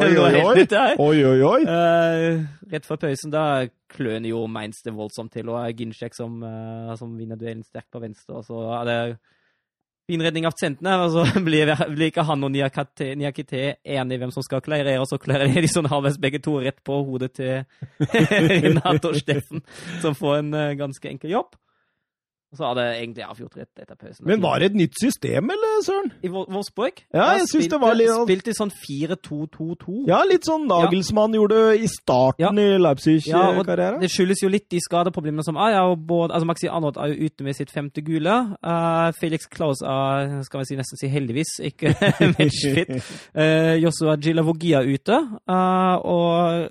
[0.00, 0.62] Oi, oi, oi.
[1.06, 1.62] Oi, oi, oi.
[1.66, 3.44] Uh, rett før pausen da
[3.90, 8.02] kløner jo Mainz det voldsomt til, og Ginchek som, eh, som vinner duellen sterkt på
[8.02, 8.38] venstre.
[8.38, 9.00] Og så er det
[10.10, 14.34] fin redning av sentene, og så blir, blir ikke han og Niakite, Niakite enige hvem
[14.34, 17.64] som skal klarere, og så klarerer de sånn halvveis begge to rett på hodet til
[18.50, 19.64] Renato Steffen,
[20.02, 21.58] som får en eh, ganske enkel jobb.
[22.50, 24.24] Og så hadde jeg egentlig avgjort rett etter pausen.
[24.26, 26.08] Men var det et nytt system, eller, Søren?
[26.26, 26.96] I Wolfsburg?
[27.14, 30.00] Ja, jeg synes det var litt- Spilte i sånn 4-2-2-2.
[30.08, 34.00] Ja, litt sånn Nagelsmann gjorde i starten i Ja, og Leipzig-karrieren.
[34.02, 35.76] Det skyldes jo litt de skadeproblemene som er.
[35.76, 38.34] Ja, og både, altså Maxi Arnold er jo ute med sitt femte gule.
[38.66, 41.94] Uh, Felix Klaus er skal vi si, nesten si heldigvis ikke
[42.34, 42.90] matchfit.
[43.30, 45.20] Uh, Joshua Gilavogia er ute.
[45.46, 46.68] Uh, og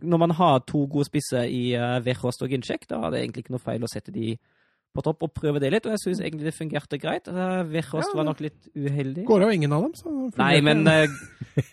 [0.00, 3.44] når man har to gode spisser i uh, Wechost og Ginchek, da er det egentlig
[3.44, 4.38] ikke noe feil å sette de
[4.94, 5.86] på topp og prøve det litt.
[5.86, 7.28] Og jeg syns egentlig det fungerte greit.
[7.28, 7.62] Uh,
[8.12, 9.24] Ja, var nok litt uheldig.
[9.28, 11.04] Går av ingen av dem, så Nei, men uh,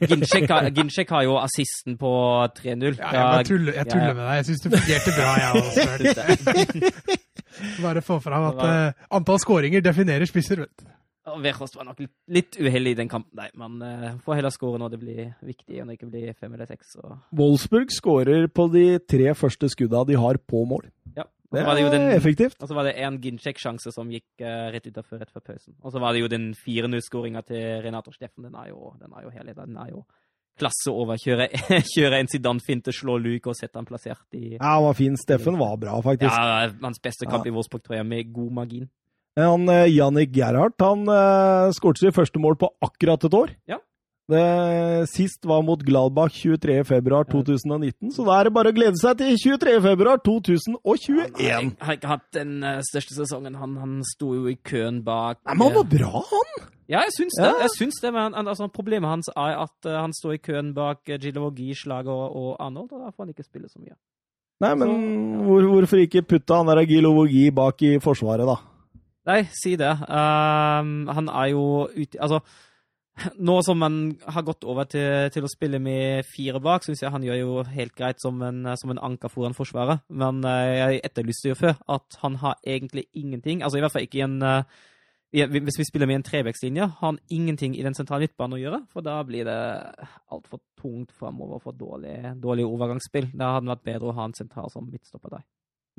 [0.05, 2.11] Ginchek, har- Ginchek har jo assisten på
[2.59, 2.99] 3-0.
[2.99, 4.17] ja, jeg, tuller, jeg tuller Ja, ja.
[4.17, 4.35] med deg.
[4.41, 7.13] Jeg syns det fungerte bra, jeg også.
[7.85, 10.65] Bare få fram at uh, antall skåringer definerer spisser.
[10.65, 10.91] vet du.
[11.25, 13.31] Og var nok litt, litt uheldig i den kampen.
[13.39, 16.35] Nei, men uh, får heller skåre når det blir viktig, og når det ikke blir
[16.37, 16.97] fem eller seks.
[17.01, 17.15] Og...
[17.39, 20.85] Wolfsburg skårer på de tre første skudda de har på mål.
[21.17, 21.25] Ja.
[21.55, 22.57] Det er den, effektivt.
[22.61, 25.73] og så var det en Ginchek-sjanse som gikk uh, rett utenfor rett før pausen.
[25.81, 28.47] Og så var det jo den 4-0-skåringa til Renato Steffen.
[28.49, 29.55] Den er jo, den er jo herlig.
[29.57, 30.03] Den er jo
[30.59, 31.17] klasse over.
[31.19, 31.49] Kjøre,
[31.95, 35.17] kjøre en Zidane-finte, slå Luke og sette han plassert i Ja, han var fin.
[35.19, 36.31] Steffen var bra, faktisk.
[36.31, 37.51] ja, hans beste kamp Ja.
[37.51, 38.87] i Wolfsburg, tror jeg, med god margin.
[39.35, 43.51] Han, eh, Jannik Gerhardt han uh, skåret sitt første mål på akkurat et år.
[43.67, 43.81] Ja.
[44.31, 49.35] Det sist var mot Gladbach 23.2.2019, så da er det bare å glede seg til
[49.37, 51.35] 23.2.2021.
[51.45, 53.53] Han har ikke hatt den eh, største sesongen.
[53.61, 56.49] Han, han sto jo i køen bak Nei, men han var bra, han!
[56.89, 57.45] Ja, jeg syns det.
[57.45, 57.53] Ja.
[57.65, 60.73] Jeg syns det, men han, altså, Problemet hans er at eh, han står i køen
[60.77, 63.93] bak Gilovogi, Slag og, Arnold, og da får han ikke spille så mye.
[64.65, 68.57] Nei, men Så- hvor, hvorfor ikke putte han der Gilovogi bak i forsvaret, da?
[69.25, 69.89] Nei, si det.
[70.05, 72.37] Um, han er jo ute Altså,
[73.47, 77.13] nå som han har gått over til, til å spille med fire bak, syns jeg
[77.13, 80.03] han gjør jo helt greit som en, som en anker foran Forsvaret.
[80.09, 83.63] Men eh, jeg etterlyste jo før at han har egentlig ingenting.
[83.63, 84.81] Altså i hvert fall ikke i en eh,
[85.35, 88.81] Hvis vi spiller med en trevekslinje, har han ingenting i den sentrale midtbanen å gjøre.
[88.93, 89.57] For da blir det
[90.31, 93.31] altfor tungt framover for dårlig, dårlig overgangsspill.
[93.33, 95.47] Da hadde det vært bedre å ha en sentral som midtstopper der.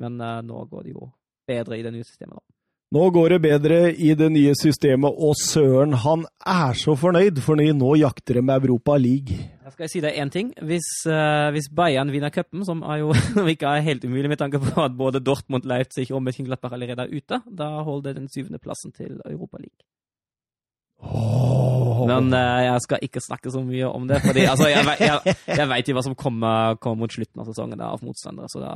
[0.05, 1.11] Men eh, nå går det jo
[1.49, 2.41] bedre i det nye systemet.
[2.41, 2.56] da.
[2.95, 7.59] Nå går det bedre i det nye systemet, og søren, han er så fornøyd, for
[7.59, 9.35] nå jakter de med Europa League.
[9.67, 10.53] Jeg skal si deg én ting.
[10.63, 13.11] Hvis, uh, hvis Bayern vinner cupen, som er jo
[13.55, 17.11] ikke er helt umulig med tanke på at både Dortmund, Leipzig og Mönchengladbach allerede er
[17.11, 19.83] ute, da holder den syvende plassen til Europa League.
[22.07, 25.69] Men uh, jeg skal ikke snakke så mye om det, fordi altså, jeg, jeg, jeg
[25.75, 28.75] vet jo hva som kommer, kommer mot slutten av sesongen da, av motstandere, så da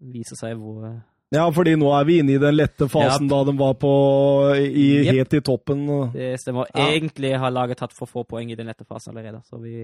[0.00, 0.94] viser seg hvor
[1.30, 3.90] Ja, fordi nå er vi inne i den lette fasen da de var på
[4.58, 5.10] i, yep.
[5.14, 5.84] helt i toppen.
[6.10, 6.66] det stemmer.
[6.74, 6.88] Ja.
[6.90, 9.76] Egentlig har laget tatt for få poeng i den lette fasen allerede, så vi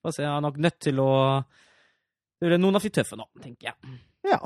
[0.00, 0.24] får se.
[0.24, 1.10] Jeg er nok nødt til å
[2.40, 3.98] Det er noen av de tøffe nå, tenker jeg.
[4.32, 4.40] Ja.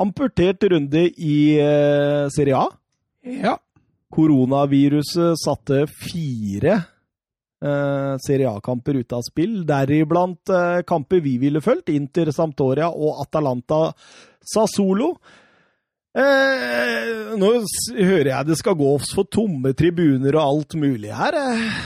[0.00, 2.70] Amputert runde i eh, Serie A.
[3.26, 3.58] Ja.
[4.14, 6.78] Koronaviruset satte fire
[7.62, 13.22] eh, Serie A-kamper ut av spill, deriblant eh, kamper vi ville fulgt, Inter Sampdoria og
[13.24, 13.88] Atalanta
[14.40, 15.14] Sassolo.
[16.10, 17.50] Eh, nå
[18.00, 21.36] hører jeg det skal gås for tomme tribuner og alt mulig her.
[21.38, 21.76] Eh.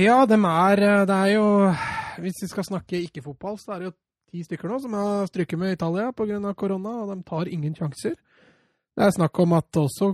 [0.00, 1.48] Ja, dem er eh, Det er jo
[2.24, 3.96] Hvis vi skal snakke ikke-fotball, så er det jo
[4.32, 6.54] ti stykker nå som har stryket med Italia pga.
[6.56, 8.16] korona, og de tar ingen sjanser.
[8.92, 10.10] Det er snakk om at også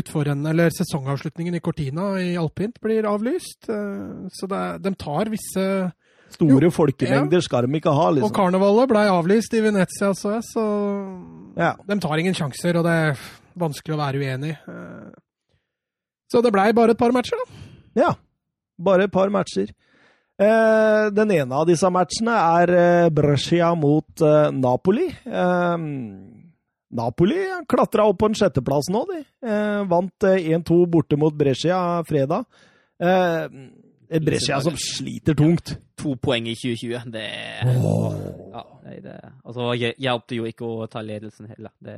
[0.00, 3.68] utforrennet, eller sesongavslutningen i Cortina i alpint blir avlyst.
[3.68, 5.92] eh, Så er, de tar visse
[6.32, 8.30] Store folkemengder skal de ikke ha, liksom.
[8.30, 10.64] Og karnevalet blei avlyst i Venezia, så jeg, så
[11.58, 11.74] Ja.
[11.86, 13.18] de tar ingen sjanser, og det er
[13.58, 14.56] vanskelig å være uenig.
[14.66, 15.10] Eh,
[16.32, 17.52] Så det blei bare et par matcher, da.
[18.00, 18.14] Ja.
[18.80, 19.68] Bare et par matcher.
[20.40, 24.08] Eh, den ene av disse matchene er Brescia mot
[24.56, 25.10] Napoli.
[26.92, 27.38] Eh, Napoli
[27.68, 29.22] klatra opp på en sjetteplass nå, de.
[29.48, 32.44] Eh, vant eh, 1-2 borte mot Brescia fredag.
[33.02, 33.48] Eh,
[34.20, 35.78] Brescia som sliter tungt.
[36.02, 37.22] To poeng i 2020, det
[37.62, 39.14] ja, nei, det,
[39.46, 41.70] Altså, hjalp det jo ikke å ta ledelsen heller.
[41.78, 41.94] Det,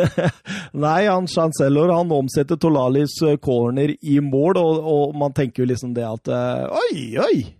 [0.84, 5.70] Nei, han Chancellor han omsetter Tolalis eh, corner i mål, og, og man tenker jo
[5.70, 7.59] liksom det at eh, Oi, oi!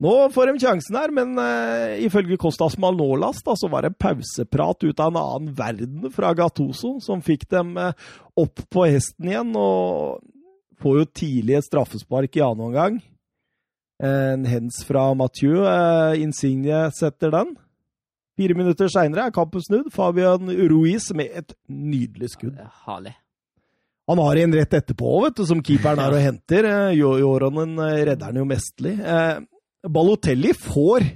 [0.00, 4.80] Nå får de sjansen her, men uh, ifølge Kostas Malnolas da, så var det pauseprat
[4.88, 7.90] ut av en annen verden fra Gattoso som fikk dem uh,
[8.40, 10.22] opp på hesten igjen, og
[10.80, 12.96] får jo tidlig et straffespark i annen omgang.
[14.00, 15.58] En hens fra Mathieu.
[15.68, 17.52] Uh, Insigne setter den.
[18.40, 19.90] Fire minutter seinere er kampen snudd.
[19.92, 22.56] Fabian Ruiz med et nydelig skudd.
[22.56, 23.12] er herlig.
[24.08, 26.64] Han har en rett etterpå, vet du, som keeperen er og henter.
[26.72, 28.96] Eh, Jo- Joronen eh, redder han jo mestlig.
[28.96, 29.44] Eh,
[29.88, 31.06] Balotelli får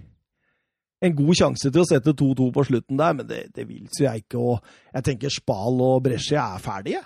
[1.04, 4.06] en god sjanse til å sette 2-2 på slutten der, men det, det vil så
[4.06, 4.40] jeg ikke.
[4.40, 7.02] Og jeg tenker Spal og Brescia er ferdige.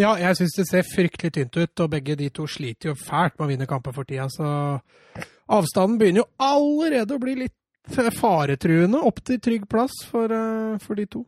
[0.00, 3.36] Ja, jeg syns det ser fryktelig tynt ut, og begge de to sliter jo fælt
[3.36, 4.48] med å vinne kamper for tida, så
[5.50, 7.56] avstanden begynner jo allerede å bli litt
[8.16, 11.24] faretruende opp til trygg plass for, eh, for de to.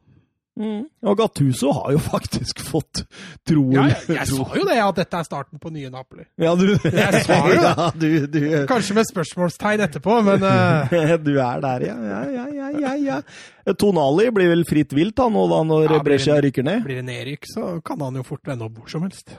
[0.52, 3.04] Og Gattuso har jo faktisk fått
[3.48, 3.72] troen.
[3.72, 6.26] Ja, jeg, jeg sa jo det, at dette er starten på nye Napoli.
[6.36, 7.70] Ja, du, Jeg sa jo det.
[7.70, 10.92] ja, du, du, Kanskje med spørsmålstegn etterpå, men uh...
[11.26, 11.96] du er der, ja.
[12.12, 13.72] Ja, ja, ja, ja, ja.
[13.80, 16.84] Tonali blir vel fritt vilt da, nå da, når Ja, Brescia rykker ned.
[16.84, 19.32] blir det nedrykk, så kan han jo fort vende opp hvor som helst.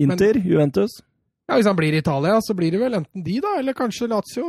[0.00, 1.02] Inter, Juventus.
[1.50, 4.08] Ja, Hvis han blir i Italia, så blir det vel enten de, da, eller kanskje
[4.08, 4.46] Lazio.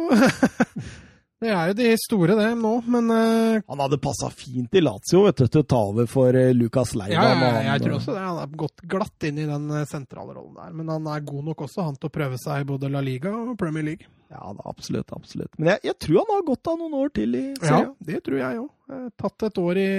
[1.42, 3.62] Det er jo de store, det, nå, men uh...
[3.68, 6.94] Han hadde passa fint i Lazio vet du, til å ta over for uh, Lucas
[6.94, 7.16] Leiva.
[7.16, 8.26] Ja, ja, jeg, jeg tror også det.
[8.28, 10.76] Han har gått glatt inn i den eh, sentrale rollen der.
[10.78, 13.34] Men han er god nok også, han til å prøve seg i både La Liga
[13.34, 14.06] og Premier League.
[14.30, 15.10] Ja, da, absolutt.
[15.18, 15.58] absolutt.
[15.58, 17.82] Men jeg, jeg tror han har godt av noen år til i Ja,
[18.12, 19.02] det tror jeg òg.
[19.20, 19.90] Tatt et år i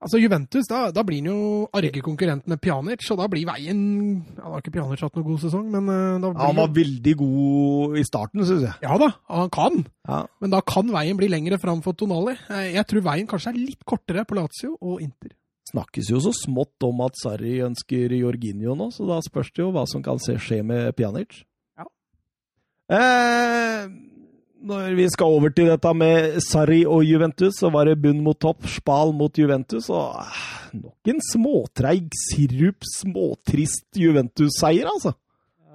[0.00, 3.80] Altså Juventus, da, da blir han jo arge konkurrent med Pjanic, og da blir veien
[4.32, 6.70] ja, Da har ikke Pjanic hatt noen god sesong, men da blir Ja, han var
[6.78, 8.74] veldig god i starten, syns jeg.
[8.86, 10.22] Ja da, han kan, Ja.
[10.40, 12.32] men da kan veien bli lengre fram for Tonali.
[12.48, 15.36] Eh, Jeg tror veien kanskje er litt kortere på Lazio og Inter.
[15.70, 19.70] Snakkes jo så smått om at Sarri ønsker Jorginho nå, så da spørs det jo
[19.76, 21.44] hva som kan skje med Pjanic.
[22.90, 23.86] Eh,
[24.66, 28.38] når vi skal over til dette med Sarri og Juventus, så var det bunn mot
[28.40, 30.44] topp, Spal mot Juventus, og eh,
[30.80, 35.14] nok en småtreig, sirup, småtrist Juventus-seier, altså.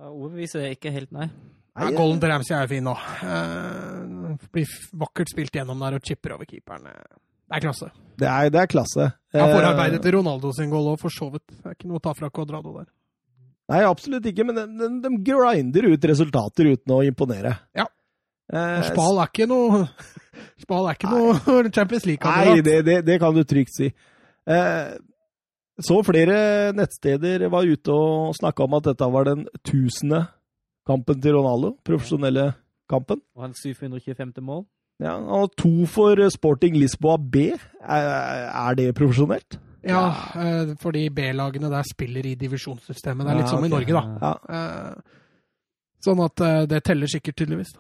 [0.06, 1.30] Overbeviser det ikke helt, nei.
[1.76, 2.94] Ja, Golden til Ramsey er jo fin nå.
[2.96, 6.86] Uh, blir vakkert spilt gjennom der og chipper over keeperen.
[6.88, 7.90] Det er klasse.
[8.16, 9.10] Det er, det er klasse.
[9.36, 11.44] Ja, Eh, Forarbeidet til Ronaldo sin goal òg, for så vidt.
[11.52, 12.88] Det er ikke noe å ta fra Cuadrado der.
[13.74, 17.52] Nei, absolutt ikke, men de, de, de grinder ut resultater uten å imponere.
[17.76, 17.90] Ja.
[18.54, 19.86] Eh, Spal er ikke noe
[20.64, 22.66] Spal er ikke noe Champions League-kandidat.
[22.66, 23.90] det, det, det kan du trygt si.
[24.46, 24.94] Eh,
[25.82, 30.22] så flere nettsteder var ute og snakka om at dette var den tusende
[30.88, 31.74] kampen til Ronaldo.
[31.84, 32.54] Profesjonelle
[32.90, 33.20] kampen.
[33.36, 34.38] Og hans 725.
[34.46, 34.64] mål.
[35.04, 37.50] Ja, og to for Sporting Lisboa B.
[37.84, 38.06] Er,
[38.48, 39.58] er det profesjonelt?
[39.86, 40.06] Ja,
[40.40, 43.26] eh, fordi B-lagene der spiller i divisjonssystemet.
[43.28, 43.74] Det er litt Ja, som i.
[43.74, 44.06] Norge, da.
[44.22, 44.34] Ja.
[44.50, 45.22] Eh,
[46.06, 47.72] Sånn at eh, det teller sikkert, tydeligvis.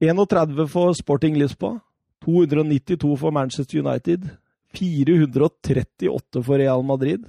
[0.00, 1.80] 31 for Sporting Lisboa.
[2.24, 4.30] 292 for Manchester United.
[4.74, 7.24] 438 for Real Madrid.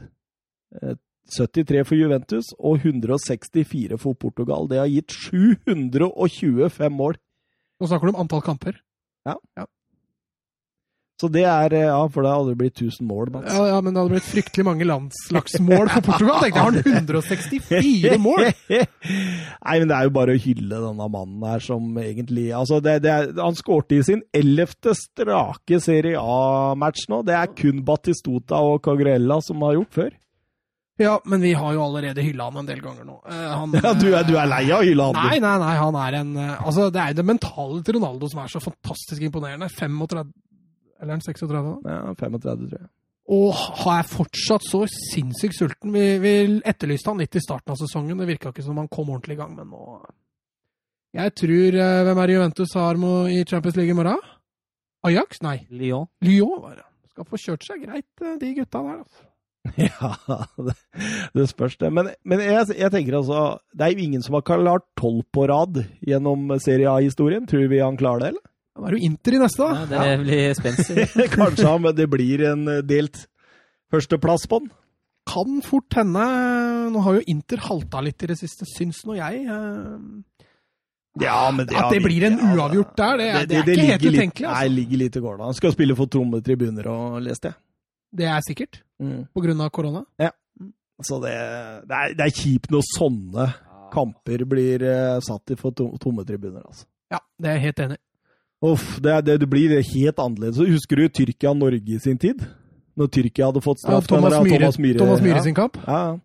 [0.81, 0.95] eh,
[1.31, 4.67] 73 for Juventus og 164 for Portugal.
[4.67, 7.15] Det har gitt 725 mål.
[7.79, 8.79] Nå snakker du om antall kamper.
[11.21, 13.29] Så det er eh, Ja, for det har aldri blitt 1000 mål.
[13.35, 13.51] Mats.
[13.53, 16.39] Ja, ja, men det hadde blitt fryktelig mange landslagsmål for Portugal.
[16.41, 18.47] Tenkte jeg, har han 164 mål?
[19.67, 22.97] Nei, men det er jo bare å hylle denne mannen her som egentlig altså det,
[23.05, 27.21] det er, Han skårte i sin ellevte strake Serie A-match nå.
[27.27, 30.11] Det er kun Batistota og Cagrella som har gjort før.
[31.01, 33.15] Ja, men vi har jo allerede hylla han en del ganger nå.
[33.25, 35.17] Eh, Han, Ja, du, er, du er lei av å hylle han?
[35.17, 38.29] Nei, nei, nei, han er en eh, Altså, det er jo det mentale til Ronaldo
[38.29, 39.69] som er så fantastisk imponerende.
[39.71, 40.25] 35
[41.01, 41.77] Eller er den 36 da?
[41.89, 42.89] Ja, 35, tror jeg.
[43.31, 45.93] Og har jeg fortsatt så sinnssykt sulten.
[45.93, 46.33] Vi, vi
[46.67, 48.19] etterlyste han litt i starten av sesongen.
[48.19, 50.01] Det virka ikke som han kom ordentlig i gang, men nå
[51.17, 54.21] Jeg tror eh, Hvem er det Juventus har med i Champions League i morgen?
[55.07, 55.41] Ajax?
[55.45, 56.09] Nei, Lyon.
[56.25, 56.61] Lyon.
[56.61, 56.87] var det.
[57.11, 59.01] Skal få kjørt seg greit, eh, de gutta der.
[59.03, 59.27] altså.
[59.77, 60.11] Ja,
[60.57, 60.75] det,
[61.37, 61.91] det spørs det.
[61.93, 65.45] Men, men jeg, jeg tenker altså Det er jo ingen som har klart tolv på
[65.51, 67.45] rad gjennom Serie A-historien.
[67.47, 68.47] Tror vi han klarer det, eller?
[68.75, 70.03] Da er det jo Inter i neste, Ja, da.
[70.07, 71.07] det blir spenstig.
[71.37, 73.25] Kanskje han, men det blir en eh, delt
[73.91, 74.71] førsteplass på den.
[75.27, 76.23] Kan fort hende.
[76.93, 79.43] Nå har jo Inter halta litt i det siste, syns nå jeg.
[79.45, 80.45] eh,
[81.21, 84.47] Ja, men At det blir en uavgjort der, det, er- det er ikke helt utenkelig.
[84.47, 84.61] Altså.
[84.61, 85.43] Nei, ligger litt i gården.
[85.49, 87.59] Han skal spille for tromme tribuner og leste jeg.
[88.21, 89.25] Det er sikkert, Mm.
[89.33, 90.05] på grunn av korona.
[91.01, 91.33] Så det,
[91.89, 93.45] det, er, det er kjipt når sånne
[93.91, 96.85] kamper blir eh, satt i for to, tomme tribuner, altså.
[97.11, 98.01] Ja, det er jeg helt enig i.
[98.61, 100.55] Uff, det, er- det, det blir helt annerledes.
[100.59, 102.43] Så Husker du Tyrkia-Norge i sin tid?
[102.97, 104.01] Når Tyrkia hadde fått Ja.
[104.05, 105.43] Thomas, eller Myhre, Thomas Myhre, Thomas Myhre ja.
[105.47, 105.77] sin kamp.
[105.87, 106.19] Ja, ja.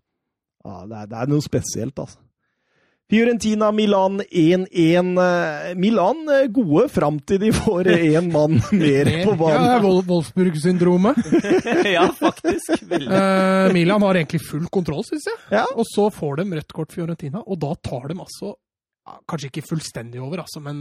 [0.66, 2.18] ja det, er, det er noe spesielt, altså.
[3.06, 4.66] Fiorentina-Milan 1-1.
[5.22, 9.68] Eh, Milan eh, gode fram til de får én mann mer på Ja, det banen.
[9.70, 11.20] er Wolfsburg-syndromet.
[11.96, 12.82] ja, faktisk.
[12.90, 13.12] Veldig.
[13.14, 15.38] Eh, Milan har egentlig full kontroll, syns jeg.
[15.54, 15.64] Ja.
[15.78, 18.56] Og så får de rødt kort Fiorentina, og da tar de altså
[19.30, 20.78] Kanskje ikke fullstendig over, altså, men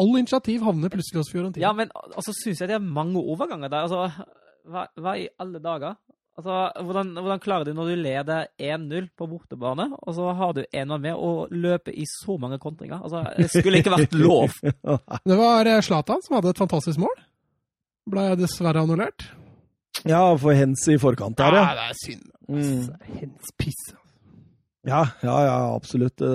[0.00, 1.66] all initiativ havner plutselig hos Fiorentina.
[1.66, 3.84] Ja, men altså, syns jeg det er mange overganger der.
[3.84, 4.26] Altså,
[4.66, 5.98] hva, hva i alle dager?
[6.36, 10.62] Altså, hvordan, hvordan klarer du når du leder 1-0 på bortebane, og så har du
[10.68, 13.00] en mann med og løper i så mange kontringer?
[13.00, 14.52] Altså, det skulle ikke vært lov.
[15.28, 17.14] Det var eh, Zlatan som hadde et fantastisk mål.
[18.12, 19.30] Ble dessverre annullert.
[20.04, 21.64] ja, for hens i forkant der, ja.
[21.72, 22.26] det er synd.
[22.48, 23.16] Mm.
[23.20, 23.80] Hens piss.
[24.86, 26.16] Ja, ja, ja absolutt.
[26.18, 26.32] Det,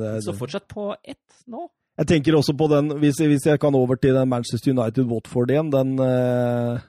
[0.00, 1.66] det, Så fortsatt på ett nå.
[2.00, 5.68] Jeg tenker også på den, hvis, hvis jeg kan over til den Manchester United-Watford igjen,
[5.74, 6.80] den uh,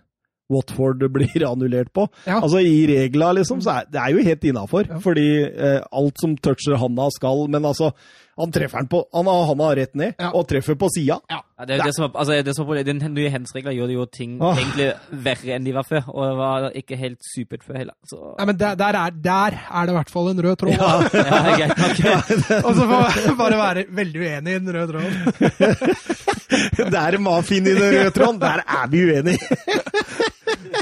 [0.53, 2.07] Watford blir annullert på.
[2.28, 2.40] Ja.
[2.40, 4.88] Altså I regla, liksom, så er det er jo helt innafor.
[4.90, 5.02] Ja.
[5.03, 7.91] Fordi uh, alt som toucher handa, skal Men altså,
[8.38, 10.31] han treffer den på Han har handa rett ned, Ja.
[10.34, 11.19] og treffer på sida.
[11.30, 12.84] Ja, det, er det som, er- altså, det som er.
[12.84, 14.57] Den nye hens-regler gjorde jo ting Åh.
[14.57, 14.88] egentlig
[15.23, 17.93] verre enn de var før, og det var ikke helt supert før heller.
[18.10, 20.73] Så Nei, men der, der, er, der er det i hvert fall en rød tråd.
[20.73, 20.91] Ja.
[21.14, 22.01] ja, greit nok.
[22.68, 26.11] Og så får jeg bare være veldig uenig i den røde tråden.
[26.93, 28.39] Der må finne i den røde tråden!
[28.41, 29.39] Der er vi uenige!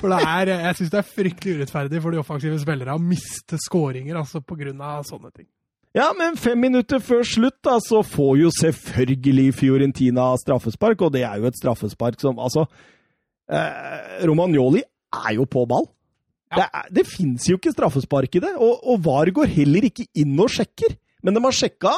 [0.01, 3.59] For det er, jeg syns det er fryktelig urettferdig for de offensive spillere å miste
[3.61, 5.47] skåringer altså, av sånne ting.
[5.97, 11.25] Ja, men fem minutter før slutt da, så får jo selvfølgelig Fiorentina straffespark, og det
[11.27, 12.63] er jo et straffespark som Altså,
[13.51, 15.89] eh, Romagnoli er jo på ball.
[16.55, 20.07] Det, er- det fins jo ikke straffespark i det, og, og VAR går heller ikke
[20.19, 20.95] inn og sjekker.
[21.23, 21.91] Men de har sjekka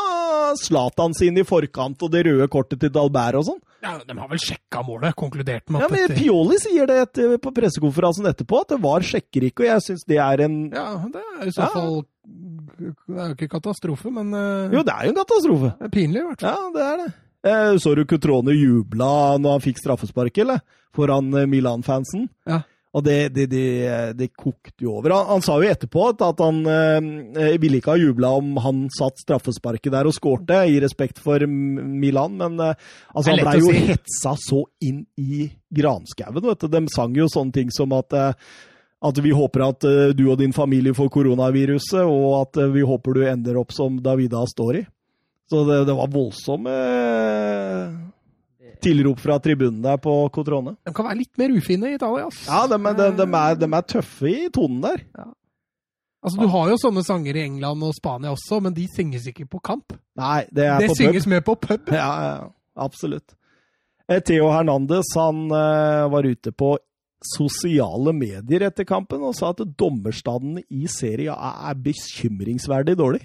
[0.60, 3.62] Zlatan sin i forkant og det røde kortet til Dalbert og sånn.
[3.84, 6.98] Ja, de har vel sjekka målet, konkludert med at Ja, men dette Pioli sier det
[7.08, 10.86] etter, på pressekonferansen etterpå, at det VAR sjekkerike, og jeg syns det er en Ja,
[11.12, 11.70] det er i så Ja.
[11.74, 15.74] fall Det er jo ikke katastrofe, men eh, Jo, det er jo en katastrofe.
[15.80, 16.56] det er pinlig i hvert fall.
[16.56, 17.10] Ja, det er det.
[17.44, 20.62] Eh, så du Cutrone jubla når han fikk straffespark, eller?
[20.96, 22.30] Foran eh, Milan-fansen.
[22.48, 22.62] Ja.
[22.94, 23.68] Og det, det, det,
[24.20, 25.16] det kokte jo over.
[25.16, 29.24] Han, han sa jo etterpå at, han eh, ville ikke ha jubla om han satt
[29.24, 32.78] straffesparket der og skårte, i respekt for Milan, men eh,
[33.16, 33.88] altså, han blei jo si.
[33.90, 36.70] hetsa så inn i granskauen, vet du.
[36.70, 38.54] De sang jo sånne ting som at eh,
[39.04, 42.86] at vi håper at eh, du og din familie får koronaviruset, og at eh, vi
[42.88, 44.84] håper du ender opp som Davida står i.
[45.52, 47.98] Så det, det var voldsomme eh,
[48.84, 50.76] tilrop fra tribunen der på Cotrone.
[50.86, 52.28] De kan være litt mer ufine i Italia.
[52.28, 52.44] ass.
[52.48, 55.04] Ja, de, de, de, er, de er tøffe i tonen der.
[56.24, 59.48] Altså, Du har jo sånne sanger i England og Spania også, men de synges ikke
[59.52, 59.96] på kamp.
[60.20, 61.92] Nei, det er Det på synges mer på pub.
[61.92, 62.38] Ja, ja,
[62.80, 63.36] absolutt.
[64.08, 66.78] Eh, Theo Hernandez han eh, var ute på
[67.24, 73.22] sosiale medier etter kampen og sa at dommerstanden i serien er bekymringsverdig dårlig.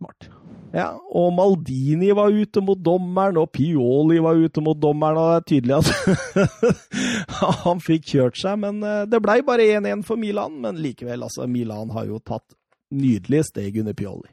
[0.00, 0.28] Smart.
[0.70, 5.38] Ja, og Maldini var ute mot dommeren, og Pioli var ute mot dommeren, og det
[5.38, 10.60] er tydelig at han fikk kjørt seg, men eh, det blei bare 1-1 for Milan.
[10.62, 12.46] Men likevel, altså, Milan har jo tatt
[12.94, 14.30] nydelige steg under Pioli.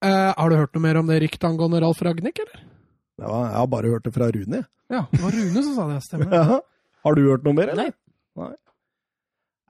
[0.00, 2.62] Eh, har du hørt noe mer om det ryktet angående Ralf Ragnhild, eller?
[3.20, 4.62] Ja, jeg har bare hørt det fra Rune.
[4.88, 6.32] Ja, det var Rune som sa det, stemmer.
[6.40, 6.60] Ja.
[7.04, 7.92] Har du hørt noe mer, eller?
[8.36, 8.48] Nei.
[8.48, 8.54] Nei,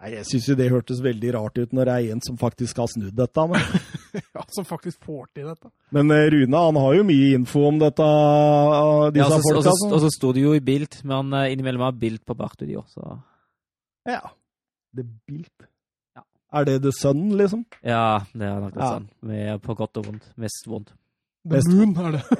[0.09, 2.87] jeg syns jo det hørtes veldig rart ut når det er en som faktisk har
[2.89, 3.45] snudd dette.
[3.51, 3.61] Men,
[4.35, 5.69] Ja, Som faktisk får til dette.
[5.93, 9.57] men eh, Rune han har jo mye info om dette, Ja, av disse og så-
[9.57, 12.35] og så- og så sto det jo i Bilt, men eh, innimellom har Bilt på
[12.35, 13.21] Bartudio, også.
[14.09, 14.21] Ja.
[14.97, 15.69] The Bilt.
[16.17, 16.23] Ja.
[16.53, 17.67] Er det The Sun, liksom?
[17.85, 18.89] Ja, det er nok det Ja.
[18.97, 19.09] sånn.
[19.23, 20.25] Med på godt og vondt.
[20.37, 20.89] Mest vondt.
[21.45, 22.25] The Best- Moon er det.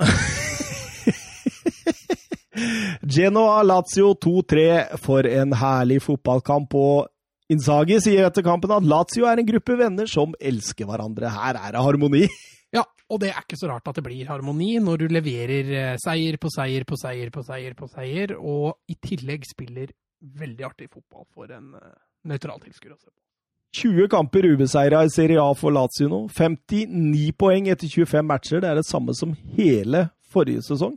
[3.03, 6.75] Genoa Lazio 2-3 for en herlig fotballkamp.
[6.75, 7.09] Og
[7.51, 11.33] Inzaghi sier etter kampen at Lazio er en gruppe venner som elsker hverandre.
[11.35, 12.25] Her er det harmoni.
[12.71, 15.97] Ja, og det er ikke så rart at det blir harmoni når du leverer eh,
[15.99, 19.91] seier på seier på seier på seier på seier, og i tillegg spiller
[20.39, 21.89] veldig artig fotball for en uh,
[22.31, 22.95] nøytral tilskuer.
[22.95, 23.17] å se på.
[23.75, 26.25] 20 kamper ubeseira i Serie A for Lazio nå.
[26.35, 28.63] 59 poeng etter 25 matcher.
[28.63, 30.97] Det er det samme som hele forrige sesong.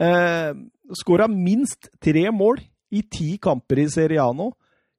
[0.00, 0.52] Eh,
[0.96, 2.60] Skåra minst tre mål
[2.92, 4.50] i ti kamper i Serie A nå.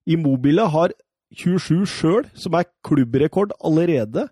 [0.10, 0.94] Immobile har
[1.34, 4.28] 27 sjøl, som er klubbrekord allerede.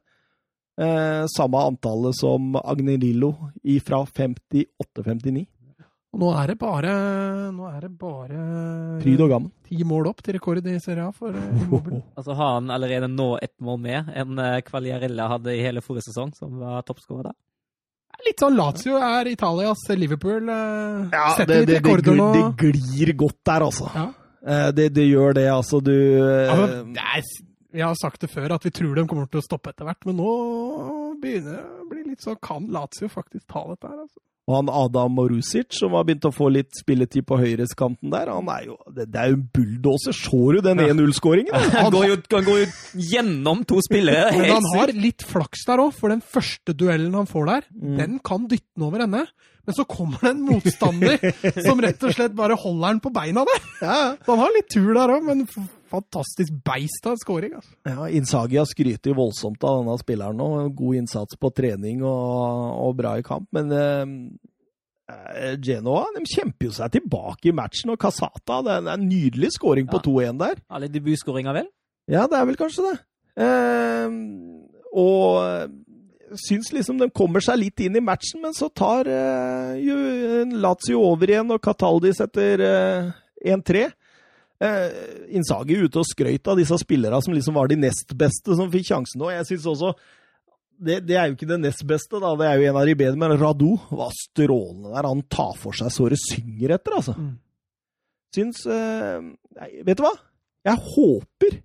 [0.81, 3.33] Eh, samme antallet som Agnerillo
[3.83, 5.47] fra 58-59.
[6.11, 6.93] Og nå er det bare
[7.55, 8.39] Nå er det bare
[8.99, 9.51] Pryd og gammen.
[9.63, 12.01] ti mål opp til rekord i Serie A for uh, Immobile.
[12.17, 14.59] Altså har han allerede nå ett mål mer enn uh,
[15.31, 17.35] hadde i hele forrige sesong, som var toppskårer da.
[18.27, 20.49] Litt sånn Lazio er Italias Liverpool.
[20.51, 23.87] eh, Ja, det, det, det, glir, det glir godt der, altså.
[23.95, 24.09] Ja.
[24.41, 25.79] Eh, det, det gjør det, altså.
[25.83, 27.29] Du Ja, eh, men det er,
[27.71, 30.05] vi har sagt det før at vi tror de kommer til å stoppe etter hvert,
[30.09, 30.31] men nå
[31.21, 34.01] begynner det å bli litt så Kan Lazio faktisk ta dette her?
[34.05, 34.19] Altså?
[34.49, 38.47] Og han Adam Morusic, som har begynt å få litt spilletid på høyreskanten der, han
[38.49, 40.15] er jo Det, det er jo en bulldoser.
[40.17, 41.53] Så du den 1-0-skåringen?
[41.77, 42.65] Han går, jo, han går jo
[43.11, 44.31] gjennom to spillere.
[44.37, 47.97] Men han har litt flaks der òg, for den første duellen han får der, Mm.
[47.97, 49.25] den kan dytte den over ende.
[49.65, 51.21] Men så kommer det en motstander
[51.67, 53.61] som rett og slett bare holder den på beina der.
[53.81, 55.45] Ja, Så han har litt tur der òg, men
[55.91, 57.57] fantastisk beist av scoring.
[57.59, 57.75] Altså.
[57.87, 60.49] ja Inzaghi har skrytt voldsomt av denne spilleren nå.
[60.77, 63.49] God innsats på trening og, og bra i kamp.
[63.55, 69.07] Men eh, Genoa de kjemper jo seg tilbake i matchen, og Casata Det er en
[69.09, 70.63] nydelig scoring på 2-1 der.
[70.71, 71.71] Alle debutskåringer, vel?
[72.11, 72.97] Ja, det er vel kanskje det.
[73.45, 74.19] Eh,
[74.91, 75.71] og
[76.39, 81.31] syns liksom de kommer seg litt inn i matchen, men så tar eh, Lazio over
[81.31, 83.11] igjen, og Cataldi setter eh,
[83.55, 83.89] 1-3.
[84.61, 84.89] Eh,
[85.33, 88.91] Inzaghi ute og skrøyt av disse spillerne som liksom var de nest beste som fikk
[88.91, 89.31] sjansen nå.
[89.33, 89.93] Jeg synes også
[90.81, 92.33] det, det er jo ikke det nest beste, da.
[92.37, 95.07] Det er jo en av de bedre, men Radu var strålende der.
[95.09, 97.13] Han tar for seg så det synger etter, altså.
[97.17, 97.35] Mm.
[98.33, 99.17] Syns eh,
[99.59, 100.13] nei, Vet du hva?
[100.65, 101.57] Jeg håper,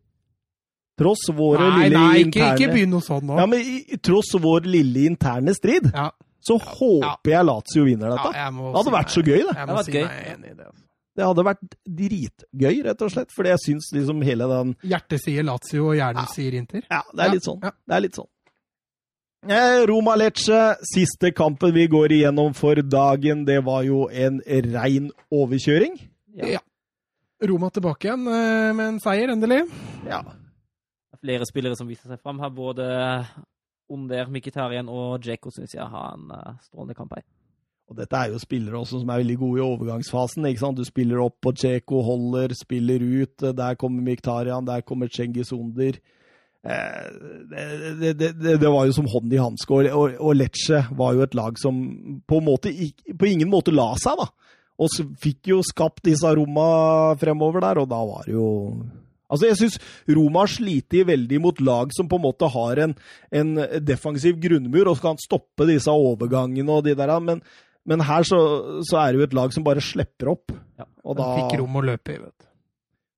[0.96, 3.36] tross våre Nei, lille nei, ikke, interne ikke begynn noe sånn nå.
[3.38, 6.08] ja, men i, tross vår lille interne strid, Ja,
[6.46, 8.32] så håper jeg Lazio vinner ja, dette.
[8.40, 9.56] jeg må Det hadde si vært så gøy, det.
[9.60, 10.04] Jeg må det si gøy.
[10.08, 10.66] meg enig i det.
[10.70, 10.82] Altså.
[11.16, 13.30] Det hadde vært dritgøy, rett og slett.
[13.34, 16.32] Fordi jeg syns liksom hele den Hjertet sier Lazio, og hjernen Ja.
[16.34, 16.82] sier Inter.
[16.90, 17.60] Ja, det er Ja, litt sånn.
[17.62, 17.70] ja.
[17.88, 18.28] Det er litt sånn.
[19.48, 25.10] Eh, Roma Lecce, siste kampen vi går igjennom for dagen, det var jo en rein
[25.30, 26.00] overkjøring.
[26.34, 26.58] Ja.
[27.42, 29.62] Roma tilbake igjen eh, med en seier, endelig.
[30.08, 30.22] Ja.
[31.22, 32.50] Flere spillere som viser seg fram her.
[32.50, 33.26] Både
[33.88, 37.22] Onder, Mkhitaryan og Djeko syns jeg har en eh, strålende kamp her.
[37.86, 40.46] Og dette er jo spillere også som er veldig gode i overgangsfasen.
[40.48, 40.78] ikke sant?
[40.78, 43.46] Du spiller opp på Cheko, holder, spiller ut.
[43.54, 45.98] Der kommer Miktarian, der kommer Cengiz Under.
[46.66, 51.14] eh, det, det, det, det var jo som hånd i hanske, og, og, Lecce var
[51.14, 51.76] jo et lag som
[52.26, 52.72] på, måte,
[53.14, 54.26] på ingen måte la seg, da.
[54.82, 54.90] Og
[55.22, 58.48] fikk jo skapt disse Roma fremover der, og da var det jo
[59.26, 59.76] Altså, jeg syns
[60.14, 62.92] Roma har slitt veldig mot lag som på en måte har en,
[63.34, 63.48] en
[63.82, 67.40] defensiv grunnmur og kan stoppe disse overgangene og de der, men,
[67.86, 68.38] men her så,
[68.88, 70.52] så er det jo et lag som bare slipper opp.
[70.78, 72.48] Ja, og De da fikk rom å løpe i, vet du.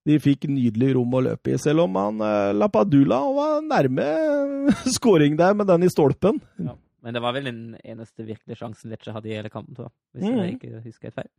[0.09, 4.07] de fikk nydelig rom å løpe i, selv om han eh, Lapadula var nærme
[4.97, 6.39] scoring der med den i stolpen.
[6.61, 6.77] Ja.
[7.05, 9.95] Men det var vel den eneste virkelige sjansen Lecce hadde i hele kampen, tror jeg.
[10.19, 10.39] Hvis Mm.
[10.43, 11.31] jeg ikke husker helt feil.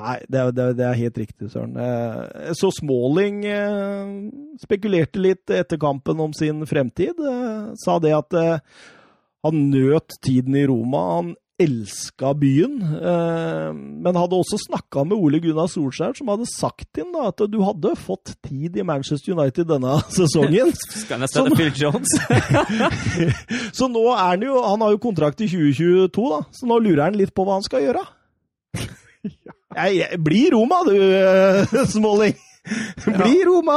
[0.00, 1.72] Nei, det, det, det er helt riktig, Søren.
[1.82, 4.10] Eh, Så Smalling eh,
[4.62, 7.18] spekulerte litt etter kampen om sin fremtid.
[7.18, 8.36] eh, Sa det at
[9.46, 11.00] han nøt tiden i Roma.
[11.16, 12.78] Han elska byen.
[12.96, 17.42] eh, Men hadde også snakka med Ole Gunnar Solskjær, som hadde sagt til ham at
[17.52, 20.72] du hadde fått tid i Manchester United denne sesongen.
[21.04, 21.56] Skal nesten Sånn.
[21.58, 22.16] Phil Jones?
[23.78, 26.40] Så nå er han jo Han har jo kontrakt i 2022, da.
[26.56, 28.06] Så nå lurer han litt på hva han skal gjøre.
[29.20, 32.38] Jeg, jeg, bli Roma, du, eh, Smalling!
[33.04, 33.76] Bli Roma!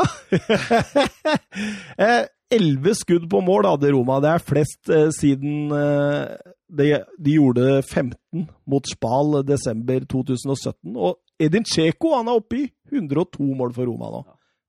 [1.97, 2.23] Eh,
[2.53, 4.19] Elleve skudd på mål hadde Roma.
[4.21, 6.87] Det er flest eh, siden eh, de,
[7.21, 10.93] de gjorde 15 mot Spal desember 2017.
[10.95, 14.23] Og Edin Cheko han er oppe i 102 mål for Roma nå.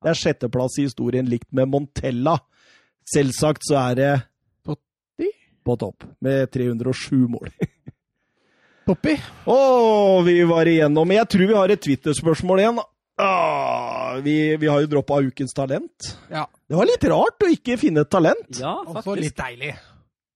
[0.04, 2.36] Det er sjetteplass i historien, likt med Montella.
[3.08, 4.10] Selvsagt så er det
[4.64, 5.30] Totti?
[5.64, 7.48] på topp, med 307 mål.
[8.88, 9.14] Toppi.
[9.48, 9.58] Å,
[10.26, 11.14] vi var igjennom.
[11.16, 12.82] Jeg tror vi har et Twitter-spørsmål igjen.
[13.16, 16.10] Ah, vi, vi har jo droppa Ukens talent.
[16.28, 16.44] Ja.
[16.68, 18.58] Det var litt rart å ikke finne et talent.
[18.58, 19.06] Ja, faktisk.
[19.06, 19.72] Også litt deilig.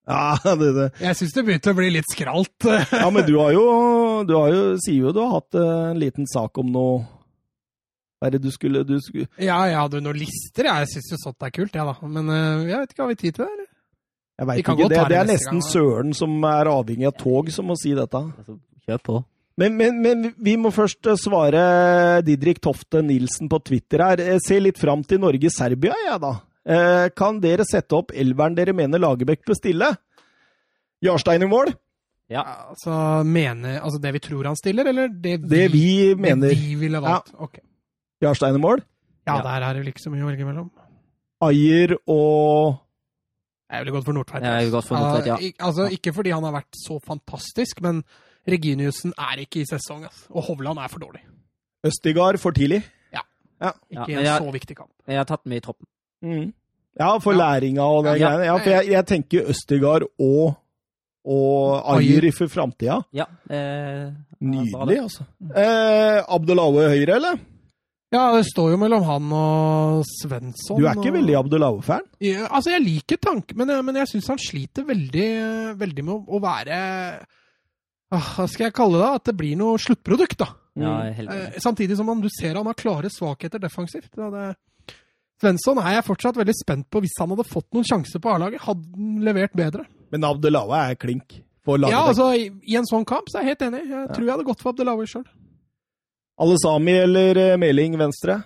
[0.45, 0.89] Ja, det, det.
[1.03, 2.67] Jeg syns det begynte å bli litt skralt.
[3.03, 3.65] ja men du har jo,
[4.25, 7.03] du har jo Sier jo du har hatt eh, en liten sak om noe
[8.17, 10.71] Hva er det du skulle, du skulle Ja, jeg hadde jo noen lister.
[10.71, 12.09] Jeg syns jo sånt er kult, jeg, da.
[12.09, 13.51] Men eh, jeg vet ikke, har vi tid til det?
[13.53, 13.69] eller?
[14.39, 14.77] Jeg vet veit ikke.
[14.79, 15.67] Det, det det er nesten gang.
[15.67, 18.23] Søren som er avhengig av tog, som må si dette.
[18.23, 18.59] Altså,
[18.89, 19.21] kjør på.
[19.59, 21.63] Men, men, men vi må først eh, svare
[22.27, 24.23] Didrik Tofte Nilsen på Twitter her.
[24.35, 26.37] Jeg ser litt fram til Norge-Serbia, jeg, da.
[26.69, 29.89] Eh, Kan dere sette opp elveren dere mener Lagerbäck bør stille?
[31.05, 31.73] Jarstein i mål?
[32.29, 32.43] Ja.
[32.69, 36.51] Altså, mener, altså det vi tror han stiller, eller det vi, Det vi mener.
[36.53, 37.33] Det vi ville valgt?
[37.39, 37.59] Ok.
[38.21, 38.83] Jarstein i mål?
[39.27, 39.43] Ja, Ja.
[39.43, 40.71] der er det vel ikke så mye å velge mellom.
[41.41, 42.79] Ajer og
[43.71, 44.43] Jeg ville gått for Nordtveit.
[45.27, 45.37] Ja.
[45.61, 48.03] altså, ikke fordi han har vært så fantastisk, men
[48.49, 50.25] Reginiussen er ikke i sesong, altså.
[50.31, 51.21] og Hovland er for dårlig.
[51.85, 52.83] Østigard for tidlig.
[53.13, 53.25] Ikke
[53.61, 54.91] Ja, i men en jeg- så viktig kamp.
[55.07, 55.87] Jeg har tatt med i troppen.
[56.25, 56.53] Mm.
[56.99, 57.39] Ja, for Ja.
[57.39, 58.29] læringa og den Ja.
[58.29, 58.45] greiene.
[58.49, 60.57] Ja, for jeg, jeg tenker Østergard og,
[61.25, 62.25] og Ajer.
[62.25, 63.03] Ajer for framtida.
[63.15, 63.27] Ja.
[63.51, 65.25] Eh, Nydelig, altså.
[65.55, 67.39] Eh, Abdelaue høyre, eller?
[68.11, 70.79] Ja, det står jo mellom han og Svensson.
[70.81, 71.17] Du er ikke og...
[71.19, 72.07] veldig Abdelaue-fan?
[72.25, 75.27] Ja, altså, jeg liker tanken, men, jeg- men jeg syns han sliter veldig,
[75.77, 76.79] veldig med å, være
[78.11, 79.11] ah, Hva skal jeg kalle det?
[79.21, 80.49] At det blir noe sluttprodukt, da.
[80.79, 84.09] Ja, Eh, samtidig som han, du ser han har klare svakheter defensivt.
[84.17, 84.57] Da det...
[85.41, 87.01] Svensson er jeg fortsatt veldig spent på.
[87.05, 89.85] Hvis han hadde fått noen sjanser på A-laget, hadde han levert bedre.
[90.11, 93.55] Men Abdelawa er klink for Ja, altså, i, I en sånn kamp så er jeg
[93.55, 93.85] helt enig.
[93.91, 95.27] Jeg tror jeg hadde gått for Abdelawi sjøl.
[96.39, 98.39] Alesami eller eh, Meling venstre?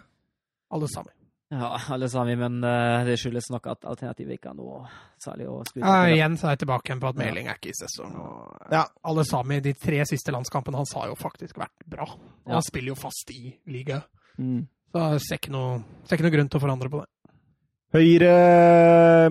[0.72, 1.10] Alle Sami.
[1.52, 4.86] Ja, alle Sami, men eh, det skyldes nok at alternativet ikke er noe
[5.20, 7.74] særlig å spille Ja, igjen så er jeg tilbake igjen på at Meling er ikke
[7.74, 8.14] i sesong.
[8.16, 8.86] Og Ja.
[9.04, 12.06] Alle Sami, de tre siste landskampene hans har jo faktisk vært bra.
[12.48, 12.62] Han Ja.
[12.64, 14.02] spiller jo fast i ligaen.
[14.40, 14.66] Mm.
[14.92, 17.08] Så jeg ser ikke, noe, ser ikke noe grunn til å forandre på det.
[17.92, 18.32] Høyre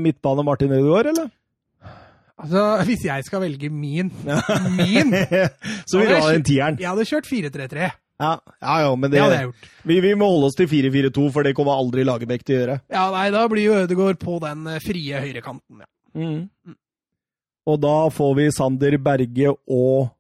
[0.02, 1.30] midtbane Martin Ødegaard, eller?
[2.42, 4.10] Altså, Hvis jeg skal velge min
[4.80, 5.12] Min?
[5.86, 6.80] Så vi ha den tieren.
[6.82, 7.92] Jeg hadde kjørt 4-3-3.
[8.22, 8.32] Ja,
[8.62, 9.70] ja, ja men Det det, hadde jeg gjort.
[9.90, 12.78] vi, vi må holde oss til 4-4-2, for det kommer aldri Lagerbäck til å gjøre.
[12.94, 15.82] Ja, nei, Da blir jo Ødegaard på den eh, frie høyrekanten.
[15.82, 15.90] Ja.
[16.22, 16.76] Mm.
[17.72, 20.12] Og da får vi Sander Berge og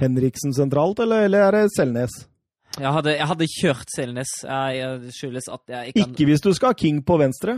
[0.00, 2.12] Henriksen sentralt, eller, eller er det Selnes?
[2.78, 4.30] Jeg hadde, jeg hadde kjørt Selnes.
[4.46, 7.56] Jeg, skyldes at jeg ikke, Ikke hvis du skal ha King på venstre.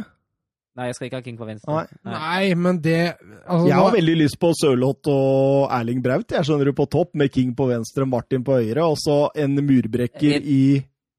[0.72, 1.74] Nei, jeg skal ikke ha King på venstre.
[1.74, 2.12] Nei.
[2.14, 2.97] Nei, men det
[3.44, 3.97] altså, Jeg har da...
[3.98, 7.66] veldig lyst på Sørloth og Erling Braut, jeg skjønner du, på topp, med King på
[7.68, 10.62] venstre, Martin på høyre, og så en murbrekker Jeg- i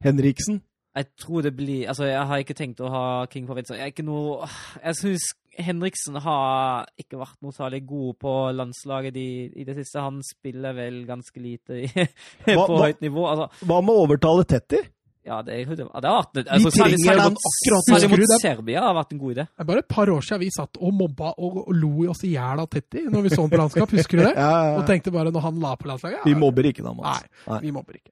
[0.03, 0.61] Henriksen.
[0.95, 3.78] Jeg tror det blir Altså, jeg har ikke tenkt å ha King på venstre.
[3.78, 4.45] Jeg er ikke noe
[4.84, 5.24] Jeg syns
[5.60, 9.28] Henriksen har ikke vært noe særlig god på landslaget i,
[9.62, 10.02] i det siste.
[10.02, 11.88] Han spiller vel ganske lite i,
[12.46, 13.26] på Hva- hva- høyt nivå.
[13.30, 14.82] Altså, Hva med å overtale Tetti?
[15.24, 18.18] ja, det, det har vært altså, trenger særlig den mot, akkurat særlig nå.
[18.20, 19.46] mot Serbia har vært en god idé.
[19.48, 22.10] Det er bare et par år siden vi satt og mobba og, og lo i
[22.12, 23.94] oss i hjel av Tetti når vi så ham på landskap.
[23.96, 24.34] Husker du det?
[24.44, 26.92] Ja, ja, Og tenkte bare når han la på landslaget ja, Vi mobber ikke da,
[26.92, 27.24] Nei, Mats.
[27.48, 27.62] Nei.
[27.64, 28.12] vi mobber ikke.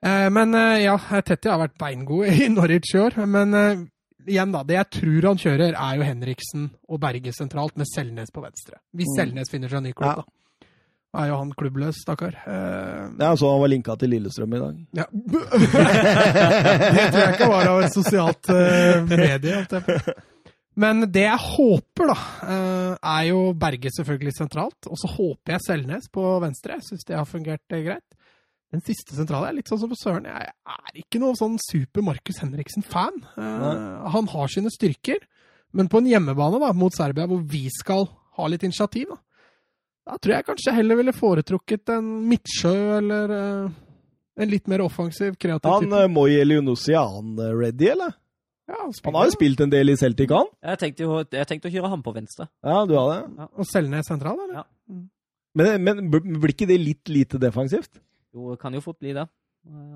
[0.00, 0.96] Eh, men eh, ja,
[1.30, 3.20] Tetti har vært beingod i Norwich i år.
[3.30, 3.86] Men eh,
[4.30, 4.62] igjen, da.
[4.66, 8.78] Det jeg tror han kjører, er jo Henriksen og Berge sentralt, med Selnes på venstre.
[8.94, 9.16] Hvis Mm.
[9.18, 10.22] Selnes finner seg en ny klubb, Ja.
[10.22, 10.24] da.
[11.20, 12.36] Er jo han klubbløs, stakkar.
[12.46, 14.76] Uh, Ja, så han var linka til Lillestrøm i dag.
[14.94, 15.06] ja.
[16.94, 19.64] det tror jeg ikke var av et sosialt uh, medie.
[20.80, 22.14] Men det jeg håper, da,
[22.46, 24.86] eh, er jo Berge selvfølgelig sentralt.
[24.88, 26.78] Og så håper jeg Selnes på venstre.
[26.78, 28.06] Jeg syns det har fungert greit.
[28.70, 30.28] Den siste sentrale er litt sånn som på Søren.
[30.30, 33.16] Jeg er ikke noe sånn super Markus Henriksen-fan.
[33.34, 35.18] Uh, han har sine styrker,
[35.74, 38.06] men på en hjemmebane da, mot Serbia, hvor vi skal
[38.38, 39.18] ha litt initiativ, da,
[40.06, 43.74] da tror jeg kanskje heller ville foretrukket en Midtsjø eller uh,
[44.40, 46.02] en litt mer offensiv, kreativ Han type.
[46.06, 48.14] uh, Moi Elionussi, er han eh, ready, eller?
[48.70, 50.46] Ja, han, Han har jo spilt en del i Celtic, han.
[50.62, 52.46] Jeg tenkte jo jeg tenkte å kjøre ham på venstre.
[52.62, 53.48] Ja, du har det.
[53.58, 54.62] Og Selnes sentral, eller?
[54.62, 55.02] Ja.
[55.58, 57.98] Men, men blir ikke det litt lite defensivt?
[58.34, 59.26] Jo, kan jo fort bli det.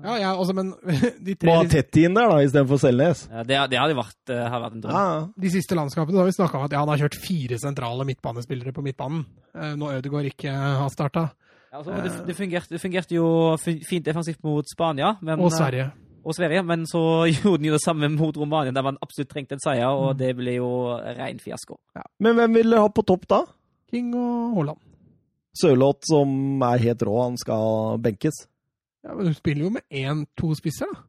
[0.05, 0.67] Ja, ja, altså, men
[1.25, 3.23] de tre Må ha Tetti inn der, da, istedenfor Selnes.
[3.31, 4.93] Ja, det, det hadde vært, eh, vært en drøm.
[4.93, 8.05] Ja, de siste landskapene har vi snakka om at ja, han har kjørt fire sentrale
[8.05, 9.23] midtbanespillere på midtbanen.
[9.57, 11.23] Eh, Når Ødegaard ikke har starta.
[11.71, 13.25] Ja, altså, det, det, fungerte, det fungerte jo
[13.57, 15.87] fint defensivt mot Spania men, Og eh, Sverige.
[16.23, 17.01] og Sverige, men så
[17.33, 20.19] gjorde den jo det samme mot Romania, der man absolutt trengte en seier, og Mm.
[20.21, 20.69] det ble jo
[21.17, 21.79] ren fiasko.
[22.21, 23.41] Men hvem vil dere ha på topp da?
[23.89, 24.77] King og Haaland.
[25.59, 28.45] Sørloth, som er helt rå, han skal benkes.
[29.05, 31.03] Ja, men Du spiller jo med én-to spisser, da.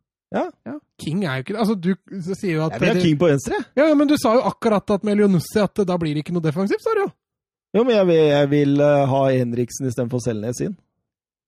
[0.66, 0.74] Ja.
[1.00, 1.60] King er jo ikke det.
[1.62, 1.92] Altså, du
[2.34, 3.60] sier jo at Jeg vil ha King på venstre.
[3.78, 6.34] Ja, ja, men du sa jo akkurat at med Leonussi at da blir det ikke
[6.34, 7.10] noe defensivt, sa du jo.
[7.76, 10.76] Jo, men jeg vil, jeg vil eh, ha Henriksen istedenfor Selnes inn.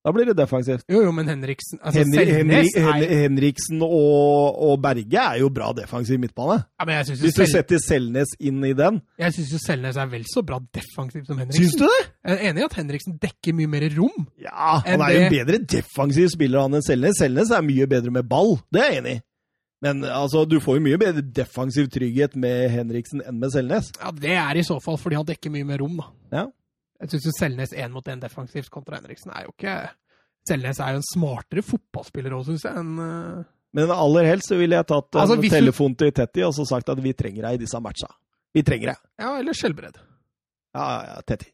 [0.09, 0.87] Da blir det defensivt.
[0.89, 5.69] Jo, jo, men Henriksen altså, Henri, Henri, Henri, Henriksen og, og Berge er jo bra
[5.77, 6.63] defensiv midtbane.
[6.65, 9.53] ja, men jeg synes jo, Hvis du Sel setter Selnes inn i den jeg synes
[9.53, 11.69] jo Selnes er vel så bra defensivt som Henriksen.
[11.69, 12.01] Syns du det?
[12.25, 14.29] Jeg er enig i at Henriksen dekker mye mer rom.
[14.41, 17.21] Ja, han er jo en bedre defensiv spiller han enn Selnes.
[17.21, 19.25] Selnes er mye bedre med ball, det er jeg enig i.
[19.85, 23.93] Men altså, du får jo mye bedre defensiv trygghet med Henriksen enn med Selnes.
[24.01, 26.09] Ja, Det er i så fall fordi han dekker mye mer rom, da.
[26.35, 26.47] Ja.
[27.01, 29.75] Jeg syns Selnes én mot én defensivt kontra Henriksen er jo ikke
[30.49, 33.45] Selnes er jo en smartere fotballspiller òg, syns jeg, enn eh,
[33.77, 36.55] Men aller helst så ville jeg tatt en Altså, hvis du- telefon til Tetti og
[36.57, 38.09] så sagt at vi trenger deg i disse matcha.
[38.55, 39.03] Vi trenger deg.
[39.21, 39.99] Ja, eller Skjelbred.
[40.75, 41.51] Ja, ja, ja, Tetti.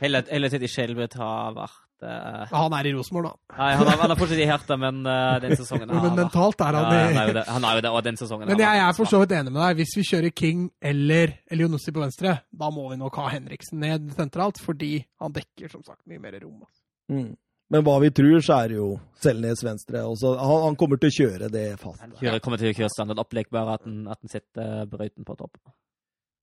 [0.00, 3.56] eller heller til Skjelbred har vært eh, Han er i Rosenborg, da.
[3.60, 6.60] Nei, han er, han er fortsatt i Hertha, men uh, den sesongen har Men mentalt
[6.60, 8.52] er ja, han han, i er jo det, han er jo det, og den sesongen
[8.52, 9.80] Men jeg er for så vidt enig med deg.
[9.80, 14.12] Hvis vi kjører King eller Elionussi på venstre, da må vi nok ha Henriksen ned
[14.18, 16.62] sentralt, fordi han dekker som sagt mye mer rom.
[16.62, 16.82] altså.
[17.12, 17.34] Mm.
[17.72, 18.90] Men hva vi tror, så er det jo
[19.22, 20.04] Selnes venstre.
[20.06, 20.36] Også.
[20.38, 21.98] Han, han kommer til å kjøre det fast.
[22.04, 25.26] Han kjører, kommer til å kjøre standard opplegg, bare at han, at han setter brøyten
[25.26, 25.58] på topp.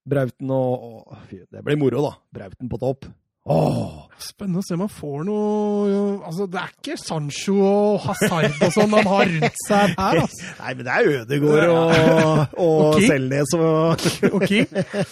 [0.10, 2.12] Brauten og å, fy, Det blir moro, da.
[2.36, 3.08] Brauten på topp.
[3.44, 4.00] Åh!
[4.24, 8.72] Spennende å se om han får noe Altså, det er ikke Sancho og Hazard og
[8.72, 10.52] sånn han har rundt seg her, altså.
[10.62, 13.02] Nei, men det er Ødegård og, og.
[13.04, 14.70] Selnes og, Og King.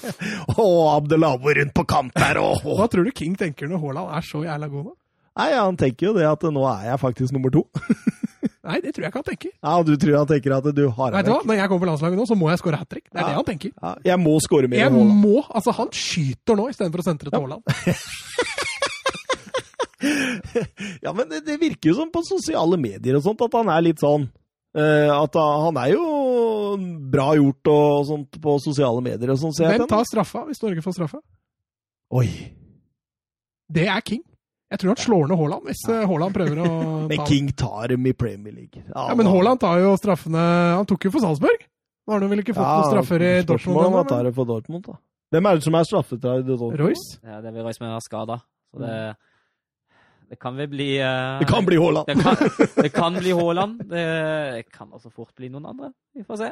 [0.63, 2.39] og Abdelabo rundt på kant der.
[2.39, 4.95] Og, Hva tror du King tenker når Haaland er så jævla god nå?
[5.41, 7.65] Nei, han tenker jo det at nå er jeg faktisk nummer to.
[8.61, 9.51] Nei, det tror jeg ikke han tenker.
[9.57, 11.39] Ja, Du tror han tenker at du har Vet du hva?
[11.49, 13.07] Når jeg kommer på landslaget nå, så må jeg skåre hat trick.
[13.09, 13.27] Det er Ja.
[13.31, 13.71] det han tenker.
[13.81, 15.21] Ja, jeg må skåre mer enn Haaland.
[15.23, 17.63] må, altså Han skyter nå istedenfor å sentre til Haaland.
[21.01, 23.83] Ja, men det, det virker jo som på sosiale medier og sånt at han er
[23.85, 26.05] litt sånn uh, At han er jo
[27.13, 29.53] bra gjort og sånt på sosiale medier og sånn.
[29.53, 31.19] Hvem tar straffa hvis Norge får straffa?
[32.17, 32.27] Oi.
[33.71, 34.23] Det er King.
[34.71, 37.91] Jeg tror han slår ned Haaland hvis eh, Haaland prøver å ta Men King tar
[37.91, 38.83] dem i Premier League.
[38.87, 40.43] Ja, Men Haaland tar jo straffene
[40.77, 41.65] Han tok jo for Salzburg.
[42.07, 44.31] Nå har han vel ikke fått noen straffer i Dortmund Spørsmålet om han tar det
[44.37, 44.95] for Dortmund, da.
[45.31, 46.79] Hvem er det som er straffetar i Dortmund?
[46.79, 47.19] Royce?
[47.23, 48.39] Ja, det vil Royce med skada.
[48.71, 48.95] Så det,
[50.31, 52.09] det kan vel bli uh, Det kan bli Haaland.
[52.09, 52.41] Det kan,
[52.83, 53.85] det kan bli Haaland.
[53.91, 55.91] Det kan også fort bli noen andre.
[56.17, 56.51] Vi får se.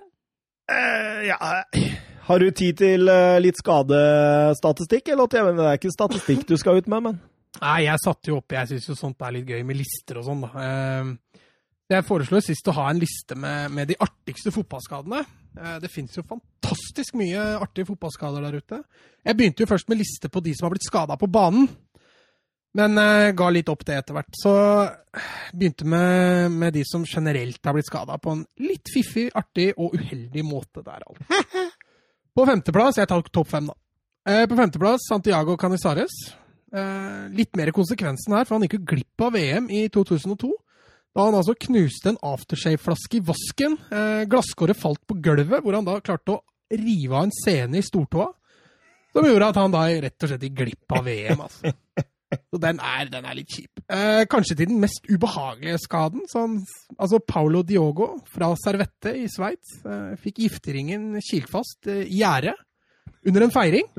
[0.70, 1.40] Uh, ja.
[2.30, 5.12] Har du tid til uh, litt skadestatistikk?
[5.16, 7.20] Eller det er ikke statistikk du skal ut med, men
[7.58, 10.28] Nei, jeg satte jo opp Jeg syns jo sånt er litt gøy med lister og
[10.28, 10.66] sånn, da.
[10.66, 11.44] Eh,
[11.90, 15.24] Jeg foreslo sist å ha en liste med, med de artigste fotballskadene.
[15.58, 18.84] Eh, Det fins jo fantastisk mye artige fotballskader der ute.
[19.26, 21.68] Jeg begynte jo først med liste på de som har blitt skada på banen.
[22.78, 24.36] Men uh, ga litt opp det etter hvert.
[24.38, 24.52] Så
[25.58, 29.96] begynte med, med de som generelt har blitt skada på en litt fiffig, artig og
[29.98, 31.66] uheldig måte der, altså.
[32.38, 33.74] På femteplass Jeg tar topp fem, da.
[34.30, 36.14] Uh, På femteplass Santiago Canizares.
[36.70, 40.52] Eh, litt mer konsekvensen her, for han gikk jo glipp av VM i 2002.
[41.18, 43.80] Da han altså knuste en aftershave-flaske i vasken.
[43.90, 47.86] Eh, Glasskåret falt på gulvet, hvor han da klarte å rive av en scene i
[47.86, 48.30] stortåa.
[49.16, 51.42] Som gjorde at han da rett og slett gikk glipp av VM.
[51.48, 51.74] altså.
[52.30, 53.82] Så den er, den er litt kjip.
[53.90, 56.28] Eh, kanskje til den mest ubehagelige skaden.
[56.30, 56.60] Sånn,
[56.94, 62.54] altså Paulo Diogo fra Servette i Sveits eh, fikk gifteringen kilt fast eh, i gjerdet
[63.28, 63.88] under en feiring.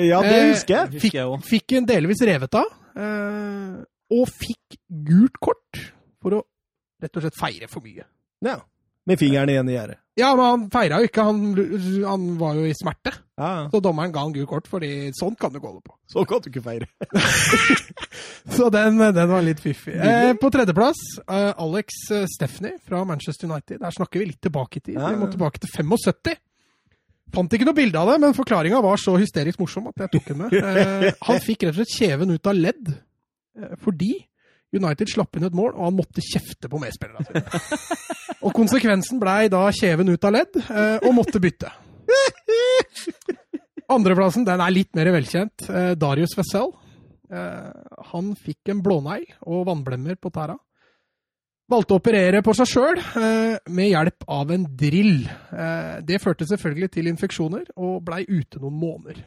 [0.00, 0.86] Ja, det Eh, husker jeg.
[0.94, 2.68] husker Fikk, jeg fikk en delvis revet av.
[2.96, 3.78] Eh,
[4.10, 5.80] og fikk gult kort
[6.22, 6.44] for å
[7.02, 8.04] rett og slett feire for mye.
[8.44, 8.58] Ja.
[9.08, 9.96] Med fingeren igjen i gjerdet.
[10.20, 11.22] Ja, men han feira jo ikke.
[11.24, 11.38] Han,
[12.04, 13.12] han var jo i smerte.
[13.40, 13.62] Ja, ja.
[13.72, 15.94] Så dommeren ga han gult kort, fordi sånt kan du gå det på.
[16.12, 16.88] Så kan du ikke feire.
[18.56, 19.94] Så den, den var litt fiffig.
[19.96, 23.80] Eh, på tredjeplass, eh, Alex eh, Stephanie fra Manchester United.
[23.80, 24.98] Der snakker vi litt tilbake i tid.
[25.00, 26.36] Ja, Vi må tilbake til 75.
[27.34, 30.32] Fant ikke noe bilde av det, men forklaringa var så hysterisk morsom at jeg tok
[30.32, 30.56] den med.
[30.70, 34.14] Eh, han fikk rett og slett kjeven ut av ledd eh, fordi
[34.70, 37.96] United slapp inn et mål, og han måtte kjefte på medspillerne sine.
[38.46, 41.68] Og konsekvensen blei da kjeven ut av ledd, eh, og måtte bytte.
[43.90, 45.66] Andreplassen den er litt mer velkjent.
[45.68, 46.70] Eh, Darius Wessel.
[47.30, 47.70] Eh,
[48.12, 50.56] han fikk en blånegl og vannblemmer på tæra.
[51.70, 55.20] Valgte å operere på seg sjøl eh, med hjelp av en drill.
[55.54, 59.20] Eh, det førte selvfølgelig til infeksjoner, og blei ute noen måneder.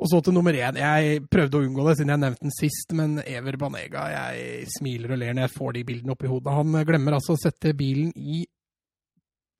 [0.00, 0.78] Og så til nummer én.
[0.80, 5.12] Jeg prøvde å unngå det siden jeg nevnte den sist, men Ever Banega Jeg smiler
[5.12, 6.54] og ler når jeg får de bildene opp i hodet.
[6.56, 8.40] Han glemmer altså å sette bilen i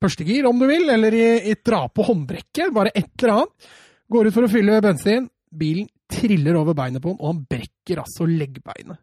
[0.01, 2.73] førstegir, om du vil, eller i, i dra på håndbrekket.
[2.73, 3.69] Bare et eller annet.
[4.11, 5.29] Går ut for å fylle bensin.
[5.51, 8.97] Bilen triller over beinet på han, og han brekker altså leggbeinet.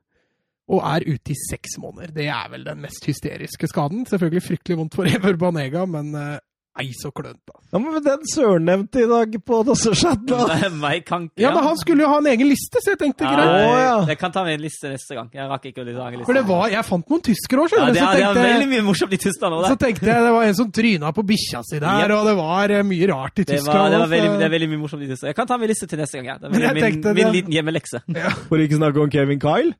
[0.69, 2.11] Og er ute i seks måneder.
[2.13, 4.05] Det er vel den mest hysteriske skaden.
[4.11, 6.37] Selvfølgelig fryktelig vondt for Ever Banega, men eh,
[6.79, 7.57] ei så klønt, da.
[7.73, 10.69] Ja, men den søren nevnte i dag på Dasseschatten, da.
[10.85, 13.25] Meg kan ikke Ja, men han skulle jo ha en egen liste, så jeg tenkte
[13.27, 13.49] Ja, greit.
[13.65, 13.97] Jeg, ja.
[14.13, 15.33] Jeg kan ta med en liste neste gang.
[15.35, 16.29] Jeg rakk ikke å lage en liste.
[16.29, 18.05] For det var, jeg fant noen tyskere òg, ja, skjønner det, du.
[18.05, 19.67] er, Så det er veldig mye morsomt i Tyskland òg.
[19.73, 22.77] så tenkte jeg det var en som tryna på bikkja si der, og det var
[22.77, 23.81] eh, mye rart i Det, Tyskland.
[23.81, 25.33] var, det, var veldig, det er veldig mye morsomt i Tyskland.
[25.33, 26.31] Jeg kan ta med liste til neste gang.
[26.31, 26.39] Ja.
[26.45, 28.05] Det er jeg min, tenkte min, det- liten hjemmelekse.
[28.53, 29.75] For ikke snakke om Kevin Kyle.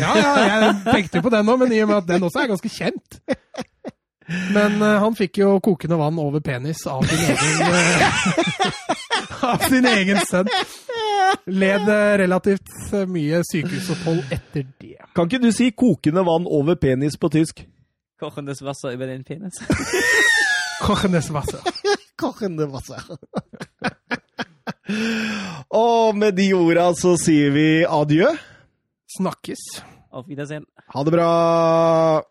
[0.00, 2.42] Ja, ja, jeg tenkte jo på den òg, men i og med at den også
[2.42, 3.20] er ganske kjent.
[4.54, 8.20] Men uh, han fikk jo kokende vann over penis av sin egen uh,
[9.50, 10.50] Av sin egen sønn.
[11.50, 14.98] Led eh, relativt mye sykehusopphold etter det.
[15.16, 17.64] Kan ikke du si kokende vann over penis på tysk?
[18.20, 19.62] Kochendes Wasser über den penis.
[20.86, 21.64] Kochendes Wasser.
[22.16, 23.00] Kochende Wasser.
[25.70, 28.28] Og med de orda så sier vi adjø.
[29.16, 29.82] Snakkes.
[30.10, 30.66] Auf Wiedersehen.
[30.94, 32.24] Ha det bra.